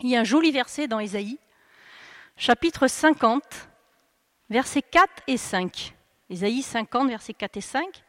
Il 0.01 0.09
y 0.09 0.17
a 0.17 0.21
un 0.21 0.25
joli 0.25 0.53
verset 0.53 0.87
dans 0.87 1.01
Ésaïe, 1.01 1.39
chapitre 2.37 2.87
50, 2.87 3.43
versets 4.49 4.83
4 4.83 5.11
et 5.27 5.37
5. 5.37 5.95
Ésaïe 6.31 6.63
50, 6.63 7.09
versets 7.09 7.35
4 7.35 7.57
et 7.57 7.61
5. 7.61 8.05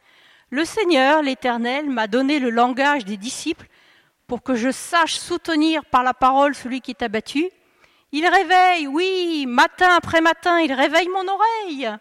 Le 0.50 0.64
Seigneur, 0.64 1.22
l'Éternel, 1.22 1.90
m'a 1.90 2.06
donné 2.06 2.38
le 2.38 2.50
langage 2.50 3.04
des 3.04 3.16
disciples 3.16 3.66
pour 4.26 4.42
que 4.42 4.54
je 4.54 4.70
sache 4.70 5.14
soutenir 5.14 5.84
par 5.84 6.02
la 6.02 6.14
parole 6.14 6.54
celui 6.54 6.80
qui 6.80 6.92
est 6.92 7.02
abattu. 7.02 7.50
Il 8.12 8.26
réveille, 8.26 8.86
oui, 8.86 9.46
matin 9.46 9.90
après 9.96 10.20
matin, 10.20 10.60
il 10.60 10.72
réveille 10.72 11.08
mon 11.08 11.26
oreille 11.28 11.98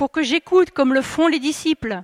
pour 0.00 0.10
que 0.10 0.22
j'écoute 0.22 0.70
comme 0.70 0.94
le 0.94 1.02
font 1.02 1.26
les 1.26 1.38
disciples. 1.38 2.00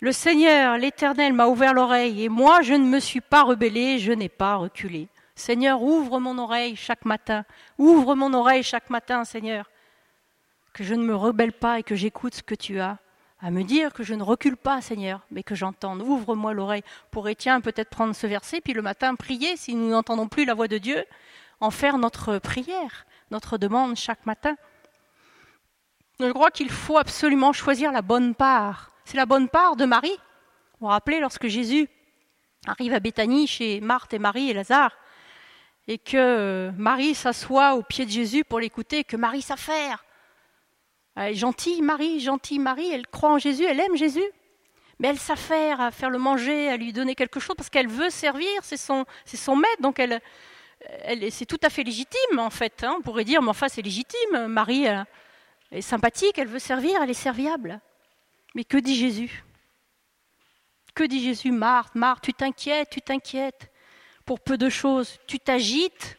Le 0.00 0.10
Seigneur, 0.10 0.78
l'Éternel, 0.78 1.32
m'a 1.32 1.46
ouvert 1.46 1.74
l'oreille 1.74 2.24
et 2.24 2.28
moi 2.28 2.62
je 2.62 2.74
ne 2.74 2.84
me 2.84 2.98
suis 2.98 3.20
pas 3.20 3.44
rebellé, 3.44 4.00
je 4.00 4.10
n'ai 4.10 4.28
pas 4.28 4.56
reculé. 4.56 5.06
Seigneur, 5.36 5.80
ouvre 5.80 6.18
mon 6.18 6.36
oreille 6.38 6.74
chaque 6.74 7.04
matin, 7.04 7.44
ouvre 7.78 8.16
mon 8.16 8.34
oreille 8.34 8.64
chaque 8.64 8.90
matin, 8.90 9.24
Seigneur, 9.24 9.70
que 10.72 10.82
je 10.82 10.94
ne 10.94 11.04
me 11.04 11.14
rebelle 11.14 11.52
pas 11.52 11.78
et 11.78 11.84
que 11.84 11.94
j'écoute 11.94 12.34
ce 12.34 12.42
que 12.42 12.56
tu 12.56 12.80
as 12.80 12.98
à 13.40 13.52
me 13.52 13.62
dire 13.62 13.92
que 13.92 14.02
je 14.02 14.14
ne 14.14 14.24
recule 14.24 14.56
pas, 14.56 14.80
Seigneur, 14.80 15.20
mais 15.30 15.44
que 15.44 15.54
j'entende. 15.54 16.02
Ouvre-moi 16.02 16.52
l'oreille. 16.52 16.82
Pour 17.12 17.28
Étienne, 17.28 17.62
peut-être 17.62 17.90
prendre 17.90 18.16
ce 18.16 18.26
verset, 18.26 18.60
puis 18.60 18.72
le 18.72 18.82
matin 18.82 19.14
prier, 19.14 19.56
si 19.56 19.76
nous 19.76 19.90
n'entendons 19.90 20.26
plus 20.26 20.44
la 20.44 20.54
voix 20.54 20.66
de 20.66 20.78
Dieu, 20.78 21.04
en 21.60 21.70
faire 21.70 21.96
notre 21.96 22.38
prière, 22.38 23.06
notre 23.30 23.56
demande 23.56 23.94
chaque 23.94 24.26
matin. 24.26 24.56
Je 26.20 26.30
crois 26.30 26.50
qu'il 26.50 26.70
faut 26.70 26.98
absolument 26.98 27.52
choisir 27.52 27.92
la 27.92 28.02
bonne 28.02 28.34
part. 28.34 28.90
C'est 29.04 29.16
la 29.16 29.26
bonne 29.26 29.48
part 29.48 29.76
de 29.76 29.84
Marie. 29.84 30.16
Vous 30.80 30.86
vous 30.86 30.86
rappelez, 30.86 31.20
lorsque 31.20 31.48
Jésus 31.48 31.88
arrive 32.66 32.94
à 32.94 33.00
Béthanie 33.00 33.46
chez 33.46 33.80
Marthe 33.80 34.14
et 34.14 34.18
Marie 34.18 34.50
et 34.50 34.52
Lazare, 34.52 34.96
et 35.88 35.98
que 35.98 36.70
Marie 36.76 37.14
s'assoit 37.14 37.74
au 37.74 37.82
pied 37.82 38.04
de 38.04 38.10
Jésus 38.10 38.44
pour 38.44 38.60
l'écouter, 38.60 39.04
que 39.04 39.16
Marie 39.16 39.42
s'affaire 39.42 40.04
elle 41.16 41.32
est 41.32 41.34
gentille 41.34 41.82
Marie, 41.82 42.20
gentille 42.20 42.58
Marie, 42.58 42.90
elle 42.90 43.06
croit 43.06 43.30
en 43.30 43.38
Jésus, 43.38 43.64
elle 43.64 43.80
aime 43.80 43.96
Jésus, 43.96 44.24
mais 44.98 45.08
elle 45.08 45.18
s'affaire 45.18 45.80
à 45.80 45.90
faire 45.90 46.10
le 46.10 46.18
manger, 46.18 46.68
à 46.70 46.76
lui 46.76 46.92
donner 46.92 47.14
quelque 47.14 47.40
chose 47.40 47.54
parce 47.56 47.68
qu'elle 47.68 47.88
veut 47.88 48.10
servir, 48.10 48.48
c'est 48.62 48.78
son, 48.78 49.04
maître, 49.56 49.82
donc 49.82 49.98
elle, 49.98 50.20
elle, 51.02 51.30
c'est 51.30 51.44
tout 51.44 51.60
à 51.62 51.68
fait 51.68 51.82
légitime 51.82 52.38
en 52.38 52.50
fait. 52.50 52.82
Hein. 52.84 52.96
on 52.98 53.02
pourrait 53.02 53.24
dire, 53.24 53.42
mais 53.42 53.50
enfin 53.50 53.68
c'est 53.68 53.82
légitime, 53.82 54.46
Marie 54.46 54.86
est 55.72 55.80
sympathique, 55.80 56.38
elle 56.38 56.48
veut 56.48 56.58
servir, 56.58 57.02
elle 57.02 57.10
est 57.10 57.14
serviable. 57.14 57.80
Mais 58.54 58.64
que 58.64 58.76
dit 58.76 58.94
Jésus? 58.94 59.44
Que 60.94 61.04
dit 61.04 61.22
Jésus? 61.22 61.50
Marthe, 61.50 61.94
Marthe, 61.94 62.22
tu 62.22 62.34
t'inquiètes, 62.34 62.90
tu 62.90 63.00
t'inquiètes 63.00 63.70
pour 64.24 64.40
peu 64.40 64.56
de 64.56 64.68
choses, 64.68 65.18
tu 65.26 65.40
t'agites, 65.40 66.18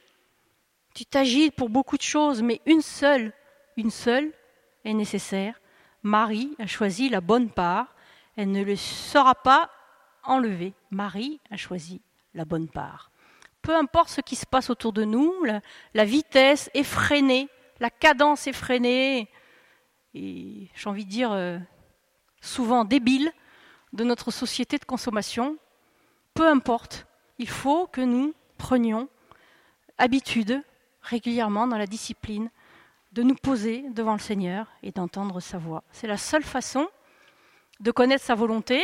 tu 0.93 1.05
t'agites 1.05 1.55
pour 1.55 1.69
beaucoup 1.69 1.97
de 1.97 2.01
choses, 2.03 2.41
mais 2.41 2.61
une 2.65 2.81
seule, 2.81 3.31
une 3.77 3.91
seule, 3.91 4.31
est 4.85 4.93
nécessaire. 4.93 5.59
Marie 6.03 6.55
a 6.59 6.67
choisi 6.67 7.09
la 7.09 7.21
bonne 7.21 7.49
part. 7.49 7.95
Elle 8.35 8.51
ne 8.51 8.63
le 8.63 8.75
sera 8.75 9.35
pas 9.35 9.69
enlevée. 10.23 10.73
Marie 10.91 11.39
a 11.49 11.57
choisi 11.57 12.01
la 12.33 12.45
bonne 12.45 12.67
part. 12.67 13.11
Peu 13.61 13.75
importe 13.75 14.09
ce 14.09 14.21
qui 14.21 14.35
se 14.35 14.45
passe 14.45 14.69
autour 14.69 14.91
de 14.91 15.05
nous, 15.05 15.33
la, 15.93 16.05
vitesse 16.05 16.69
effrénée, 16.73 17.47
la 17.79 17.89
cadence 17.89 18.47
effrénée, 18.47 19.29
et 20.13 20.69
j'ai 20.75 20.89
envie 20.89 21.05
de 21.05 21.09
dire 21.09 21.31
euh, 21.31 21.57
souvent 22.41 22.85
débile 22.85 23.31
de 23.93 24.03
notre 24.03 24.31
société 24.31 24.77
de 24.77 24.85
consommation, 24.85 25.57
peu 26.33 26.47
importe, 26.47 27.05
il 27.37 27.49
faut 27.49 27.87
que 27.87 28.01
nous 28.01 28.33
prenions 28.57 29.09
habitude 29.97 30.61
régulièrement 31.01 31.67
dans 31.67 31.77
la 31.77 31.87
discipline 31.87 32.49
de 33.11 33.23
nous 33.23 33.35
poser 33.35 33.85
devant 33.91 34.13
le 34.13 34.19
Seigneur 34.19 34.67
et 34.81 34.91
d'entendre 34.91 35.39
sa 35.39 35.57
voix. 35.57 35.83
C'est 35.91 36.07
la 36.07 36.17
seule 36.17 36.43
façon 36.43 36.87
de 37.79 37.91
connaître 37.91 38.23
sa 38.23 38.35
volonté, 38.35 38.83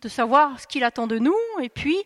de 0.00 0.08
savoir 0.08 0.58
ce 0.60 0.66
qu'il 0.66 0.84
attend 0.84 1.06
de 1.06 1.18
nous, 1.18 1.36
et 1.60 1.68
puis 1.68 1.96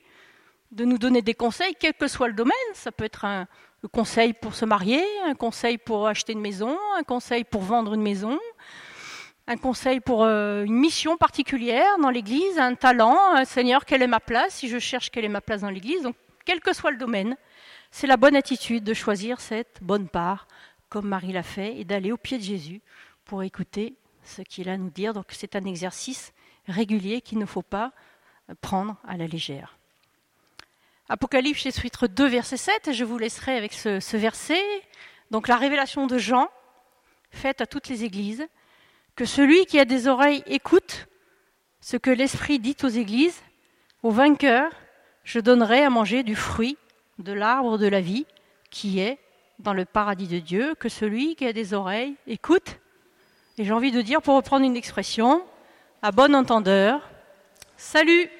de 0.72 0.84
nous 0.84 0.98
donner 0.98 1.22
des 1.22 1.34
conseils, 1.34 1.76
quel 1.78 1.94
que 1.94 2.08
soit 2.08 2.28
le 2.28 2.34
domaine. 2.34 2.54
Ça 2.74 2.90
peut 2.90 3.04
être 3.04 3.24
un, 3.24 3.46
conseil 3.88 4.32
pour 4.32 4.54
se 4.54 4.64
marier, 4.64 5.02
un 5.24 5.34
conseil 5.34 5.78
pour 5.78 6.06
acheter 6.06 6.32
une 6.32 6.40
maison, 6.40 6.76
un 6.96 7.02
conseil 7.02 7.44
pour 7.44 7.62
vendre 7.62 7.94
une 7.94 8.02
maison, 8.02 8.38
un 9.46 9.56
conseil 9.56 10.00
pour 10.00 10.22
euh, 10.24 10.64
une 10.64 10.74
mission 10.74 11.16
particulière 11.16 11.98
dans 12.00 12.10
l'Église, 12.10 12.58
un 12.58 12.74
talent, 12.74 13.18
un 13.34 13.44
Seigneur, 13.44 13.84
quelle 13.84 14.02
est 14.02 14.06
ma 14.06 14.20
place, 14.20 14.54
si 14.54 14.68
je 14.68 14.78
cherche 14.78 15.10
quelle 15.10 15.24
est 15.24 15.28
ma 15.28 15.40
place 15.40 15.62
dans 15.62 15.70
l'Église. 15.70 16.02
Donc, 16.02 16.16
quel 16.44 16.60
que 16.60 16.72
soit 16.72 16.90
le 16.90 16.96
domaine, 16.96 17.36
c'est 17.90 18.06
la 18.06 18.16
bonne 18.16 18.36
attitude 18.36 18.84
de 18.84 18.94
choisir 18.94 19.40
cette 19.40 19.78
bonne 19.82 20.08
part 20.08 20.46
comme 20.88 21.08
Marie 21.08 21.32
l'a 21.32 21.42
fait, 21.42 21.80
et 21.80 21.84
d'aller 21.84 22.12
au 22.12 22.18
pied 22.18 22.36
de 22.36 22.42
Jésus 22.42 22.82
pour 23.24 23.42
écouter 23.42 23.96
ce 24.24 24.42
qu'il 24.42 24.68
a 24.68 24.74
à 24.74 24.76
nous 24.76 24.90
dire. 24.90 25.14
Donc 25.14 25.24
c'est 25.30 25.56
un 25.56 25.64
exercice 25.64 26.34
régulier 26.68 27.22
qu'il 27.22 27.38
ne 27.38 27.46
faut 27.46 27.62
pas 27.62 27.92
prendre 28.60 28.96
à 29.08 29.16
la 29.16 29.26
légère. 29.26 29.78
Apocalypse 31.12 31.60
chapitre 31.60 32.06
2 32.06 32.26
verset 32.26 32.56
7, 32.56 32.92
je 32.94 33.04
vous 33.04 33.18
laisserai 33.18 33.54
avec 33.54 33.74
ce, 33.74 34.00
ce 34.00 34.16
verset. 34.16 34.62
Donc 35.30 35.46
la 35.46 35.58
révélation 35.58 36.06
de 36.06 36.16
Jean, 36.16 36.48
faite 37.30 37.60
à 37.60 37.66
toutes 37.66 37.88
les 37.88 38.04
églises, 38.04 38.46
que 39.14 39.26
celui 39.26 39.66
qui 39.66 39.78
a 39.78 39.84
des 39.84 40.08
oreilles 40.08 40.42
écoute 40.46 41.06
ce 41.82 41.98
que 41.98 42.10
l'Esprit 42.10 42.60
dit 42.60 42.78
aux 42.82 42.88
églises, 42.88 43.42
aux 44.02 44.10
vainqueurs, 44.10 44.72
je 45.22 45.38
donnerai 45.38 45.84
à 45.84 45.90
manger 45.90 46.22
du 46.22 46.34
fruit 46.34 46.78
de 47.18 47.34
l'arbre 47.34 47.76
de 47.76 47.88
la 47.88 48.00
vie, 48.00 48.24
qui 48.70 48.98
est 48.98 49.18
dans 49.58 49.74
le 49.74 49.84
paradis 49.84 50.28
de 50.28 50.38
Dieu 50.38 50.74
que 50.76 50.88
celui 50.88 51.36
qui 51.36 51.44
a 51.44 51.52
des 51.52 51.74
oreilles 51.74 52.14
écoute. 52.26 52.78
Et 53.58 53.64
j'ai 53.64 53.72
envie 53.72 53.92
de 53.92 54.00
dire, 54.00 54.22
pour 54.22 54.34
reprendre 54.34 54.64
une 54.64 54.76
expression, 54.76 55.44
à 56.00 56.10
bon 56.10 56.34
entendeur, 56.34 57.06
salut 57.76 58.30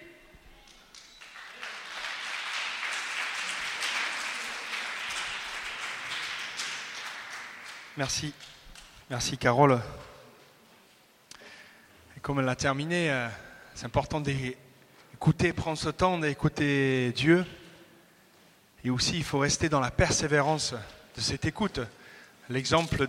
Merci. 8.02 8.34
Merci 9.10 9.38
Carole. 9.38 9.80
Et 12.16 12.20
comme 12.20 12.40
elle 12.40 12.48
a 12.48 12.56
terminé, 12.56 13.12
euh, 13.12 13.28
C'est 13.76 13.86
important 13.86 14.20
d'écouter, 14.20 15.52
prendre 15.52 15.78
ce 15.78 15.88
temps 15.88 16.18
d'écouter 16.18 17.12
Dieu. 17.12 17.46
Et 18.84 18.90
aussi, 18.90 19.18
il 19.18 19.22
faut 19.22 19.38
rester 19.38 19.68
dans 19.68 19.78
la 19.78 19.92
persévérance 19.92 20.74
de 21.14 21.20
cette 21.20 21.44
écoute. 21.44 21.78
L'exemple 22.48 23.06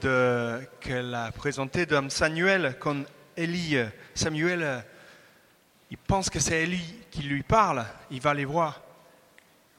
qu'elle 0.80 1.16
a 1.16 1.32
présenté 1.32 1.88
d'homme 1.88 2.12
Samuel, 2.12 2.78
quand 2.80 3.04
Élie, 3.36 3.78
Samuel, 4.14 4.86
il 5.90 5.98
pense 5.98 6.30
que 6.30 6.40
c'est 6.40 6.62
Élie 6.62 7.00
qui 7.10 7.24
lui 7.24 7.42
parle, 7.42 7.84
il 8.12 8.22
va 8.22 8.30
aller 8.30 8.46
voir. 8.46 8.84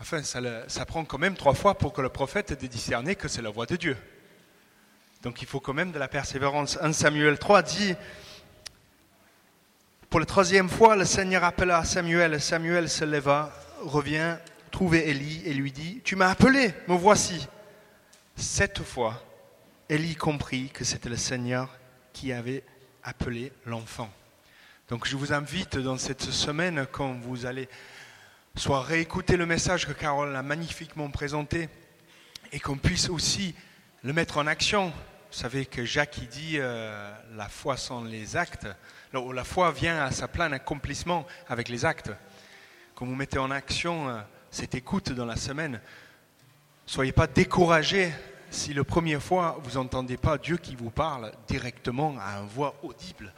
Enfin, 0.00 0.24
ça, 0.24 0.40
ça, 0.66 0.84
prend 0.84 1.04
quand 1.04 1.18
même 1.18 1.36
trois 1.36 1.54
fois 1.54 1.78
pour 1.78 1.92
que 1.92 2.00
le 2.00 2.08
prophète 2.08 2.50
ait 2.50 2.66
discerné 2.66 3.14
que 3.14 3.28
c'est 3.28 3.42
la 3.42 3.50
voix 3.50 3.66
de 3.66 3.76
Dieu. 3.76 3.96
Donc 5.24 5.40
il 5.40 5.48
faut 5.48 5.58
quand 5.58 5.72
même 5.72 5.90
de 5.90 5.98
la 5.98 6.06
persévérance. 6.06 6.78
1 6.82 6.92
Samuel 6.92 7.38
3 7.38 7.62
dit, 7.62 7.94
pour 10.10 10.20
la 10.20 10.26
troisième 10.26 10.68
fois, 10.68 10.96
le 10.96 11.06
Seigneur 11.06 11.42
appela 11.42 11.82
Samuel. 11.82 12.40
Samuel 12.40 12.90
se 12.90 13.06
leva, 13.06 13.50
revient, 13.80 14.36
trouver 14.70 15.08
Élie 15.08 15.42
et 15.46 15.54
lui 15.54 15.72
dit, 15.72 16.02
Tu 16.04 16.14
m'as 16.14 16.28
appelé, 16.28 16.74
me 16.88 16.94
voici. 16.94 17.48
Cette 18.36 18.82
fois, 18.82 19.24
Élie 19.88 20.14
comprit 20.14 20.68
que 20.68 20.84
c'était 20.84 21.08
le 21.08 21.16
Seigneur 21.16 21.70
qui 22.12 22.30
avait 22.30 22.62
appelé 23.02 23.50
l'enfant. 23.64 24.10
Donc 24.90 25.08
je 25.08 25.16
vous 25.16 25.32
invite 25.32 25.78
dans 25.78 25.96
cette 25.96 26.22
semaine, 26.22 26.86
quand 26.92 27.14
vous 27.14 27.46
allez 27.46 27.68
soit 28.56 28.82
réécouter 28.82 29.38
le 29.38 29.46
message 29.46 29.86
que 29.86 29.92
Carole 29.92 30.36
a 30.36 30.42
magnifiquement 30.42 31.10
présenté, 31.10 31.70
et 32.52 32.60
qu'on 32.60 32.76
puisse 32.76 33.08
aussi 33.08 33.54
le 34.02 34.12
mettre 34.12 34.36
en 34.36 34.46
action. 34.46 34.92
Vous 35.34 35.40
savez 35.40 35.66
que 35.66 35.84
Jacques 35.84 36.18
il 36.18 36.28
dit 36.28 36.58
euh, 36.58 37.12
la 37.34 37.48
foi 37.48 37.76
sans 37.76 38.04
les 38.04 38.36
actes, 38.36 38.68
la 39.12 39.42
foi 39.42 39.72
vient 39.72 40.04
à 40.04 40.12
sa 40.12 40.28
plein 40.28 40.52
accomplissement 40.52 41.26
avec 41.48 41.68
les 41.68 41.84
actes. 41.84 42.12
Quand 42.94 43.04
vous 43.04 43.16
mettez 43.16 43.40
en 43.40 43.50
action 43.50 44.08
euh, 44.08 44.20
cette 44.52 44.76
écoute 44.76 45.10
dans 45.10 45.26
la 45.26 45.34
semaine, 45.34 45.80
soyez 46.86 47.10
pas 47.10 47.26
découragés 47.26 48.12
si 48.48 48.74
le 48.74 48.84
première 48.84 49.20
fois 49.20 49.58
vous 49.64 49.72
n'entendez 49.72 50.16
pas 50.16 50.38
Dieu 50.38 50.56
qui 50.56 50.76
vous 50.76 50.90
parle 50.90 51.32
directement 51.48 52.14
à 52.20 52.38
une 52.38 52.46
voix 52.46 52.76
audible. 52.84 53.32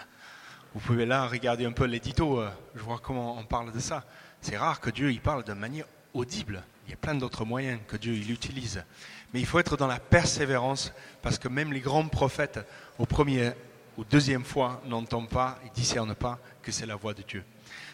Vous 0.74 0.80
pouvez 0.80 1.06
là 1.06 1.26
regarder 1.26 1.64
un 1.64 1.72
peu 1.72 1.86
l'édito, 1.86 2.40
euh, 2.42 2.50
je 2.74 2.82
vois 2.82 2.98
comment 3.02 3.38
on 3.38 3.44
parle 3.44 3.72
de 3.72 3.80
ça. 3.80 4.04
C'est 4.42 4.58
rare 4.58 4.80
que 4.80 4.90
Dieu 4.90 5.12
il 5.12 5.22
parle 5.22 5.44
de 5.44 5.54
manière 5.54 5.86
audible. 6.12 6.62
Il 6.86 6.90
y 6.90 6.94
a 6.94 6.98
plein 6.98 7.14
d'autres 7.14 7.46
moyens 7.46 7.80
que 7.88 7.96
Dieu 7.96 8.12
il 8.12 8.30
utilise. 8.30 8.84
Mais 9.32 9.40
il 9.40 9.46
faut 9.46 9.58
être 9.58 9.76
dans 9.76 9.86
la 9.86 9.98
persévérance 9.98 10.92
parce 11.22 11.38
que 11.38 11.48
même 11.48 11.72
les 11.72 11.80
grands 11.80 12.08
prophètes, 12.08 12.60
au 12.98 13.06
premier 13.06 13.52
ou 13.96 14.04
deuxième 14.04 14.44
fois, 14.44 14.80
n'entendent 14.86 15.28
pas 15.28 15.58
et 15.64 15.70
discernent 15.74 16.14
pas 16.14 16.38
que 16.62 16.70
c'est 16.70 16.86
la 16.86 16.96
voix 16.96 17.14
de 17.14 17.22
Dieu. 17.22 17.44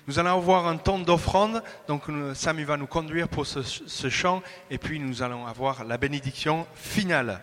Nous 0.08 0.18
allons 0.18 0.36
avoir 0.36 0.66
un 0.66 0.76
temps 0.76 0.98
d'offrande, 0.98 1.62
donc 1.86 2.04
Sam 2.34 2.60
va 2.64 2.76
nous 2.76 2.88
conduire 2.88 3.28
pour 3.28 3.46
ce, 3.46 4.08
chant, 4.08 4.42
et 4.68 4.78
puis 4.78 4.98
nous 4.98 5.22
allons 5.22 5.46
avoir 5.46 5.84
la 5.84 5.96
bénédiction 5.96 6.66
finale. 6.74 7.40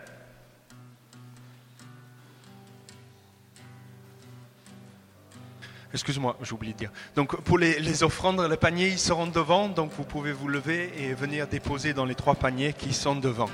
Excuse-moi, 5.92 6.36
j'ai 6.42 6.52
oublié 6.52 6.72
de 6.74 6.78
dire. 6.78 6.92
Donc 7.16 7.40
pour 7.40 7.58
les, 7.58 7.80
les, 7.80 8.02
offrandes, 8.02 8.40
les 8.48 8.56
paniers, 8.56 8.88
ils 8.88 8.98
seront 8.98 9.26
devant, 9.26 9.68
donc 9.68 9.90
vous 9.96 10.04
pouvez 10.04 10.32
vous 10.32 10.46
lever 10.46 10.92
et 11.02 11.14
venir 11.14 11.48
déposer 11.48 11.94
dans 11.94 12.04
les 12.04 12.14
trois 12.14 12.34
paniers 12.34 12.74
qui 12.74 12.92
sont 12.92 13.16
devant. 13.16 13.48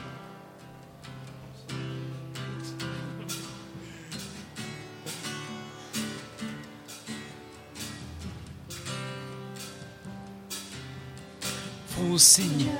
Seigneur, 12.19 12.71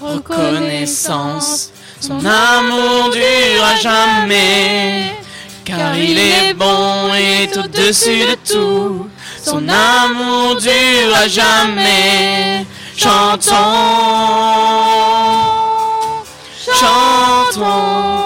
reconnaissance, 0.00 1.70
son 2.00 2.18
amour 2.24 3.10
dure 3.12 3.64
à 3.64 3.76
jamais, 3.76 5.12
car 5.64 5.96
il 5.96 6.18
est 6.18 6.54
bon 6.54 7.14
et 7.14 7.48
au-dessus 7.56 8.24
de 8.24 8.52
tout, 8.52 9.08
son 9.44 9.68
amour 9.68 10.56
dure 10.56 11.14
à 11.14 11.28
jamais. 11.28 12.66
Chantons, 12.96 13.52
chantons, 16.56 18.24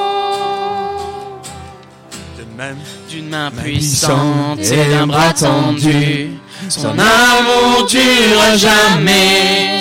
d'une 3.11 3.29
main 3.29 3.51
puissante 3.51 4.61
et 4.61 4.87
d'un 4.87 5.07
bras 5.07 5.35
tendu, 5.35 6.39
son 6.71 6.89
amour 6.99 7.87
dure 7.87 8.43
à 8.51 8.57
jamais. 8.57 9.78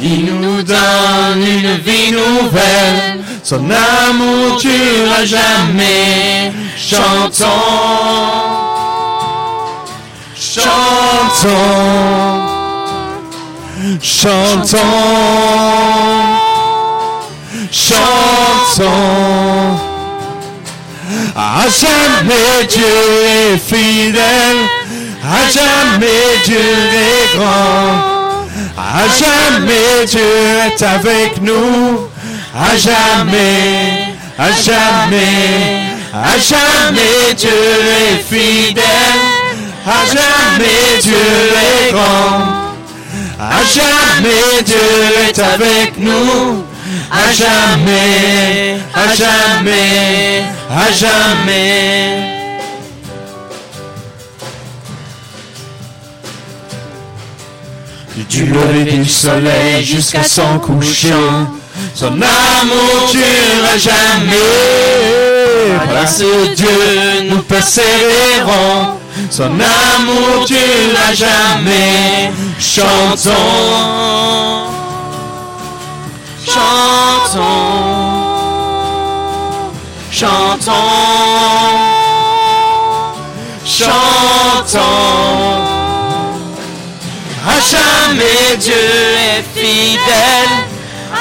Il 0.00 0.26
nous 0.40 0.62
donne 0.62 1.42
une 1.42 1.76
vie 1.78 2.12
nouvelle, 2.12 3.24
son 3.42 3.68
amour 3.68 4.56
dure 4.60 5.12
à 5.18 5.24
jamais. 5.24 6.52
Chantons, 6.76 7.44
chantons, 10.36 11.48
chantons, 14.00 14.78
chantons. 17.72 18.86
À 21.34 21.64
jamais 21.68 22.66
Dieu 22.68 22.84
est 23.26 23.58
fidèle, 23.58 24.62
à 25.24 25.50
jamais 25.50 26.38
Dieu 26.44 26.56
est 26.56 27.36
grand. 27.36 28.17
À 28.76 29.06
jamais 29.08 30.06
Dieu 30.06 30.20
est 30.66 30.82
avec 30.82 31.42
nous. 31.42 32.08
À 32.54 32.76
jamais, 32.76 34.14
à 34.38 34.50
jamais, 34.50 35.88
à 36.12 36.38
jamais 36.38 37.34
Dieu 37.36 37.50
est 37.50 38.22
fidèle. 38.22 38.84
À 39.86 40.04
jamais 40.06 41.00
Dieu 41.00 41.14
est 41.14 41.92
grand. 41.92 42.58
À 43.38 43.62
jamais 43.62 44.62
Dieu 44.64 44.76
est 45.28 45.38
avec 45.38 45.98
nous. 45.98 46.64
À 47.10 47.32
jamais, 47.32 48.78
à 48.94 49.14
jamais, 49.14 50.42
à 50.70 50.92
jamais. 50.92 52.37
Du 58.28 58.44
lever 58.44 58.84
du 58.84 59.08
soleil 59.08 59.82
jusqu'à 59.82 60.22
son 60.22 60.58
couchant, 60.58 61.48
son 61.94 62.08
amour 62.08 63.10
dure 63.10 63.78
jamais. 63.78 64.36
Grâce 65.88 66.22
Dieu, 66.54 66.68
nous 67.30 67.42
persévérons. 67.42 68.98
Son 69.30 69.44
amour 69.44 70.44
dure 70.46 71.14
jamais. 71.14 72.30
Chantons, 72.58 73.32
chantons, 76.46 77.42
chantons, 80.10 80.72
chantons. 83.64 84.78
À 87.48 87.60
jamais 87.60 88.56
Dieu 88.58 88.74
est 88.74 89.58
fidèle, 89.58 90.54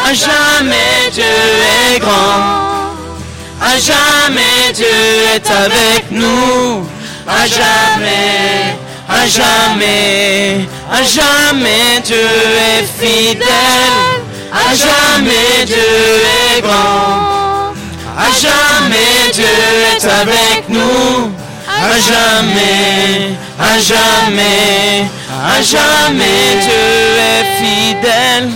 à 0.06 0.14
jamais 0.14 1.10
Dieu 1.14 1.24
est 1.24 2.00
grand, 2.00 2.96
à 3.62 3.78
jamais 3.78 4.74
Dieu 4.74 4.86
est 5.36 5.50
avec 5.50 6.12
nous, 6.12 6.86
à 7.26 7.48
jamais, 7.48 8.76
à 9.08 9.26
jamais, 9.26 10.68
à 10.92 11.02
jamais 11.02 12.02
Dieu 12.04 12.30
est 12.72 12.86
fidèle, 13.00 13.98
à 14.52 14.76
jamais 14.76 15.66
Dieu 15.66 15.78
est 16.56 16.62
grand, 16.62 17.74
à 18.18 18.30
jamais 18.44 19.32
Dieu 19.34 19.46
est 19.96 20.06
avec 20.06 20.68
nous, 20.68 21.32
à 21.82 22.00
jamais, 22.00 23.38
à 23.60 23.80
jamais. 23.80 25.08
À 25.30 25.62
jamais 25.62 26.58
Dieu 26.62 27.18
est 27.32 27.46
fidèle. 27.60 28.50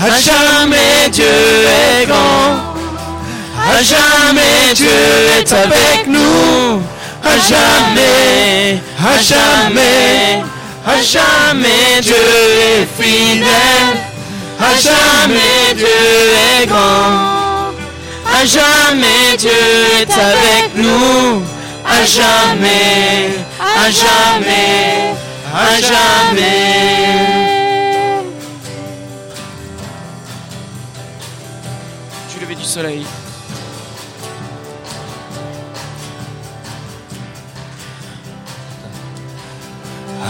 À 0.00 0.18
jamais 0.20 1.08
Dieu 1.10 1.24
est 1.24 2.06
grand. 2.06 2.58
À 3.70 3.82
jamais 3.82 4.74
Dieu 4.74 4.88
est 5.38 5.52
avec 5.52 6.06
nous. 6.06 6.82
À 7.24 7.38
jamais, 7.38 8.80
à 8.98 9.20
jamais, 9.20 10.42
à 10.86 11.02
jamais 11.02 12.00
Dieu 12.00 12.14
est 12.14 13.02
fidèle. 13.02 13.96
À 14.60 14.74
jamais 14.76 15.74
Dieu 15.74 15.86
est 16.60 16.66
grand. 16.66 17.72
À 18.32 18.44
jamais 18.44 19.36
Dieu 19.38 19.50
est 20.00 20.12
avec 20.12 20.76
nous. 20.76 21.42
À 21.94 22.04
jamais, 22.04 23.36
à 23.60 23.90
jamais. 23.90 25.14
à 25.54 25.80
jamais. 25.80 27.26
Du 32.32 32.40
lever 32.40 32.54
du 32.54 32.64
soleil. 32.64 33.04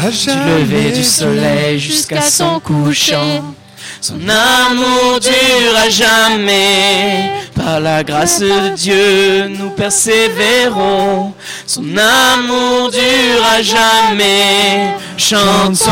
À 0.04 0.10
Du 0.10 0.26
lever 0.28 0.90
du 0.90 1.04
soleil 1.04 1.78
jusqu'à 1.78 2.22
son 2.22 2.58
couchant. 2.58 3.54
Son 4.00 4.20
amour 4.28 5.20
dure 5.20 5.76
à 5.76 5.88
jamais. 5.88 7.30
Par 7.54 7.80
la 7.80 8.02
grâce 8.02 8.40
de 8.40 8.74
Dieu, 8.74 9.48
nous 9.48 9.70
persévérons. 9.70 11.32
Son 11.66 11.84
amour 11.96 12.90
dure 12.90 13.44
à 13.56 13.62
jamais. 13.62 14.94
Chantons. 15.16 15.86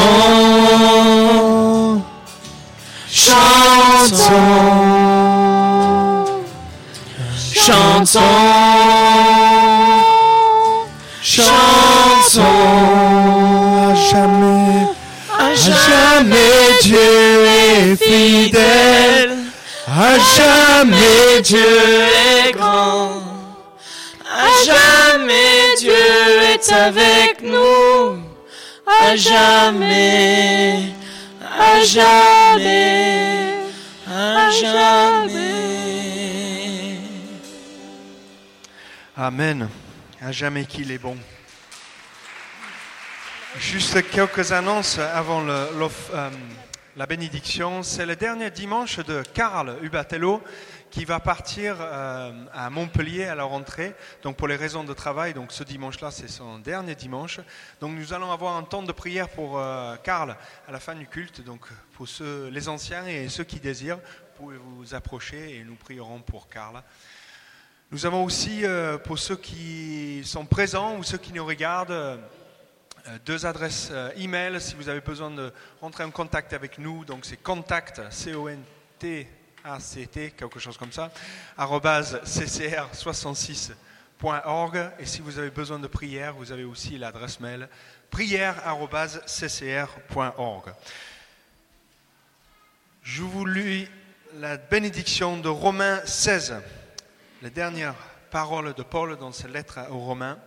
Chantons. 3.12 4.50
Chantons. 7.54 8.20
Chantons. 11.22 12.40
à 13.90 13.94
jamais, 13.94 14.49
À 15.50 15.54
jamais 15.56 16.78
Dieu 16.82 17.44
est 17.44 17.96
fidèle. 17.96 19.36
À 19.88 20.16
jamais 20.36 21.42
Dieu 21.42 21.58
est 21.58 22.52
grand. 22.52 23.20
À 24.24 24.64
jamais 24.64 25.74
Dieu 25.76 25.92
est 26.54 26.72
avec 26.72 27.42
nous. 27.42 28.22
À 28.86 29.16
jamais. 29.16 30.92
À 31.42 31.82
jamais. 31.82 33.54
À 34.08 34.50
jamais. 34.50 35.40
Amen. 39.16 39.68
À 40.22 40.30
jamais 40.30 40.64
qu'il 40.64 40.92
est 40.92 40.98
bon. 40.98 41.16
Juste 43.60 44.08
quelques 44.10 44.52
annonces 44.52 44.98
avant 44.98 45.46
euh, 45.46 46.30
la 46.96 47.06
bénédiction. 47.06 47.82
C'est 47.82 48.06
le 48.06 48.16
dernier 48.16 48.50
dimanche 48.50 49.00
de 49.00 49.22
Karl 49.34 49.76
Hubatello 49.82 50.42
qui 50.90 51.04
va 51.04 51.20
partir 51.20 51.76
euh, 51.78 52.32
à 52.54 52.70
Montpellier 52.70 53.24
à 53.24 53.34
la 53.34 53.44
rentrée. 53.44 53.94
Donc 54.22 54.36
pour 54.36 54.48
les 54.48 54.56
raisons 54.56 54.82
de 54.82 54.94
travail, 54.94 55.34
donc 55.34 55.52
ce 55.52 55.62
dimanche-là, 55.62 56.10
c'est 56.10 56.30
son 56.30 56.58
dernier 56.58 56.94
dimanche. 56.94 57.40
Donc 57.82 57.92
nous 57.92 58.14
allons 58.14 58.32
avoir 58.32 58.56
un 58.56 58.62
temps 58.62 58.82
de 58.82 58.92
prière 58.92 59.28
pour 59.28 59.58
euh, 59.58 59.94
Karl 60.02 60.38
à 60.66 60.72
la 60.72 60.80
fin 60.80 60.94
du 60.94 61.06
culte. 61.06 61.44
Donc 61.44 61.66
pour 61.92 62.08
ceux, 62.08 62.48
les 62.48 62.66
anciens 62.70 63.06
et 63.06 63.28
ceux 63.28 63.44
qui 63.44 63.60
désirent, 63.60 63.98
vous 63.98 64.44
pouvez 64.46 64.56
vous 64.56 64.94
approcher 64.94 65.58
et 65.58 65.64
nous 65.64 65.76
prierons 65.76 66.20
pour 66.20 66.48
Karl. 66.48 66.82
Nous 67.92 68.06
avons 68.06 68.24
aussi, 68.24 68.64
euh, 68.64 68.96
pour 68.96 69.18
ceux 69.18 69.36
qui 69.36 70.22
sont 70.24 70.46
présents 70.46 70.96
ou 70.96 71.02
ceux 71.02 71.18
qui 71.18 71.34
nous 71.34 71.44
regardent, 71.44 72.20
deux 73.24 73.46
adresses 73.46 73.90
euh, 73.92 74.10
email 74.16 74.60
si 74.60 74.74
vous 74.74 74.88
avez 74.88 75.00
besoin 75.00 75.30
de 75.30 75.52
rentrer 75.80 76.02
en 76.04 76.10
contact 76.10 76.52
avec 76.52 76.78
nous. 76.78 77.04
Donc 77.04 77.24
c'est 77.24 77.36
contact, 77.36 78.02
C-O-N-T-A-C-T, 78.10 80.32
quelque 80.32 80.58
chose 80.58 80.76
comme 80.76 80.90
ça, 80.92 81.12
arrobase 81.56 82.20
ccr66.org. 82.24 84.90
Et 84.98 85.06
si 85.06 85.20
vous 85.20 85.38
avez 85.38 85.50
besoin 85.50 85.78
de 85.78 85.86
prière, 85.86 86.34
vous 86.34 86.50
avez 86.52 86.64
aussi 86.64 86.98
l'adresse 86.98 87.38
mail 87.40 87.68
prière 88.10 88.66
arrobase 88.66 89.22
ccr.org. 89.26 90.74
Je 93.02 93.22
vous 93.22 93.46
lis 93.46 93.88
la 94.34 94.56
bénédiction 94.56 95.38
de 95.38 95.48
Romains 95.48 96.00
16 96.04 96.56
les 97.42 97.50
dernières 97.50 97.94
paroles 98.30 98.74
de 98.74 98.82
Paul 98.82 99.16
dans 99.16 99.32
cette 99.32 99.52
lettre 99.52 99.78
aux 99.90 100.00
Romains. 100.00 100.38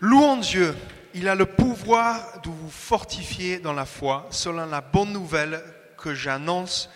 Louons 0.00 0.36
Dieu, 0.36 0.76
il 1.14 1.26
a 1.26 1.34
le 1.34 1.46
pouvoir 1.46 2.42
de 2.42 2.50
vous 2.50 2.68
fortifier 2.68 3.58
dans 3.58 3.72
la 3.72 3.86
foi 3.86 4.26
selon 4.30 4.66
la 4.66 4.82
bonne 4.82 5.10
nouvelle 5.10 5.62
que 5.96 6.14
j'annonce 6.14 6.90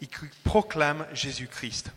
et 0.00 0.06
que 0.06 0.24
proclame 0.42 1.06
Jésus-Christ. 1.12 1.90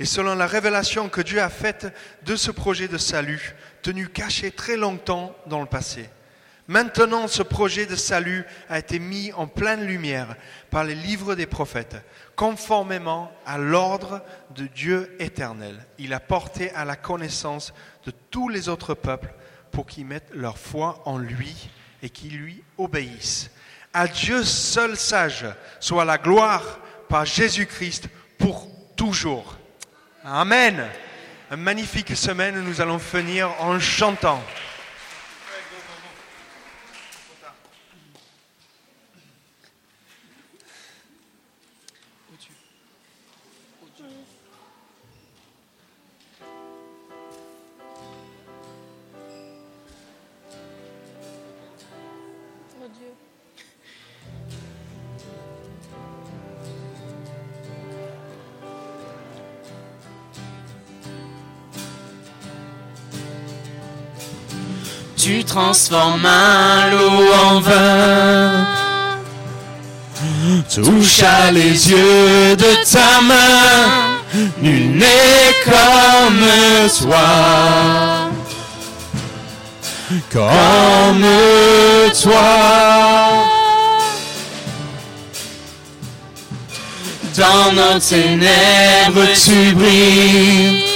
Et 0.00 0.04
selon 0.04 0.34
la 0.34 0.48
révélation 0.48 1.08
que 1.08 1.20
Dieu 1.20 1.40
a 1.40 1.48
faite 1.48 1.94
de 2.24 2.34
ce 2.34 2.50
projet 2.50 2.88
de 2.88 2.98
salut, 2.98 3.54
tenu 3.82 4.08
caché 4.08 4.50
très 4.50 4.76
longtemps 4.76 5.32
dans 5.46 5.60
le 5.60 5.66
passé. 5.66 6.10
Maintenant, 6.66 7.28
ce 7.28 7.44
projet 7.44 7.86
de 7.86 7.94
salut 7.94 8.44
a 8.68 8.80
été 8.80 8.98
mis 8.98 9.32
en 9.32 9.46
pleine 9.46 9.86
lumière 9.86 10.34
par 10.70 10.82
les 10.82 10.96
livres 10.96 11.36
des 11.36 11.46
prophètes, 11.46 11.96
conformément 12.34 13.30
à 13.46 13.58
l'ordre 13.58 14.22
de 14.56 14.66
Dieu 14.66 15.16
éternel. 15.20 15.86
Il 15.98 16.12
a 16.12 16.20
porté 16.20 16.72
à 16.72 16.84
la 16.84 16.96
connaissance 16.96 17.72
de 18.04 18.10
tous 18.10 18.48
les 18.48 18.68
autres 18.68 18.94
peuples 18.94 19.32
pour 19.70 19.86
qu'ils 19.86 20.06
mettent 20.06 20.30
leur 20.32 20.58
foi 20.58 21.02
en 21.04 21.18
lui 21.18 21.68
et 22.02 22.10
qu'ils 22.10 22.36
lui 22.38 22.62
obéissent. 22.76 23.50
À 23.92 24.06
Dieu 24.06 24.44
seul 24.44 24.96
sage 24.96 25.46
soit 25.80 26.04
la 26.04 26.18
gloire 26.18 26.78
par 27.08 27.24
Jésus-Christ 27.24 28.08
pour 28.38 28.68
toujours. 28.96 29.56
Amen. 30.24 30.84
Magnifique 31.56 32.14
semaine, 32.14 32.60
nous 32.60 32.80
allons 32.80 32.98
finir 32.98 33.50
en 33.60 33.80
chantant. 33.80 34.42
Tu 65.58 65.64
transformes 65.64 66.24
un 66.24 66.90
lot 66.90 67.34
en 67.34 67.60
vin. 67.60 68.66
Touche 70.72 71.22
à 71.24 71.50
les 71.50 71.90
yeux 71.90 72.54
de 72.54 72.76
ta 72.92 73.20
main. 73.22 74.20
Nul 74.62 74.98
n'est 74.98 75.54
comme 75.64 76.46
toi. 77.00 78.30
Comme 80.32 81.26
toi. 82.22 82.40
Dans 87.36 87.72
nos 87.72 87.98
ténèbres, 87.98 89.26
tu 89.34 89.74
brilles. 89.74 90.87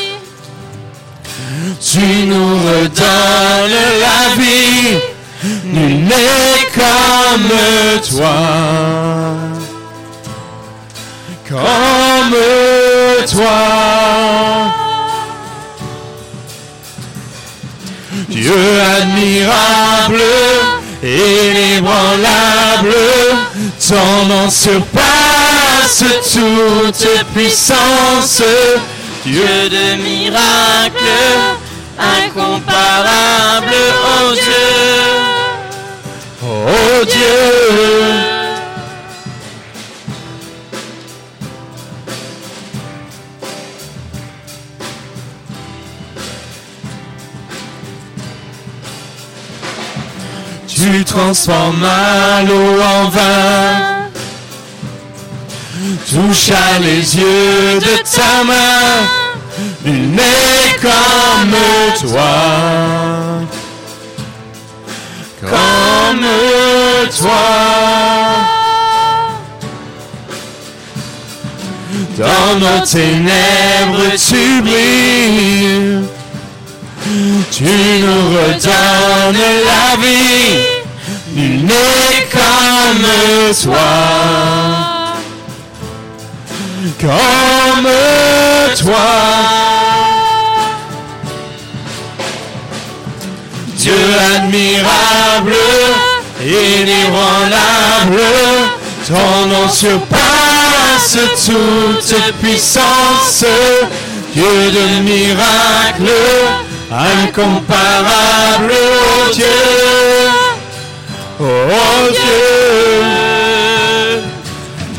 Tu 1.85 1.99
nous 2.27 2.59
redonnes 2.59 3.83
la 4.01 4.35
vie. 4.41 5.01
Nul 5.65 6.05
n'est 6.05 6.69
comme 6.75 7.51
toi. 8.09 8.37
Comme 11.49 12.37
toi. 13.27 14.73
Dieu 18.29 18.81
admirable 19.01 20.23
inébranlable, 21.03 22.95
ton 23.89 24.27
nom 24.27 24.49
surpasse 24.49 26.05
toute 26.33 27.25
puissance. 27.35 28.43
Dieu 29.25 29.69
de 29.71 29.97
miracles, 30.03 31.62
incomparable, 32.27 33.75
oh 34.05 34.35
Dieu, 34.35 34.71
oh 36.43 37.05
Dieu. 37.05 38.33
Tu 50.67 51.05
transformes 51.05 51.87
l'eau 52.49 52.83
en 52.83 53.09
vin. 53.09 54.03
Touche 56.11 56.51
à 56.51 56.79
les 56.81 57.17
yeux 57.17 57.79
de 57.79 58.03
ta 58.03 58.45
main. 58.45 59.22
Nul 59.85 60.11
n'est 60.13 60.79
comme 60.81 61.57
toi. 62.01 62.23
Comme 65.41 66.27
toi. 67.19 67.33
Dans 72.17 72.61
nos 72.61 72.87
ténèbres, 72.87 74.13
tu 74.17 74.63
brilles. 74.63 76.05
Tu 77.51 77.65
nous 77.65 78.25
redonnes 78.37 79.37
la 79.67 79.97
vie. 80.01 80.61
Nul 81.35 81.65
n'est 81.65 82.29
comme 82.31 83.05
toi. 83.65 83.79
Comme 87.01 87.89
toi. 88.77 89.72
Dieu 93.83 93.95
admirable, 94.37 95.57
inébranlable, 96.41 98.23
ton 99.09 99.47
nom 99.47 99.69
surpasse 99.69 101.19
toute 101.45 102.15
puissance, 102.41 103.45
Dieu 104.33 104.71
de 104.71 104.87
miracles, 105.03 106.13
incomparable, 106.93 108.73
oh 108.73 109.33
Dieu, 109.35 109.63
oh 111.41 112.09
Dieu, 112.13 113.03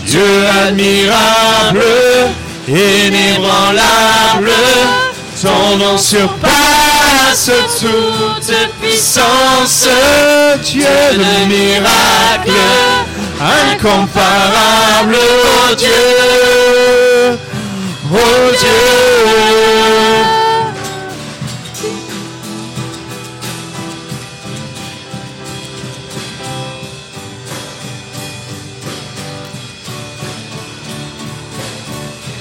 Dieu 0.08 0.36
admirable, 0.68 1.88
inébranlable, 2.68 4.52
ton 5.42 5.78
nom 5.78 5.98
surpasse 5.98 6.93
toute 7.36 8.54
puissance, 8.80 9.88
Dieu 10.64 10.86
de 11.14 11.46
miracles, 11.48 12.52
incomparable, 13.74 15.18
oh 15.18 15.76
Dieu, 15.76 17.40
oh 18.14 18.52
Dieu. 18.60 19.24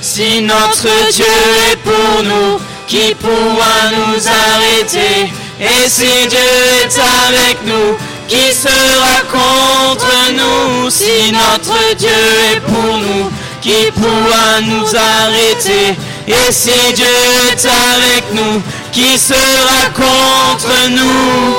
Si 0.03 0.43
notre 0.43 1.11
Dieu 1.13 1.25
est 1.71 1.77
pour 1.77 2.23
nous, 2.25 2.61
qui 2.93 3.15
pourra 3.15 3.91
nous 3.91 4.21
arrêter. 4.29 5.33
Et 5.59 5.89
si 5.89 6.29
Dieu 6.29 6.51
est 6.85 6.99
avec 7.27 7.65
nous, 7.65 7.97
qui 8.29 8.53
sera 8.53 9.17
contre 9.31 10.13
nous 10.33 10.91
Si 10.91 11.33
notre 11.33 11.95
Dieu 11.97 12.11
est 12.55 12.61
pour 12.61 12.99
nous, 12.99 13.31
qui 13.63 13.91
pourra 13.93 14.61
nous 14.61 14.87
arrêter? 14.95 15.97
Et 16.29 16.53
si 16.53 16.93
Dieu 16.93 17.07
est 17.51 17.65
avec 17.65 18.25
nous, 18.35 18.63
qui 18.93 19.19
sera 19.19 19.89
contre 19.95 20.91
nous? 20.91 21.55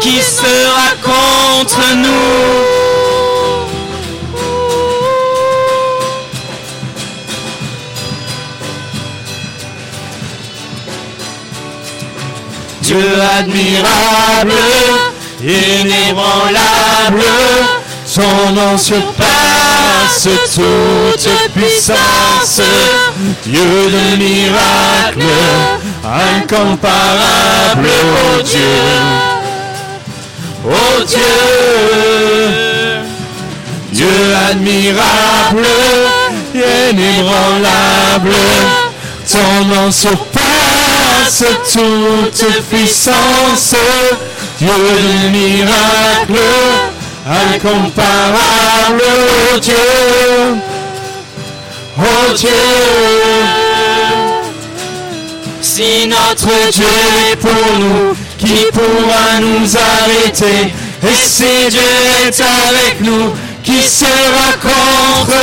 Qui 0.00 0.20
sera 0.20 0.88
contre 1.04 1.94
nous? 1.94 2.65
Dieu 12.86 13.20
admirable, 13.36 14.52
inébranlable, 15.42 17.24
son 18.06 18.52
nom 18.54 18.78
surpasse 18.78 20.28
toute 20.54 21.28
puissance. 21.52 22.62
Dieu 23.44 23.90
de 23.90 24.16
miracles, 24.22 25.24
incomparable, 26.38 27.90
oh 28.38 28.42
Dieu, 28.42 28.78
oh 30.64 31.02
Dieu, 31.08 31.26
Dieu 33.90 34.36
admirable, 34.48 35.66
inébranlable, 36.54 38.36
ton 39.28 39.64
nom 39.74 39.90
surpasse 39.90 40.45
toute 41.26 42.62
puissance, 42.70 43.74
Dieu 44.58 44.68
de 44.68 45.28
miracles, 45.30 46.40
incomparable, 47.26 49.02
Dieu, 49.60 49.74
oh 51.98 52.32
Dieu. 52.36 52.48
Si 55.60 56.06
notre 56.06 56.70
Dieu 56.72 56.86
est 57.32 57.36
pour 57.36 57.78
nous, 57.78 58.16
qui 58.38 58.66
pourra 58.72 59.40
nous 59.40 59.76
arrêter? 59.76 60.72
Et 61.02 61.14
si 61.26 61.68
Dieu 61.70 61.80
est 62.24 62.40
avec 62.40 63.00
nous, 63.00 63.34
qui 63.64 63.82
sera 63.82 64.52
contre 64.62 65.34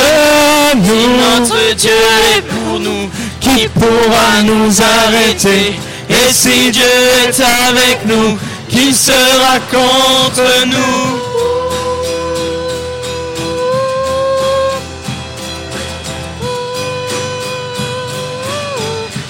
nous? 0.76 0.84
Si 0.84 1.06
notre 1.06 1.74
Dieu 1.76 2.00
est 2.36 2.42
pour 2.42 2.80
nous, 2.80 3.10
qui 3.44 3.68
pourra 3.68 4.42
nous 4.42 4.72
arrêter. 4.80 5.78
Et 6.08 6.32
si 6.32 6.70
Dieu 6.70 6.82
est 7.26 7.40
avec 7.68 8.06
nous, 8.06 8.38
qui 8.68 8.94
sera 8.94 9.58
contre 9.70 10.66
nous? 10.66 11.20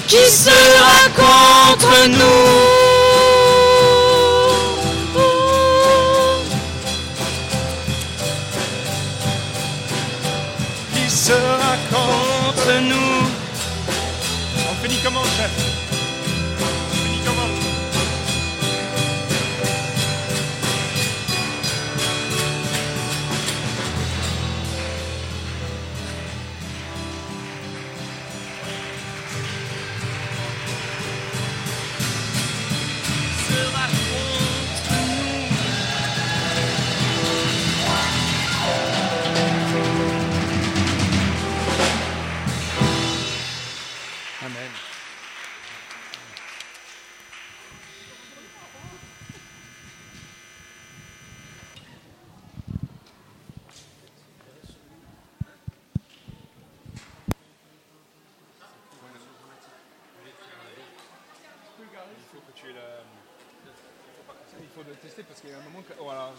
Qui 0.07 0.31
sera 0.31 1.09
contre 1.15 2.07
nous? 2.07 2.74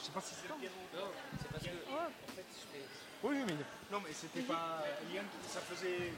Sais 0.07 0.13
pas 0.13 0.21
si 0.21 0.35
c'est... 0.35 0.47
c'est 0.47 1.51
parce 1.51 1.65
que, 1.65 1.69
en 1.69 2.33
fait, 2.35 2.47
je 2.47 2.79
fais... 2.79 2.85
Oui, 3.25 3.37
oui, 3.37 3.43
mais... 3.47 3.55
Non, 3.91 4.01
mais 4.07 4.13
c'était 4.13 4.43
pas... 4.43 4.85
Yann, 5.13 5.27
ça 5.49 5.61
faisait 5.61 6.13